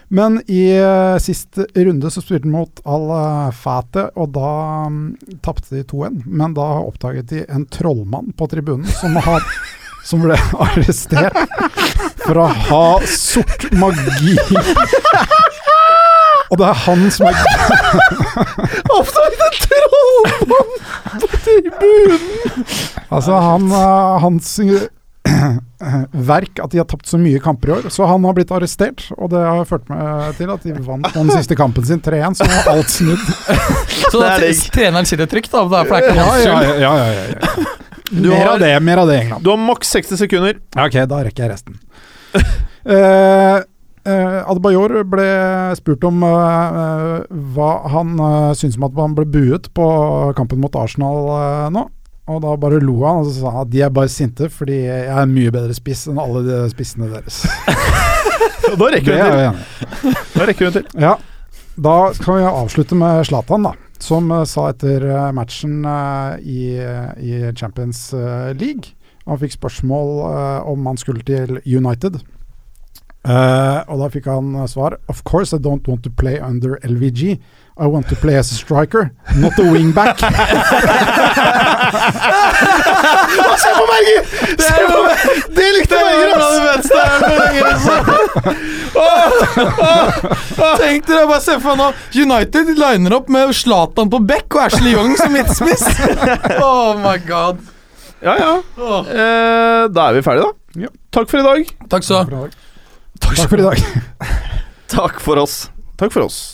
Men 0.08 0.42
i 0.46 0.80
uh, 0.82 1.18
siste 1.18 1.66
runde 1.74 2.10
så 2.10 2.22
spilte 2.22 2.46
de 2.46 2.52
mot 2.52 2.82
Al-Fate, 2.86 4.08
og 4.14 4.34
da 4.36 4.50
um, 4.86 4.98
tapte 5.42 5.74
de 5.74 5.84
2-1. 5.90 6.20
Men 6.26 6.54
da 6.56 6.66
oppdaget 6.84 7.32
de 7.32 7.44
en 7.48 7.64
trollmann 7.66 8.30
på 8.36 8.48
tribunen 8.52 8.86
som, 9.00 9.16
har, 9.24 9.42
som 10.04 10.24
ble 10.24 10.36
arrestert 10.66 11.36
for 12.24 12.40
å 12.44 12.48
ha 12.68 12.86
sort 13.08 13.68
magi. 13.80 14.36
Og 16.52 16.58
det 16.60 16.66
er 16.68 16.82
han 16.84 17.06
som 17.10 17.30
er 17.30 17.38
Oppdaget 18.94 19.40
en 19.46 19.56
trollmann 19.64 20.74
på 21.24 21.30
tribunen! 21.46 22.66
Altså, 23.08 23.38
han, 23.40 23.64
eh, 23.72 24.18
hans 24.22 24.52
eh, 24.62 24.84
verk 26.30 26.60
at 26.62 26.72
de 26.72 26.80
har 26.82 26.88
tapt 26.90 27.08
så 27.10 27.18
mye 27.20 27.40
kamper 27.42 27.70
i 27.70 27.74
år. 27.78 27.88
Så 27.94 28.06
han 28.08 28.24
har 28.28 28.36
blitt 28.36 28.52
arrestert, 28.54 29.06
og 29.16 29.32
det 29.32 29.42
har 29.42 29.64
ført 29.68 29.88
meg 29.90 30.36
til 30.38 30.52
at 30.54 30.66
de 30.66 30.76
vant 30.86 31.08
den 31.16 31.32
siste 31.32 31.56
kampen 31.58 31.86
sin 31.88 32.02
3-1, 32.04 32.38
så 32.38 32.48
nå 32.48 32.58
er 32.60 32.70
alt 32.76 32.92
snudd. 32.92 33.24
Så 34.14 34.20
da 34.20 34.36
treneren 34.70 35.08
sitter 35.08 35.26
trygt, 35.30 35.50
da. 35.50 35.64
For 35.64 35.90
det 35.90 35.96
er 35.96 36.12
ikke 36.12 36.18
hans 36.20 36.44
skyld? 36.44 36.68
ja, 36.68 36.74
ja, 36.84 36.92
ja, 37.00 37.14
ja, 37.14 37.24
ja. 37.32 37.83
Du 38.14 38.28
Mer 38.30 38.44
har- 38.44 38.52
av 38.54 38.60
det, 38.62 38.72
mer 38.86 39.00
av 39.02 39.08
det, 39.10 39.20
England. 39.24 39.42
Du 39.44 39.50
har 39.50 39.58
maks 39.58 39.90
60 39.96 40.16
sekunder. 40.20 40.58
Ok, 40.78 40.96
da 41.10 41.22
rekker 41.26 41.44
jeg 41.44 41.50
resten. 41.50 41.78
uh, 42.86 43.58
uh, 44.08 44.40
Adebayor 44.50 44.94
ble 45.08 45.26
spurt 45.78 46.04
om 46.06 46.22
uh, 46.26 47.24
hva 47.56 47.70
han 47.94 48.14
uh, 48.20 48.52
syns 48.58 48.78
om 48.78 48.86
at 48.88 48.96
han 49.00 49.16
ble 49.18 49.26
buet 49.26 49.68
på 49.74 49.88
kampen 50.38 50.62
mot 50.62 50.76
Arsenal 50.78 51.70
nå. 51.74 51.86
Og 52.24 52.38
da 52.40 52.54
bare 52.56 52.78
lo 52.80 52.94
han 53.04 53.18
og 53.20 53.32
sa 53.36 53.50
at 53.60 53.68
de 53.68 53.82
er 53.84 53.90
bare 53.92 54.08
sinte 54.08 54.46
fordi 54.48 54.78
jeg 54.86 55.08
er 55.10 55.18
en 55.26 55.32
mye 55.34 55.50
bedre 55.52 55.74
spiss 55.76 56.06
enn 56.08 56.16
alle 56.22 56.40
de 56.46 56.62
spissene 56.72 57.10
deres. 57.12 57.42
Og 58.70 58.78
da 58.80 58.88
rekker 58.94 59.18
hun 59.18 59.58
til. 59.60 60.14
Da 60.32 60.46
rekker 60.48 60.70
hun 60.70 60.76
til. 60.78 60.86
Ja, 61.04 61.18
da 61.76 61.96
kan 62.16 62.38
vi 62.38 62.46
avslutte 62.48 62.96
med 62.96 63.26
Zlatan, 63.28 63.66
da. 63.68 63.74
Som 64.04 64.28
eh, 64.30 64.44
sa 64.44 64.68
etter 64.68 65.06
eh, 65.08 65.30
matchen 65.32 65.84
eh, 65.88 66.36
i, 66.44 66.60
i 67.24 67.32
Champions 67.56 68.12
League 68.58 68.92
Han 69.24 69.40
fikk 69.40 69.56
spørsmål 69.56 70.18
om 70.68 70.86
han 70.90 70.98
skulle 71.00 71.24
til 71.24 71.56
United. 71.64 72.18
Og 73.24 74.00
da 74.02 74.08
fikk 74.12 74.26
han 74.28 74.50
svar 74.68 74.98
Of 75.08 75.22
course 75.24 75.56
I 75.56 75.62
don't 75.64 75.88
want 75.88 76.04
to 76.04 76.12
play 76.12 76.36
under 76.36 76.76
LVG. 76.84 77.38
I 77.76 77.86
want 77.86 78.08
to 78.08 78.14
play 78.14 78.36
as 78.36 78.52
a 78.52 78.54
striker, 78.54 79.10
not 79.34 79.58
a 79.58 79.62
wingback. 79.62 80.18
Se 83.58 83.68
på 83.74 83.86
Berger! 83.90 84.24
Se 84.62 84.74
på 84.86 85.02
meg 85.02 85.18
Det 85.56 85.72
likte 85.74 85.94
Berger, 85.98 86.38
ass! 86.38 86.86
Tenk 90.78 91.02
dere, 91.08 91.26
bare 91.26 91.40
se 91.42 91.58
for 91.58 91.74
meg 91.74 91.82
nå 91.82 91.90
United 92.22 92.70
liner 92.78 93.12
opp 93.18 93.26
med 93.32 93.50
Zlatan 93.58 94.06
på 94.12 94.18
back 94.22 94.46
og 94.54 94.60
Ashley 94.68 94.92
Young 94.94 95.16
som 95.18 95.32
midtspiss. 95.34 95.82
Oh 96.64 96.94
my 96.98 97.18
god. 97.26 97.58
Ja, 98.22 98.36
ja. 98.38 98.62
Eh, 98.78 99.88
da 99.92 100.00
er 100.08 100.12
vi 100.16 100.22
ferdige, 100.24 100.46
da. 100.46 100.52
Ja. 100.86 100.90
Takk 101.12 101.28
for 101.30 101.38
i 101.42 101.44
dag. 101.44 101.66
Takk 101.90 102.04
så. 102.06 102.22
Dag. 102.30 102.50
Takk 103.20 103.48
for 103.50 103.58
i 103.58 103.62
dag. 103.66 103.78
Takk 104.94 105.20
for 105.26 105.36
oss. 105.42 105.54
Takk 105.98 106.12
for 106.14 106.22
oss. 106.30 106.53